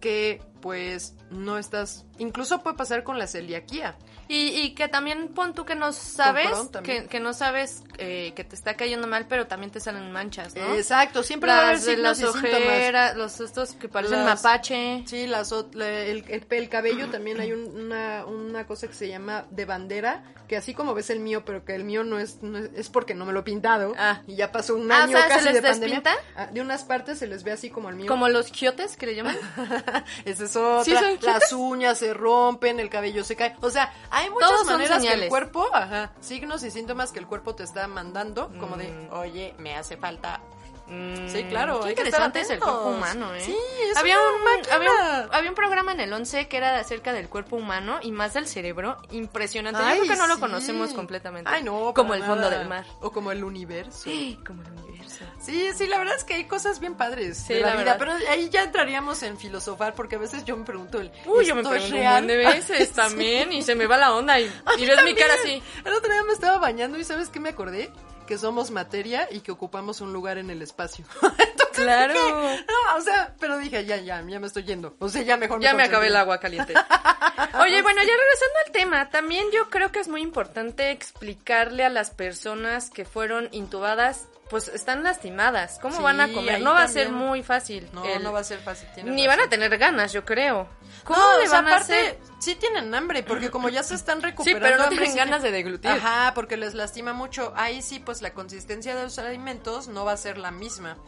que 0.00 0.40
pues 0.62 1.16
no 1.28 1.58
estás, 1.58 2.06
incluso 2.22 2.62
puede 2.62 2.76
pasar 2.76 3.02
con 3.04 3.18
la 3.18 3.26
celiaquía. 3.26 3.96
Y, 4.28 4.46
y 4.62 4.74
que 4.74 4.88
también 4.88 5.28
pon 5.28 5.52
tú 5.52 5.64
que 5.66 5.74
no 5.74 5.92
sabes, 5.92 6.48
que, 6.82 7.06
que 7.06 7.20
no 7.20 7.34
sabes 7.34 7.82
eh, 7.98 8.32
que 8.34 8.44
te 8.44 8.54
está 8.54 8.74
cayendo 8.74 9.06
mal, 9.06 9.26
pero 9.28 9.46
también 9.46 9.70
te 9.70 9.80
salen 9.80 10.10
manchas, 10.10 10.54
¿no? 10.54 10.74
Exacto, 10.74 11.22
siempre 11.22 11.50
va 11.50 11.58
a 11.58 11.62
haber 11.64 11.74
las, 11.74 11.84
de 11.84 11.96
las 11.98 12.22
ojeras, 12.22 13.16
los 13.16 13.40
estos 13.40 13.72
que 13.74 13.88
parecen 13.88 14.24
Las- 14.24 14.42
mapache. 14.42 15.02
Sí, 15.06 15.26
las, 15.26 15.52
la- 15.74 15.88
el, 15.88 16.24
el- 16.28 16.46
el 16.48 16.68
cabello 16.68 17.10
también 17.10 17.40
hay 17.40 17.52
un- 17.52 17.76
una, 17.78 18.24
una 18.24 18.66
cosa 18.66 18.86
que 18.88 18.94
se 18.94 19.08
llama 19.08 19.44
de 19.50 19.64
bandera, 19.66 20.22
que 20.48 20.56
así 20.56 20.72
como 20.72 20.94
ves 20.94 21.10
el 21.10 21.20
mío, 21.20 21.44
pero 21.44 21.64
que 21.64 21.74
el 21.74 21.84
mío 21.84 22.04
no 22.04 22.18
es, 22.18 22.42
no 22.42 22.58
es, 22.58 22.70
es 22.74 22.88
porque 22.88 23.14
no 23.14 23.24
me 23.26 23.32
lo 23.32 23.40
he 23.40 23.42
pintado. 23.42 23.92
Ah. 23.98 24.22
Y 24.26 24.36
ya 24.36 24.50
pasó 24.52 24.76
un 24.76 24.90
Ah, 24.92 25.02
año 25.04 25.16
o 25.16 25.20
sea, 25.20 25.28
¿se 25.28 25.34
casi 25.34 25.44
les 25.46 25.54
de 25.54 25.62
pandemia. 25.62 26.00
despinta? 26.00 26.14
Ah, 26.36 26.46
de 26.46 26.60
unas 26.60 26.84
partes 26.84 27.18
se 27.18 27.26
les 27.26 27.42
ve 27.42 27.52
así 27.52 27.68
como 27.70 27.90
el 27.90 27.96
mío. 27.96 28.06
Como 28.06 28.28
los 28.28 28.50
giotes 28.52 28.96
que 28.96 29.06
le 29.06 29.14
llaman. 29.16 29.36
Es 30.24 30.40
otra. 30.56 30.84
¿Sí 30.84 30.92
son 30.94 31.18
Las 31.22 31.52
uñas 31.52 32.02
se 32.12 32.18
rompen, 32.18 32.80
el 32.80 32.90
cabello 32.90 33.24
se 33.24 33.36
cae. 33.36 33.56
O 33.60 33.70
sea, 33.70 33.92
hay 34.10 34.28
muchas 34.30 34.50
Todos 34.50 34.66
maneras 34.66 35.02
que 35.02 35.12
el 35.12 35.28
cuerpo, 35.28 35.68
ajá, 35.72 36.12
signos 36.20 36.62
y 36.62 36.70
síntomas 36.70 37.12
que 37.12 37.18
el 37.18 37.26
cuerpo 37.26 37.54
te 37.54 37.62
está 37.64 37.86
mandando, 37.88 38.50
como 38.58 38.76
de, 38.76 38.88
Mm. 38.88 39.12
oye, 39.12 39.54
me 39.58 39.74
hace 39.76 39.96
falta 39.96 40.40
Mm, 40.86 41.28
Sí, 41.28 41.44
claro, 41.44 41.80
Qué 41.80 41.88
hay 41.90 41.94
que 41.94 42.02
estar 42.02 42.26
interesante 42.26 42.40
es 42.40 42.50
el 42.50 42.58
cuerpo 42.60 42.88
humano, 42.88 43.34
¿eh? 43.34 43.40
Sí, 43.40 43.56
es 43.90 43.96
había 43.96 44.18
un, 44.20 44.26
había, 44.70 44.90
un, 44.90 45.34
había 45.34 45.48
un 45.50 45.54
programa 45.54 45.92
en 45.92 46.00
el 46.00 46.12
11 46.12 46.48
que 46.48 46.56
era 46.56 46.78
acerca 46.78 47.12
del 47.12 47.28
cuerpo 47.28 47.56
humano 47.56 47.98
y 48.02 48.10
más 48.12 48.34
del 48.34 48.46
cerebro. 48.46 48.98
Impresionante. 49.10 49.80
Ay, 49.82 49.98
Yo 49.98 50.04
creo 50.04 50.14
que 50.14 50.18
no 50.20 50.26
lo 50.26 50.34
sí. 50.34 50.40
conocemos 50.40 50.92
completamente. 50.92 51.50
Ay, 51.52 51.62
no. 51.62 51.92
Como 51.94 52.14
el 52.14 52.20
fondo 52.22 52.42
nada. 52.50 52.58
del 52.58 52.68
mar. 52.68 52.84
O 53.00 53.10
como 53.12 53.32
el 53.32 53.42
universo. 53.44 54.10
Como 54.46 54.62
el 54.62 54.72
universo. 54.72 55.24
Sí, 55.40 55.70
sí, 55.74 55.86
la 55.86 55.98
verdad 55.98 56.14
es 56.16 56.24
que 56.24 56.34
hay 56.34 56.44
cosas 56.44 56.78
bien 56.80 56.94
padres 56.94 57.36
Sí, 57.38 57.54
de 57.54 57.60
la, 57.60 57.74
la 57.74 57.82
vida, 57.82 57.96
pero 57.98 58.12
ahí 58.30 58.48
ya 58.50 58.62
entraríamos 58.62 59.22
en 59.22 59.36
filosofar 59.38 59.94
porque 59.94 60.16
a 60.16 60.18
veces 60.18 60.44
yo 60.44 60.56
me 60.56 60.64
pregunto 60.64 61.00
el 61.00 61.10
Uy, 61.26 61.44
yo 61.44 61.54
me 61.54 61.62
¿esto 61.62 61.74
es 61.74 61.82
pregunto 61.84 61.96
un 62.06 62.12
buen 62.12 62.26
de 62.28 62.36
veces 62.36 62.88
Sí. 62.88 62.94
también 62.94 63.52
y 63.52 63.62
se 63.62 63.74
me 63.74 63.86
va 63.86 63.96
la 63.96 64.14
onda 64.14 64.38
y, 64.40 64.44
y 64.78 64.86
ves 64.86 65.02
mi 65.04 65.14
cara 65.14 65.34
así. 65.34 65.62
El 65.84 65.92
otro 65.92 66.12
día 66.12 66.22
me 66.24 66.32
estaba 66.32 66.58
bañando 66.58 66.98
y 66.98 67.04
¿sabes 67.04 67.28
qué 67.28 67.40
me 67.40 67.50
acordé? 67.50 67.90
Que 68.26 68.38
somos 68.38 68.70
materia 68.70 69.28
y 69.30 69.40
que 69.40 69.52
ocupamos 69.52 70.00
un 70.00 70.12
lugar 70.12 70.38
en 70.38 70.50
el 70.50 70.62
espacio. 70.62 71.04
Entonces 71.78 71.84
Claro. 71.84 72.12
dije, 72.14 72.64
no, 72.68 72.96
o 72.96 73.00
sea, 73.00 73.34
pero 73.40 73.58
dije, 73.58 73.84
ya, 73.84 73.96
ya, 73.96 74.22
ya 74.26 74.38
me 74.40 74.46
estoy 74.46 74.64
yendo. 74.64 74.94
O 74.98 75.08
sea, 75.08 75.22
ya 75.22 75.36
mejor 75.36 75.60
Ya 75.60 75.74
me 75.74 75.82
acabé 75.84 76.08
el 76.08 76.16
agua 76.16 76.38
caliente. 76.38 76.74
Oye, 77.60 77.82
bueno, 77.82 78.00
ya 78.02 78.12
regresando 78.16 78.54
al 78.66 78.72
tema, 78.72 79.10
también 79.10 79.46
yo 79.52 79.68
creo 79.70 79.90
que 79.92 80.00
es 80.00 80.08
muy 80.08 80.22
importante 80.22 80.90
explicarle 80.90 81.84
a 81.84 81.88
las 81.88 82.10
personas 82.10 82.90
que 82.90 83.04
fueron 83.04 83.48
intubadas, 83.52 84.26
pues 84.50 84.68
están 84.68 85.02
lastimadas, 85.02 85.78
cómo 85.80 85.96
Sí, 85.96 86.02
van 86.02 86.20
a 86.20 86.30
comer. 86.32 86.60
No 86.60 86.74
va 86.74 86.82
a 86.82 86.88
ser 86.88 87.10
muy 87.10 87.42
fácil. 87.42 87.88
No, 87.92 88.04
el- 88.04 88.22
no 88.22 88.32
va 88.32 88.40
a 88.40 88.44
ser 88.44 88.58
fácil. 88.60 88.86
Ni 89.04 89.26
van 89.26 89.40
a 89.40 89.48
tener 89.48 89.76
ganas, 89.78 90.12
yo 90.12 90.24
creo. 90.26 90.68
¿Cómo 91.04 91.18
No, 91.18 91.38
le 91.38 91.44
o 91.46 91.48
sea, 91.50 91.62
van 91.62 91.72
a 91.72 91.76
aparte, 91.76 91.94
hacer? 91.94 92.18
sí 92.38 92.54
tienen 92.56 92.94
hambre, 92.94 93.22
porque 93.22 93.50
como 93.50 93.70
ya 93.70 93.82
se 93.82 93.94
están 93.94 94.18
Sí, 94.20 94.26
recuperando. 94.26 94.62
pero 94.68 94.76
no 94.82 94.88
tienen 94.90 95.16
ganas 95.16 95.42
de 95.42 95.50
deglutir. 95.52 95.90
Ajá, 95.90 96.32
porque 96.34 96.56
les 96.58 96.74
lastima 96.74 97.12
mucho. 97.14 97.52
Ahí 97.56 97.80
sí, 97.80 97.98
pues 97.98 98.20
la 98.20 98.34
consistencia 98.34 98.94
de 98.94 99.04
los 99.04 99.18
alimentos 99.18 99.88
no 99.88 100.04
va 100.04 100.12
a 100.12 100.16
ser 100.18 100.36
la 100.36 100.50
misma. 100.50 100.98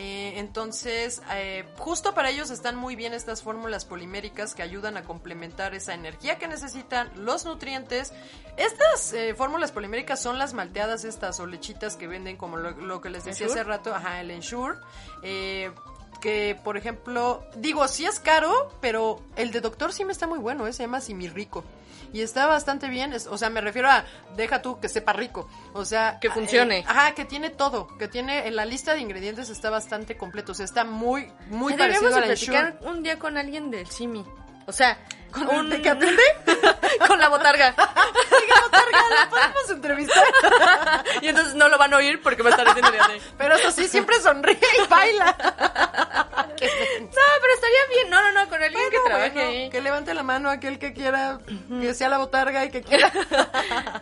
Eh, 0.00 0.38
entonces, 0.38 1.20
eh, 1.32 1.64
justo 1.76 2.14
para 2.14 2.30
ellos 2.30 2.52
están 2.52 2.76
muy 2.76 2.94
bien 2.94 3.14
estas 3.14 3.42
fórmulas 3.42 3.84
poliméricas 3.84 4.54
que 4.54 4.62
ayudan 4.62 4.96
a 4.96 5.02
complementar 5.02 5.74
esa 5.74 5.92
energía 5.92 6.38
que 6.38 6.46
necesitan, 6.46 7.10
los 7.16 7.44
nutrientes. 7.44 8.12
Estas 8.56 9.12
eh, 9.12 9.34
fórmulas 9.34 9.72
poliméricas 9.72 10.22
son 10.22 10.38
las 10.38 10.54
malteadas 10.54 11.02
estas 11.04 11.40
o 11.40 11.46
lechitas 11.46 11.96
que 11.96 12.06
venden 12.06 12.36
como 12.36 12.58
lo, 12.58 12.70
lo 12.70 13.00
que 13.00 13.10
les 13.10 13.24
decía 13.24 13.46
¿Ensure? 13.46 13.60
hace 13.60 13.68
rato, 13.68 13.92
ajá, 13.92 14.20
el 14.20 14.30
Ensure. 14.30 14.78
Eh, 15.24 15.72
que, 16.20 16.56
por 16.62 16.76
ejemplo, 16.76 17.44
digo, 17.56 17.88
sí 17.88 18.06
es 18.06 18.20
caro, 18.20 18.70
pero 18.80 19.20
el 19.34 19.50
de 19.50 19.60
doctor 19.60 19.92
sí 19.92 20.04
me 20.04 20.12
está 20.12 20.28
muy 20.28 20.38
bueno, 20.38 20.72
se 20.72 20.84
llama 20.84 21.00
Rico 21.34 21.64
Y 22.12 22.22
está 22.22 22.46
bastante 22.46 22.88
bien, 22.88 23.12
es- 23.12 23.26
o 23.26 23.36
sea, 23.38 23.50
me 23.50 23.60
refiero 23.60 23.90
a, 23.90 24.04
deja 24.36 24.62
tú 24.62 24.80
que 24.80 24.88
sepa 24.88 25.12
rico, 25.12 25.48
o 25.74 25.84
sea... 25.84 26.18
Que 26.20 26.30
funcione. 26.30 26.78
eh, 26.78 26.84
ajá, 26.86 27.14
que 27.14 27.24
tiene 27.24 27.50
todo, 27.50 27.86
que 27.98 28.08
tiene, 28.08 28.46
en 28.46 28.56
la 28.56 28.64
lista 28.64 28.94
de 28.94 29.00
ingredientes 29.00 29.50
está 29.50 29.70
bastante 29.70 30.16
completo, 30.16 30.52
o 30.52 30.54
sea, 30.54 30.64
está 30.64 30.84
muy, 30.84 31.30
muy 31.50 31.74
parecido 31.74 32.08
Ensure. 32.08 32.26
platicar 32.26 32.78
un 32.82 33.02
día 33.02 33.18
con 33.18 33.36
alguien 33.36 33.70
del 33.70 33.86
Simi. 33.88 34.24
O 34.66 34.72
sea, 34.72 34.98
¿Con 35.30 35.48
un... 35.48 35.72
el 35.72 35.82
que 35.82 35.90
con 37.06 37.18
la 37.18 37.28
botarga. 37.30 37.74
¿La 37.76 39.28
podemos 39.28 39.70
entrevistar? 39.70 40.24
y 41.22 41.28
entonces 41.28 41.54
no 41.54 41.68
lo 41.68 41.78
van 41.78 41.94
a 41.94 41.96
oír 41.96 42.20
porque 42.22 42.42
va 42.42 42.50
a 42.50 42.52
estar 42.52 42.66
diciendo 42.66 42.92
Pero 43.36 43.56
eso 43.56 43.70
sí, 43.70 43.88
siempre 43.88 44.20
sonríe 44.20 44.58
y 44.84 44.86
baila. 44.88 45.36
No, 45.38 47.22
pero 47.40 47.54
estaría 47.54 47.86
bien. 47.94 48.10
No, 48.10 48.22
no, 48.22 48.32
no, 48.32 48.48
con 48.48 48.62
alguien 48.62 48.90
que 48.90 48.98
trabaje 49.04 49.44
bueno, 49.44 49.70
que 49.70 49.80
levante 49.80 50.14
la 50.14 50.22
mano 50.22 50.50
aquel 50.50 50.78
que 50.78 50.92
quiera, 50.92 51.38
que 51.80 51.94
sea 51.94 52.08
la 52.08 52.18
botarga 52.18 52.64
y 52.64 52.70
que 52.70 52.82
quiera. 52.82 53.12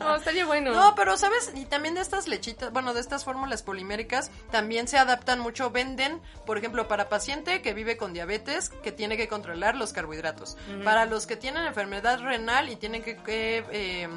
No, 0.01 0.16
estaría 0.16 0.45
bueno. 0.47 0.72
No, 0.72 0.95
pero 0.95 1.16
sabes, 1.16 1.53
y 1.55 1.64
también 1.66 1.95
de 1.95 2.01
estas 2.01 2.29
lechitas, 2.29 2.72
bueno, 2.72 2.95
de 2.95 3.01
estas 3.01 3.24
fórmulas 3.24 3.62
poliméricas, 3.62 4.31
también 4.51 4.89
se 4.89 4.99
adaptan 4.99 5.41
mucho, 5.41 5.70
venden, 5.70 6.20
por 6.45 6.59
ejemplo, 6.59 6.89
para 6.89 7.09
paciente 7.09 7.62
que 7.62 7.74
vive 7.74 7.97
con 7.97 8.12
diabetes, 8.12 8.70
que 8.70 8.93
tiene 8.93 9.16
que 9.16 9.29
controlar 9.29 9.77
los 9.77 9.93
carbohidratos. 9.93 10.57
Para 10.85 11.05
los 11.07 11.16
que 11.25 11.37
tienen 11.37 11.64
enfermedad 11.64 12.19
renal 12.21 12.69
y 12.69 12.75
tienen 12.77 13.03
que, 13.03 13.17
que, 13.17 13.64
eh, 13.71 14.09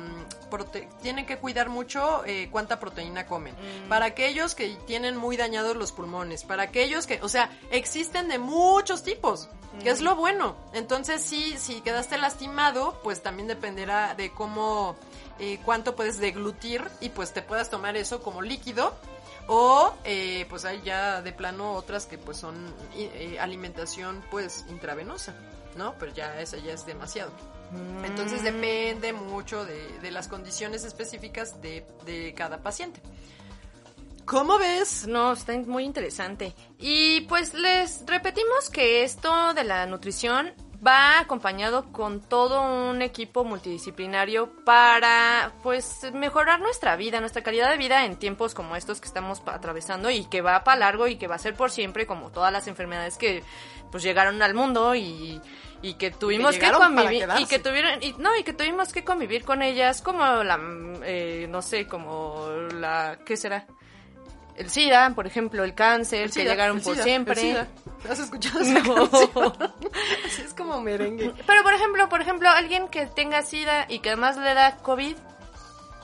prote- 0.50 0.90
tienen 1.04 1.28
que 1.28 1.38
cuidar 1.38 1.70
mucho 1.70 2.26
eh, 2.26 2.50
cuánta 2.52 2.80
proteína 2.80 3.28
comen. 3.28 3.54
Para 3.88 4.08
aquellos 4.08 4.56
que 4.56 4.76
tienen 4.88 5.16
muy 5.16 5.38
dañados 5.38 5.78
los 5.78 5.92
pulmones, 5.92 6.44
para 6.44 6.64
aquellos 6.64 7.06
que, 7.08 7.22
o 7.22 7.30
sea, 7.30 7.52
existen 7.72 8.28
de 8.28 8.40
muchos 8.40 9.04
tipos. 9.04 9.48
Que 9.84 9.92
es 9.92 10.02
lo 10.02 10.16
bueno. 10.16 10.56
Entonces, 10.74 11.22
sí, 11.24 11.56
si 11.60 11.82
quedaste 11.82 12.18
lastimado, 12.18 13.00
pues 13.04 13.22
también 13.22 13.48
dependerá 13.48 14.16
de 14.16 14.32
cómo, 14.34 14.96
eh, 15.38 15.60
cuánto 15.64 15.96
puedes 15.96 16.18
deglutir 16.20 16.84
y 17.02 17.10
pues 17.10 17.32
te 17.34 17.44
puedas 17.44 17.70
tomar 17.70 17.96
eso 17.96 18.22
como 18.24 18.42
líquido. 18.42 18.96
O, 19.48 19.94
eh, 20.06 20.46
pues 20.50 20.66
hay 20.66 20.82
ya 20.84 21.22
de 21.22 21.32
plano 21.34 21.74
otras 21.74 22.08
que 22.08 22.18
pues 22.18 22.38
son 22.38 22.56
i- 22.96 23.10
eh, 23.14 23.38
alimentación 23.40 24.24
pues 24.32 24.66
intravenosa, 24.70 25.34
¿no? 25.76 25.96
Pero 26.00 26.14
ya 26.14 26.40
esa 26.42 26.58
ya 26.58 26.74
es 26.74 26.86
demasiado. 26.86 27.32
Entonces 28.04 28.44
depende 28.44 29.14
mucho 29.14 29.64
de, 29.64 30.00
de 30.00 30.12
las 30.12 30.28
condiciones 30.28 30.84
específicas 30.84 31.62
de, 31.62 31.86
de 32.06 32.34
cada 32.34 32.64
paciente. 32.64 33.00
¿Cómo 34.26 34.60
ves? 34.60 35.08
No, 35.08 35.34
está 35.34 35.54
muy 35.58 35.86
interesante. 35.86 36.54
Y 36.78 37.22
pues 37.22 37.54
les 37.54 38.04
repetimos 38.06 38.70
que 38.70 39.04
esto 39.04 39.54
de 39.54 39.64
la 39.64 39.86
nutrición 39.88 40.54
va 40.86 41.20
acompañado 41.20 41.92
con 41.92 42.22
todo 42.22 42.62
un 42.62 43.02
equipo 43.02 43.44
multidisciplinario 43.44 44.50
para 44.64 45.54
pues 45.62 46.08
mejorar 46.14 46.62
nuestra 46.62 46.96
vida, 46.96 47.20
nuestra 47.20 47.44
calidad 47.44 47.70
de 47.70 47.78
vida 47.78 48.06
en 48.06 48.16
tiempos 48.16 48.54
como 48.54 48.76
estos 48.76 49.02
que 49.02 49.08
estamos 49.08 49.42
atravesando 49.46 50.10
y 50.10 50.26
que 50.26 50.42
va 50.42 50.64
para 50.64 50.80
largo 50.80 51.08
y 51.08 51.18
que 51.18 51.28
va 51.28 51.36
a 51.36 51.40
ser 51.40 51.56
por 51.56 51.72
siempre 51.72 52.06
como 52.06 52.32
todas 52.32 52.54
las 52.54 52.68
enfermedades 52.68 53.18
que 53.18 53.44
pues 53.92 54.04
llegaron 54.04 54.42
al 54.42 54.54
mundo 54.54 54.96
y, 54.96 55.42
y 55.82 55.94
que 55.96 56.12
tuvimos 56.12 56.58
que, 56.58 56.72
convivir 56.72 57.28
y 57.40 57.46
que 57.46 57.60
tuvieron 57.60 58.02
y 58.02 58.14
no 58.18 58.36
y 58.38 58.44
que 58.44 58.54
tuvimos 58.54 58.94
que 58.94 59.04
convivir 59.04 59.44
con 59.44 59.62
ellas 59.62 60.02
como 60.02 60.24
la 60.44 60.60
eh, 61.04 61.48
no 61.50 61.62
sé 61.62 61.88
como 61.88 62.48
la 62.74 63.20
qué 63.26 63.36
será 63.36 63.66
el 64.60 64.70
SIDA, 64.70 65.12
por 65.16 65.26
ejemplo, 65.26 65.64
el 65.64 65.74
cáncer, 65.74 66.24
El 66.24 66.32
que 66.32 66.44
llegaron 66.44 66.78
el 66.78 66.84
por 66.84 66.94
SIDA, 66.94 67.04
siempre. 67.04 67.34
el 67.34 67.40
SIDA. 67.40 67.68
¿Has 68.10 68.20
escuchado 68.20 68.60
esa 68.60 68.80
No. 68.82 69.10
Así 70.26 70.42
es 70.46 70.54
como 70.54 70.82
merengue. 70.82 71.34
Pero 71.48 71.64
por 71.64 71.74
ejemplo, 71.74 72.10
por 72.10 72.22
ejemplo, 72.22 72.50
alguien 72.50 72.90
que 72.90 73.06
tenga 73.08 73.42
SIDA 73.42 73.86
y 73.90 74.00
que 74.00 74.10
además 74.10 74.38
le 74.38 74.54
da 74.54 74.76
COVID. 74.78 75.16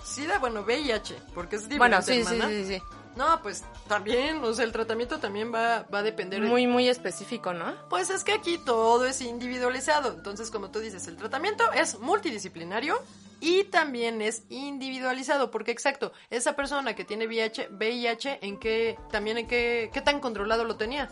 SIDA, 0.03 0.39
bueno, 0.39 0.61
VIH, 0.61 1.15
porque 1.33 1.57
es 1.57 1.67
diferente, 1.67 1.77
Bueno, 1.77 2.01
sí, 2.01 2.23
sí, 2.23 2.41
sí, 2.47 2.65
sí. 2.75 2.81
No, 3.15 3.41
pues 3.41 3.63
también, 3.87 4.43
o 4.43 4.53
sea, 4.53 4.65
el 4.65 4.71
tratamiento 4.73 5.19
también 5.19 5.53
va, 5.53 5.85
va 5.93 5.99
a 5.99 6.03
depender 6.03 6.41
de- 6.41 6.47
Muy, 6.47 6.67
muy 6.67 6.89
específico, 6.89 7.53
¿no? 7.53 7.73
Pues 7.89 8.09
es 8.09 8.23
que 8.25 8.33
aquí 8.33 8.57
todo 8.57 9.05
es 9.05 9.21
individualizado. 9.21 10.09
Entonces, 10.13 10.51
como 10.51 10.69
tú 10.69 10.79
dices, 10.79 11.07
el 11.07 11.15
tratamiento 11.15 11.63
es 11.71 11.97
multidisciplinario 11.99 12.97
y 13.39 13.63
también 13.65 14.21
es 14.21 14.43
individualizado. 14.49 15.49
Porque, 15.49 15.71
exacto, 15.71 16.11
esa 16.29 16.57
persona 16.57 16.93
que 16.93 17.05
tiene 17.05 17.25
VIH, 17.27 17.69
VIH 17.71 18.39
¿en 18.41 18.59
qué, 18.59 18.97
también 19.11 19.37
en 19.37 19.47
qué, 19.47 19.89
qué 19.93 20.01
tan 20.01 20.19
controlado 20.19 20.65
lo 20.65 20.75
tenía? 20.75 21.09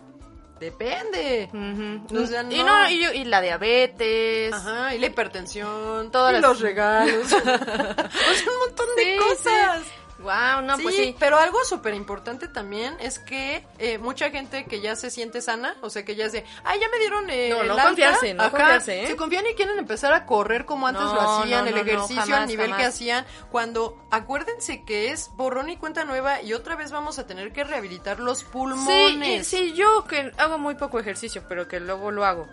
Depende. 0.59 1.49
Ujú. 1.53 2.21
O 2.23 2.27
sea, 2.27 2.43
Y, 2.49 2.59
no. 2.59 2.65
no, 2.65 2.89
y, 2.89 3.03
y 3.05 3.23
la 3.25 3.41
diabetes. 3.41 4.53
Ajá, 4.53 4.95
y 4.95 4.99
la 4.99 5.07
hipertensión, 5.07 6.11
Todas 6.11 6.31
y 6.31 6.33
las- 6.33 6.41
los 6.43 6.59
regalos. 6.59 7.23
o 7.33 7.39
sea, 7.39 7.53
un 7.53 8.59
montón 8.67 8.87
de 8.95 9.03
Sí, 9.03 9.17
cosas. 9.19 9.81
Wow, 10.23 10.61
no, 10.63 10.77
sí, 10.77 10.83
pues 10.83 10.95
sí. 10.95 11.15
pero 11.19 11.37
algo 11.37 11.63
súper 11.65 11.93
importante 11.93 12.47
también 12.47 12.95
es 12.99 13.19
que 13.19 13.65
eh, 13.77 13.97
mucha 13.97 14.29
gente 14.31 14.65
que 14.65 14.81
ya 14.81 14.95
se 14.95 15.09
siente 15.11 15.41
sana, 15.41 15.75
o 15.81 15.89
sea, 15.89 16.03
que 16.05 16.15
ya 16.15 16.25
es 16.25 16.31
de, 16.31 16.43
ay, 16.63 16.79
ya 16.79 16.87
me 16.89 16.97
dieron 16.99 17.29
eh, 17.29 17.49
No, 17.51 17.61
el 17.61 17.67
no 17.67 17.73
alta", 17.73 17.85
confiarse, 17.87 18.33
no 18.33 18.49
confiarse, 18.49 19.03
¿eh? 19.03 19.07
Se 19.07 19.15
confían 19.15 19.45
y 19.45 19.53
quieren 19.53 19.77
empezar 19.77 20.13
a 20.13 20.25
correr 20.25 20.65
como 20.65 20.87
antes 20.87 21.03
No, 21.03 21.13
lo 21.13 21.21
hacían, 21.21 21.67
el 21.67 21.77
ejercicio 21.77 22.21
al 22.21 22.29
jamás, 22.29 22.47
nivel 22.47 22.75
que 22.75 22.83
hacían, 22.85 23.25
cuando 23.51 23.97
acuérdense 24.11 24.83
que 24.85 25.11
es 25.11 25.29
borrón 25.35 25.69
y 25.69 25.77
cuenta 25.77 26.05
nueva 26.05 26.41
y 26.41 26.53
otra 26.53 26.75
vez 26.75 26.91
vamos 26.91 27.19
a 27.19 27.27
tener 27.27 27.51
que 27.51 27.63
rehabilitar 27.63 28.19
los 28.19 28.39
Sí, 28.39 28.45
y- 28.47 28.51
pulmones. 28.51 29.47
sí, 29.47 29.73
yo 29.73 30.05
que 30.05 30.31
hago 30.37 30.57
muy 30.57 30.75
poco 30.75 30.99
ejercicio, 30.99 31.43
pero 31.49 31.67
que 31.67 31.79
luego 31.79 32.11
lo 32.11 32.25
hago. 32.25 32.47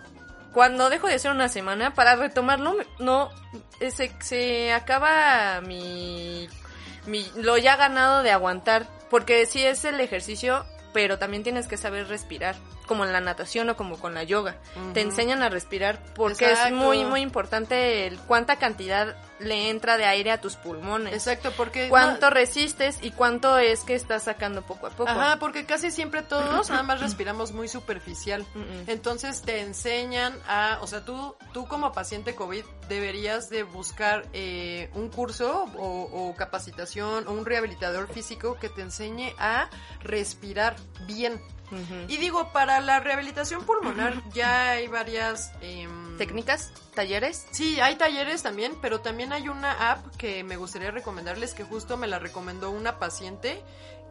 Cuando 0.53 0.89
dejo 0.89 1.07
de 1.07 1.13
hacer 1.13 1.31
una 1.31 1.47
semana, 1.47 1.93
para 1.93 2.17
retomarlo, 2.17 2.75
no, 2.99 3.29
se, 3.79 4.11
se 4.19 4.73
acaba 4.73 5.61
mi, 5.61 6.49
mi, 7.05 7.25
lo 7.35 7.57
ya 7.57 7.75
ganado 7.75 8.23
de 8.23 8.31
aguantar. 8.31 8.87
Porque 9.09 9.45
sí 9.45 9.61
es 9.63 9.83
el 9.83 9.99
ejercicio, 9.99 10.65
pero 10.93 11.19
también 11.19 11.43
tienes 11.43 11.67
que 11.67 11.77
saber 11.77 12.07
respirar. 12.07 12.55
Como 12.91 13.05
en 13.05 13.13
la 13.13 13.21
natación 13.21 13.69
o 13.69 13.77
como 13.77 13.97
con 13.97 14.13
la 14.13 14.23
yoga. 14.23 14.57
Te 14.93 14.99
enseñan 14.99 15.41
a 15.43 15.47
respirar 15.47 16.03
porque 16.13 16.51
es 16.51 16.73
muy, 16.73 17.05
muy 17.05 17.21
importante 17.21 18.05
el 18.05 18.19
cuánta 18.19 18.57
cantidad 18.57 19.15
le 19.39 19.69
entra 19.69 19.95
de 19.95 20.03
aire 20.03 20.29
a 20.31 20.41
tus 20.41 20.57
pulmones. 20.57 21.13
Exacto, 21.13 21.53
porque... 21.55 21.87
Cuánto 21.87 22.25
no- 22.27 22.35
resistes 22.35 22.99
y 23.01 23.11
cuánto 23.11 23.57
es 23.57 23.85
que 23.85 23.95
estás 23.95 24.23
sacando 24.23 24.61
poco 24.63 24.87
a 24.87 24.89
poco. 24.89 25.09
Ajá, 25.09 25.37
porque 25.39 25.65
casi 25.65 25.89
siempre 25.89 26.21
todos 26.21 26.69
nada 26.69 26.83
más 26.83 26.99
respiramos 26.99 27.53
muy 27.53 27.69
superficial. 27.69 28.45
Entonces 28.87 29.41
te 29.41 29.61
enseñan 29.61 30.37
a, 30.49 30.79
o 30.81 30.87
sea, 30.87 31.05
tú, 31.05 31.35
tú 31.53 31.69
como 31.69 31.93
paciente 31.93 32.35
COVID 32.35 32.65
deberías 32.89 33.49
de 33.49 33.63
buscar 33.63 34.25
eh, 34.33 34.89
un 34.95 35.07
curso 35.07 35.63
o, 35.77 36.09
o 36.29 36.35
capacitación 36.35 37.25
o 37.25 37.31
un 37.31 37.45
rehabilitador 37.45 38.11
físico 38.13 38.57
que 38.59 38.67
te 38.67 38.81
enseñe 38.81 39.33
a 39.39 39.69
respirar 40.01 40.75
bien. 41.07 41.39
Y 42.07 42.17
digo, 42.17 42.51
para 42.51 42.79
la 42.81 42.99
rehabilitación 42.99 43.65
pulmonar 43.65 44.21
ya 44.33 44.71
hay 44.71 44.87
varias... 44.87 45.51
em, 45.61 46.17
¿Técnicas? 46.17 46.71
¿Talleres? 46.93 47.47
Sí, 47.51 47.79
hay 47.79 47.95
talleres 47.95 48.43
también, 48.43 48.73
pero 48.81 48.99
también 49.01 49.31
hay 49.33 49.47
una 49.47 49.91
app 49.91 50.15
que 50.17 50.43
me 50.43 50.57
gustaría 50.57 50.91
recomendarles 50.91 51.53
que 51.53 51.63
justo 51.63 51.97
me 51.97 52.07
la 52.07 52.19
recomendó 52.19 52.69
una 52.69 52.99
paciente 52.99 53.61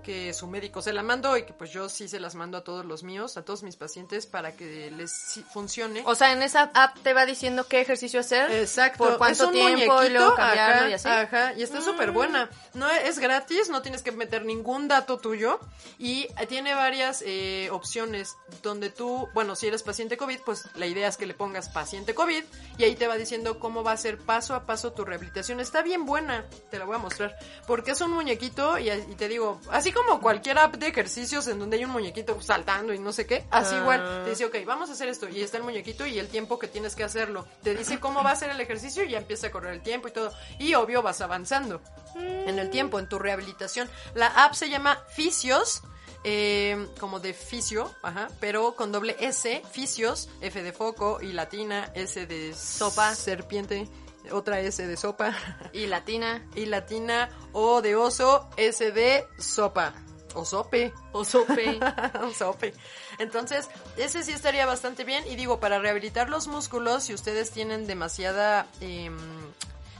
que 0.02 0.32
su 0.34 0.46
médico 0.46 0.82
se 0.82 0.92
la 0.92 1.02
mandó 1.02 1.36
y 1.36 1.44
que 1.44 1.52
pues 1.52 1.70
yo 1.72 1.88
sí 1.88 2.08
se 2.08 2.20
las 2.20 2.34
mando 2.34 2.58
a 2.58 2.64
todos 2.64 2.84
los 2.84 3.02
míos, 3.02 3.36
a 3.36 3.44
todos 3.44 3.62
mis 3.62 3.76
pacientes 3.76 4.26
para 4.26 4.52
que 4.56 4.90
les 4.90 5.40
funcione. 5.52 6.02
O 6.06 6.14
sea, 6.14 6.32
en 6.32 6.42
esa 6.42 6.70
app 6.74 6.98
te 7.02 7.12
va 7.12 7.26
diciendo 7.26 7.66
qué 7.68 7.80
ejercicio 7.80 8.20
hacer. 8.20 8.50
Exacto, 8.50 9.04
Por 9.04 9.18
cuánto 9.18 9.44
es 9.44 9.48
un 9.48 9.52
tiempo 9.54 10.02
y 10.02 10.10
luego 10.10 10.34
cambiarlo 10.34 10.76
ajá, 10.82 10.88
y 10.90 10.92
así. 10.94 11.08
Ajá, 11.08 11.52
y 11.54 11.62
está 11.62 11.80
Mm. 11.80 11.84
súper 11.84 12.10
buena. 12.10 12.50
No 12.74 12.88
es 12.90 13.18
gratis, 13.18 13.68
no 13.68 13.82
tienes 13.82 14.02
que 14.02 14.12
meter 14.12 14.44
ningún 14.44 14.88
dato 14.88 15.18
tuyo 15.18 15.58
y 15.98 16.26
tiene 16.48 16.74
varias 16.74 17.22
eh, 17.26 17.68
opciones 17.72 18.36
donde 18.62 18.90
tú, 18.90 19.28
bueno, 19.34 19.56
si 19.56 19.66
eres 19.68 19.82
paciente 19.82 20.16
COVID, 20.16 20.40
pues 20.44 20.68
la 20.74 20.86
idea 20.86 21.08
es 21.08 21.16
que 21.16 21.26
le 21.26 21.34
pongas 21.34 21.68
paciente 21.68 22.14
COVID 22.14 22.44
y 22.78 22.84
ahí 22.84 22.94
te 22.96 23.06
va 23.06 23.16
diciendo 23.16 23.58
cómo 23.58 23.82
va 23.82 23.92
a 23.92 23.96
ser 23.96 24.18
paso 24.18 24.54
a 24.54 24.66
paso 24.66 24.92
tu 24.92 25.04
rehabilitación. 25.04 25.60
Está 25.60 25.82
bien 25.82 26.04
buena, 26.06 26.44
te 26.70 26.78
la 26.78 26.84
voy 26.84 26.96
a 26.96 26.98
mostrar, 26.98 27.36
porque 27.66 27.92
es 27.92 28.00
un 28.00 28.10
muñequito 28.12 28.78
y, 28.78 28.90
y 28.90 29.14
te 29.16 29.28
digo, 29.28 29.60
así 29.70 29.89
como 29.92 30.20
cualquier 30.20 30.58
app 30.58 30.74
de 30.76 30.88
ejercicios 30.88 31.46
en 31.48 31.58
donde 31.58 31.76
hay 31.76 31.84
un 31.84 31.90
muñequito 31.90 32.40
saltando 32.40 32.92
y 32.92 32.98
no 32.98 33.12
sé 33.12 33.26
qué, 33.26 33.44
así 33.50 33.74
Ah. 33.74 33.78
igual 33.80 34.22
te 34.24 34.30
dice, 34.30 34.44
ok, 34.44 34.56
vamos 34.66 34.90
a 34.90 34.92
hacer 34.92 35.08
esto 35.08 35.28
y 35.28 35.40
está 35.42 35.56
el 35.58 35.62
muñequito 35.62 36.06
y 36.06 36.18
el 36.18 36.28
tiempo 36.28 36.58
que 36.58 36.68
tienes 36.68 36.94
que 36.94 37.04
hacerlo. 37.04 37.46
Te 37.62 37.74
dice 37.74 37.98
cómo 38.00 38.22
va 38.22 38.32
a 38.32 38.36
ser 38.36 38.50
el 38.50 38.60
ejercicio 38.60 39.04
y 39.04 39.10
ya 39.10 39.18
empieza 39.18 39.48
a 39.48 39.50
correr 39.50 39.72
el 39.74 39.82
tiempo 39.82 40.08
y 40.08 40.10
todo. 40.12 40.32
Y 40.58 40.74
obvio 40.74 41.02
vas 41.02 41.20
avanzando 41.20 41.80
en 42.16 42.58
el 42.58 42.70
tiempo, 42.70 42.98
en 42.98 43.08
tu 43.08 43.18
rehabilitación. 43.18 43.88
La 44.14 44.26
app 44.28 44.54
se 44.54 44.68
llama 44.68 45.02
Fisios. 45.14 45.82
eh, 46.22 46.86
como 46.98 47.18
de 47.18 47.32
fisio, 47.32 47.90
ajá, 48.02 48.28
pero 48.40 48.74
con 48.76 48.92
doble 48.92 49.16
S, 49.20 49.62
fisios, 49.72 50.28
F 50.42 50.62
de 50.62 50.70
foco 50.74 51.18
y 51.22 51.32
latina, 51.32 51.90
S 51.94 52.26
de 52.26 52.52
sopa, 52.54 53.14
serpiente, 53.14 53.88
otra 54.32 54.60
S 54.60 54.86
de 54.86 54.96
sopa, 54.96 55.36
Y 55.72 55.86
latina. 55.86 56.44
y 56.54 56.66
latina, 56.66 57.28
O 57.52 57.82
de 57.82 57.96
oso, 57.96 58.48
S 58.56 58.90
de 58.92 59.26
sopa, 59.38 59.94
o 60.34 60.44
sope, 60.44 60.92
O 61.12 61.24
sope. 61.24 62.74
Entonces, 63.18 63.68
ese 63.96 64.22
sí 64.22 64.32
estaría 64.32 64.64
bastante 64.66 65.04
bien. 65.04 65.24
Y 65.28 65.36
digo, 65.36 65.60
para 65.60 65.78
rehabilitar 65.78 66.28
los 66.30 66.46
músculos, 66.46 67.04
si 67.04 67.14
ustedes 67.14 67.50
tienen 67.50 67.86
demasiada 67.86 68.66
em, 68.80 69.16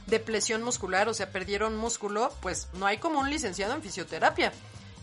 depresión 0.07 0.63
muscular, 0.63 1.07
o 1.09 1.13
sea, 1.13 1.31
perdieron 1.31 1.77
músculo, 1.77 2.33
pues 2.41 2.67
no 2.73 2.85
hay 2.85 2.97
como 2.97 3.19
un 3.19 3.29
licenciado 3.29 3.73
en 3.73 3.81
fisioterapia. 3.81 4.51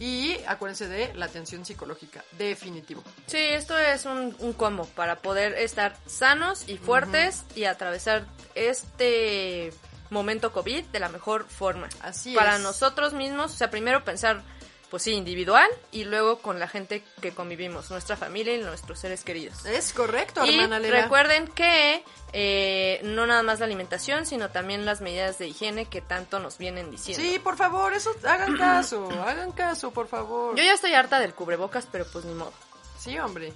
Y 0.00 0.36
acuérdense 0.46 0.86
de 0.86 1.12
la 1.14 1.26
atención 1.26 1.64
psicológica, 1.64 2.22
definitivo. 2.38 3.02
Sí, 3.26 3.38
esto 3.38 3.76
es 3.76 4.04
un, 4.04 4.34
un 4.38 4.52
combo 4.52 4.84
para 4.94 5.16
poder 5.16 5.54
estar 5.54 5.96
sanos 6.06 6.68
y 6.68 6.78
fuertes 6.78 7.42
y 7.56 7.64
atravesar 7.64 8.24
este 8.58 9.72
momento 10.10 10.52
COVID 10.52 10.84
de 10.86 11.00
la 11.00 11.08
mejor 11.08 11.46
forma. 11.48 11.88
Así 12.02 12.34
Para 12.34 12.56
es. 12.56 12.60
nosotros 12.62 13.12
mismos, 13.12 13.52
o 13.52 13.56
sea, 13.56 13.70
primero 13.70 14.04
pensar, 14.04 14.42
pues 14.90 15.02
sí, 15.02 15.12
individual 15.12 15.68
y 15.92 16.04
luego 16.04 16.38
con 16.38 16.58
la 16.58 16.66
gente 16.66 17.04
que 17.20 17.32
convivimos, 17.34 17.90
nuestra 17.90 18.16
familia 18.16 18.54
y 18.54 18.62
nuestros 18.62 18.98
seres 18.98 19.22
queridos. 19.22 19.66
Es 19.66 19.92
correcto, 19.92 20.46
Y 20.46 20.54
hermana 20.54 20.78
Lela. 20.78 21.02
recuerden 21.02 21.46
que 21.48 22.02
eh, 22.32 23.00
no 23.04 23.26
nada 23.26 23.42
más 23.42 23.58
la 23.60 23.66
alimentación, 23.66 24.24
sino 24.24 24.48
también 24.48 24.86
las 24.86 25.02
medidas 25.02 25.38
de 25.38 25.48
higiene 25.48 25.84
que 25.84 26.00
tanto 26.00 26.38
nos 26.38 26.56
vienen 26.56 26.90
diciendo. 26.90 27.22
Sí, 27.22 27.38
por 27.38 27.56
favor, 27.58 27.92
eso, 27.92 28.14
hagan 28.26 28.56
caso, 28.58 29.10
hagan 29.26 29.52
caso, 29.52 29.90
por 29.90 30.08
favor. 30.08 30.56
Yo 30.56 30.64
ya 30.64 30.72
estoy 30.72 30.94
harta 30.94 31.20
del 31.20 31.34
cubrebocas, 31.34 31.86
pero 31.92 32.06
pues 32.10 32.24
ni 32.24 32.32
modo. 32.32 32.54
Sí, 32.98 33.18
hombre. 33.18 33.52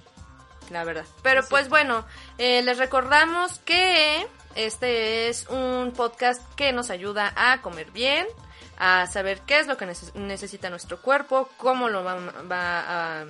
la 0.69 0.83
verdad. 0.83 1.05
Pero 1.23 1.43
pues 1.49 1.67
bueno, 1.67 2.05
eh, 2.37 2.61
les 2.61 2.77
recordamos 2.77 3.57
que 3.65 4.27
este 4.55 5.27
es 5.29 5.47
un 5.49 5.93
podcast 5.95 6.41
que 6.55 6.71
nos 6.73 6.89
ayuda 6.89 7.33
a 7.35 7.61
comer 7.61 7.91
bien, 7.91 8.27
a 8.77 9.07
saber 9.07 9.41
qué 9.41 9.59
es 9.59 9.67
lo 9.67 9.77
que 9.77 9.85
neces- 9.85 10.13
necesita 10.15 10.69
nuestro 10.69 11.01
cuerpo, 11.01 11.49
cómo 11.57 11.89
lo 11.89 12.03
va, 12.03 12.15
va 12.51 12.79
a, 12.79 13.21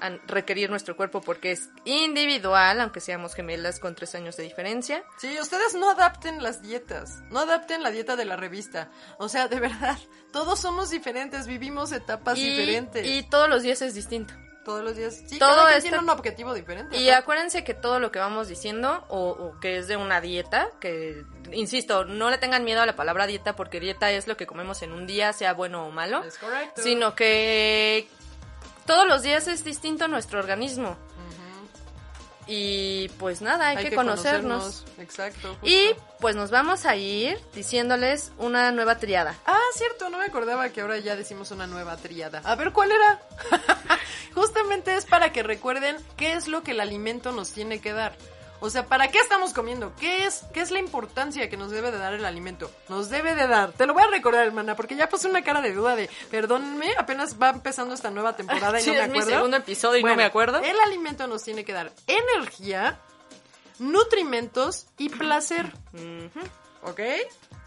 a 0.00 0.10
requerir 0.26 0.70
nuestro 0.70 0.96
cuerpo, 0.96 1.20
porque 1.20 1.52
es 1.52 1.68
individual, 1.84 2.80
aunque 2.80 3.00
seamos 3.00 3.34
gemelas 3.34 3.78
con 3.80 3.94
tres 3.94 4.14
años 4.14 4.36
de 4.36 4.44
diferencia. 4.44 5.02
Sí, 5.18 5.38
ustedes 5.40 5.74
no 5.74 5.90
adapten 5.90 6.42
las 6.42 6.62
dietas, 6.62 7.20
no 7.30 7.40
adapten 7.40 7.82
la 7.82 7.90
dieta 7.90 8.16
de 8.16 8.24
la 8.24 8.36
revista. 8.36 8.90
O 9.18 9.28
sea, 9.28 9.48
de 9.48 9.60
verdad, 9.60 9.98
todos 10.32 10.58
somos 10.60 10.90
diferentes, 10.90 11.46
vivimos 11.46 11.92
etapas 11.92 12.38
Y, 12.38 12.48
diferentes. 12.50 13.06
y 13.06 13.22
todos 13.28 13.48
los 13.48 13.62
días 13.62 13.82
es 13.82 13.94
distinto. 13.94 14.34
Todos 14.68 14.84
los 14.84 14.96
días. 14.96 15.22
Sí, 15.26 15.38
todo 15.38 15.48
cada 15.56 15.70
este- 15.70 15.88
tiene 15.88 15.98
un 15.98 16.10
objetivo 16.10 16.52
diferente. 16.52 16.96
Y 16.98 17.08
acuérdense 17.08 17.64
que 17.64 17.72
todo 17.74 18.00
lo 18.00 18.12
que 18.12 18.18
vamos 18.18 18.48
diciendo, 18.48 19.04
o, 19.08 19.30
o 19.30 19.58
que 19.60 19.78
es 19.78 19.88
de 19.88 19.96
una 19.96 20.20
dieta, 20.20 20.68
que, 20.78 21.24
insisto, 21.52 22.04
no 22.04 22.28
le 22.28 22.36
tengan 22.36 22.64
miedo 22.64 22.82
a 22.82 22.86
la 22.86 22.94
palabra 22.94 23.26
dieta, 23.26 23.56
porque 23.56 23.80
dieta 23.80 24.10
es 24.10 24.26
lo 24.28 24.36
que 24.36 24.46
comemos 24.46 24.82
en 24.82 24.92
un 24.92 25.06
día, 25.06 25.32
sea 25.32 25.54
bueno 25.54 25.86
o 25.86 25.90
malo, 25.90 26.22
Es 26.22 26.36
correcto. 26.36 26.82
sino 26.82 27.14
que 27.14 28.08
todos 28.84 29.06
los 29.08 29.22
días 29.22 29.48
es 29.48 29.64
distinto 29.64 30.06
nuestro 30.06 30.38
organismo. 30.38 30.96
Y 32.50 33.10
pues 33.18 33.42
nada, 33.42 33.68
hay, 33.68 33.76
que, 33.76 33.94
conocernos. 33.94 34.84
Exacto. 34.98 35.50
justo. 35.50 35.66
Y 35.66 35.94
pues 36.18 36.34
nos 36.34 36.50
vamos 36.50 36.86
a 36.86 36.96
ir 36.96 37.38
diciéndoles 37.54 38.32
una 38.38 38.72
nueva 38.72 38.96
triada. 38.98 39.36
Ah, 39.44 39.58
cierto, 39.74 40.08
no 40.08 40.16
me 40.16 40.24
acordaba 40.24 40.70
que 40.70 40.80
ahora 40.80 40.98
ya 40.98 41.14
decimos 41.14 41.50
una 41.50 41.66
nueva 41.66 41.98
triada. 41.98 42.40
A 42.44 42.54
ver, 42.54 42.72
¿cuál 42.72 42.90
era? 42.90 43.20
Justamente 44.34 44.96
es 44.96 45.04
para 45.04 45.30
que 45.30 45.42
recuerden 45.42 45.96
qué 46.16 46.32
es 46.32 46.48
lo 46.48 46.62
que 46.62 46.70
el 46.70 46.80
alimento 46.80 47.32
nos 47.32 47.52
tiene 47.52 47.80
que 47.80 47.92
dar. 47.92 48.16
O 48.60 48.70
sea, 48.70 48.86
¿para 48.86 49.08
qué 49.08 49.18
estamos 49.18 49.52
comiendo? 49.54 49.92
¿Qué 50.00 50.24
es, 50.26 50.42
qué 50.52 50.60
es 50.60 50.70
la 50.72 50.80
importancia 50.80 51.48
que 51.48 51.56
nos 51.56 51.70
debe 51.70 51.90
de 51.92 51.98
dar 51.98 52.12
el 52.14 52.24
alimento? 52.24 52.70
Nos 52.88 53.08
debe 53.08 53.34
de 53.36 53.46
dar. 53.46 53.72
Te 53.72 53.86
lo 53.86 53.94
voy 53.94 54.02
a 54.02 54.08
recordar, 54.08 54.46
hermana, 54.46 54.74
porque 54.74 54.96
ya 54.96 55.08
puse 55.08 55.28
una 55.28 55.42
cara 55.42 55.60
de 55.60 55.72
duda 55.72 55.94
de, 55.94 56.10
perdónenme, 56.30 56.92
apenas 56.98 57.40
va 57.40 57.50
empezando 57.50 57.94
esta 57.94 58.10
nueva 58.10 58.34
temporada 58.34 58.80
y 58.80 58.82
Sí, 58.84 58.90
no 58.90 58.96
me 58.96 59.02
es 59.02 59.08
mi 59.10 59.18
acuerdo. 59.18 59.30
segundo 59.36 59.56
episodio 59.58 59.98
y 60.00 60.02
no 60.02 60.16
me 60.16 60.24
acuerdo. 60.24 60.58
El 60.60 60.78
alimento 60.80 61.26
nos 61.28 61.42
tiene 61.44 61.64
que 61.64 61.72
dar 61.72 61.92
energía, 62.08 62.98
nutrimentos 63.78 64.86
y 64.98 65.08
placer. 65.08 65.72
¿Ok? 66.82 67.00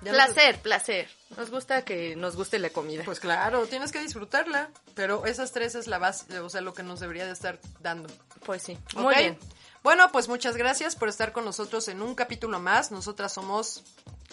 Ya 0.03 0.11
nos- 0.13 0.33
Placer, 0.33 0.59
placer. 0.61 1.09
Nos 1.37 1.51
gusta 1.51 1.83
que 1.85 2.15
nos 2.15 2.35
guste 2.35 2.59
la 2.59 2.69
comida. 2.71 3.03
pues 3.05 3.19
claro, 3.19 3.65
tienes 3.67 3.91
que 3.91 3.99
disfrutarla. 3.99 4.69
Pero 4.95 5.25
esas 5.25 5.51
tres 5.53 5.75
es 5.75 5.87
la 5.87 5.99
base, 5.99 6.39
o 6.39 6.49
sea, 6.49 6.59
lo 6.61 6.73
que 6.73 6.83
nos 6.83 6.99
debería 6.99 7.25
de 7.25 7.31
estar 7.31 7.59
dando. 7.79 8.09
Pues 8.45 8.63
sí. 8.63 8.77
Muy 8.95 9.15
bien. 9.15 9.37
Bueno, 9.84 10.11
pues 10.11 10.27
muchas 10.27 10.57
gracias 10.57 10.95
por 10.95 11.09
estar 11.09 11.32
con 11.32 11.45
nosotros 11.45 11.88
en 11.88 12.01
un 12.01 12.15
capítulo 12.15 12.59
más. 12.59 12.91
Nosotras 12.91 13.34
somos... 13.34 13.84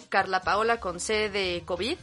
Carla 0.09 0.41
Paola 0.41 0.79
con 0.79 0.99
C 0.99 1.29
de 1.29 1.63
COVID. 1.65 1.97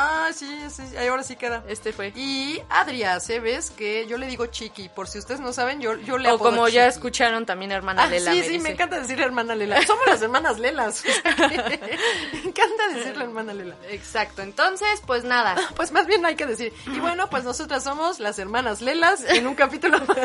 Ah, 0.00 0.30
sí, 0.32 0.46
sí, 0.70 0.96
ahora 0.96 1.24
sí 1.24 1.34
queda. 1.34 1.64
Este 1.66 1.92
fue. 1.92 2.12
Y 2.14 2.62
Adria 2.68 3.18
Cebes, 3.18 3.70
que 3.72 4.06
yo 4.06 4.16
le 4.16 4.28
digo 4.28 4.46
Chiqui. 4.46 4.88
Por 4.90 5.08
si 5.08 5.18
ustedes 5.18 5.40
no 5.40 5.52
saben, 5.52 5.80
yo, 5.80 5.96
yo 5.96 6.18
le 6.18 6.30
O 6.30 6.36
apodo 6.36 6.50
como 6.50 6.68
ya 6.68 6.86
escucharon 6.86 7.44
también 7.44 7.72
hermana 7.72 8.04
Ah, 8.04 8.06
Lela. 8.06 8.30
sí, 8.30 8.38
me 8.38 8.44
sí, 8.44 8.50
dice. 8.52 8.62
me 8.62 8.70
encanta 8.70 9.00
decir 9.00 9.20
hermana 9.20 9.56
Lela. 9.56 9.84
Somos 9.84 10.06
las 10.06 10.22
hermanas 10.22 10.60
Lelas. 10.60 11.02
me 11.24 12.38
encanta 12.44 12.88
decirle 12.94 13.24
hermana 13.24 13.52
Lela. 13.54 13.74
Exacto. 13.88 14.42
Entonces, 14.42 15.02
pues 15.04 15.24
nada. 15.24 15.56
Pues 15.74 15.90
más 15.90 16.06
bien 16.06 16.24
hay 16.26 16.36
que 16.36 16.46
decir. 16.46 16.72
Y 16.86 17.00
bueno, 17.00 17.28
pues 17.28 17.42
nosotras 17.42 17.82
somos 17.82 18.20
las 18.20 18.38
hermanas 18.38 18.80
Lelas 18.80 19.24
en 19.24 19.48
un 19.48 19.56
capítulo 19.56 19.98
más. 20.06 20.16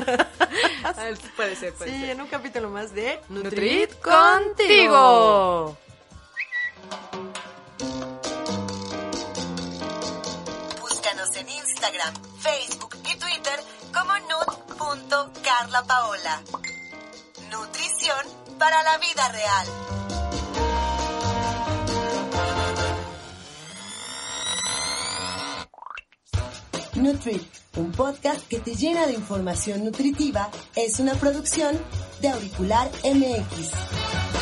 Ah, 0.84 0.93
puede 1.36 1.55
ser, 1.55 1.74
puede 1.74 1.91
Sí, 1.91 1.99
ser. 1.99 2.09
en 2.11 2.21
un 2.21 2.28
capítulo 2.28 2.69
más 2.69 2.93
de 2.93 3.19
Nutrit 3.30 3.91
contigo. 4.01 5.78
Instagram, 11.84 12.15
Facebook 12.39 12.95
y 13.03 13.11
Twitter 13.17 13.59
como 13.93 14.13
nut.carlapaola. 14.29 16.41
Nutrición 17.51 18.25
para 18.57 18.81
la 18.84 18.97
vida 18.99 19.27
real. 19.27 19.67
Nutrit, 26.95 27.43
un 27.75 27.91
podcast 27.91 28.47
que 28.47 28.59
te 28.59 28.75
llena 28.75 29.05
de 29.05 29.15
información 29.15 29.84
nutritiva, 29.84 30.49
es 30.75 31.01
una 31.01 31.15
producción 31.15 31.77
de 32.21 32.29
Auricular 32.29 32.89
MX. 33.03 34.32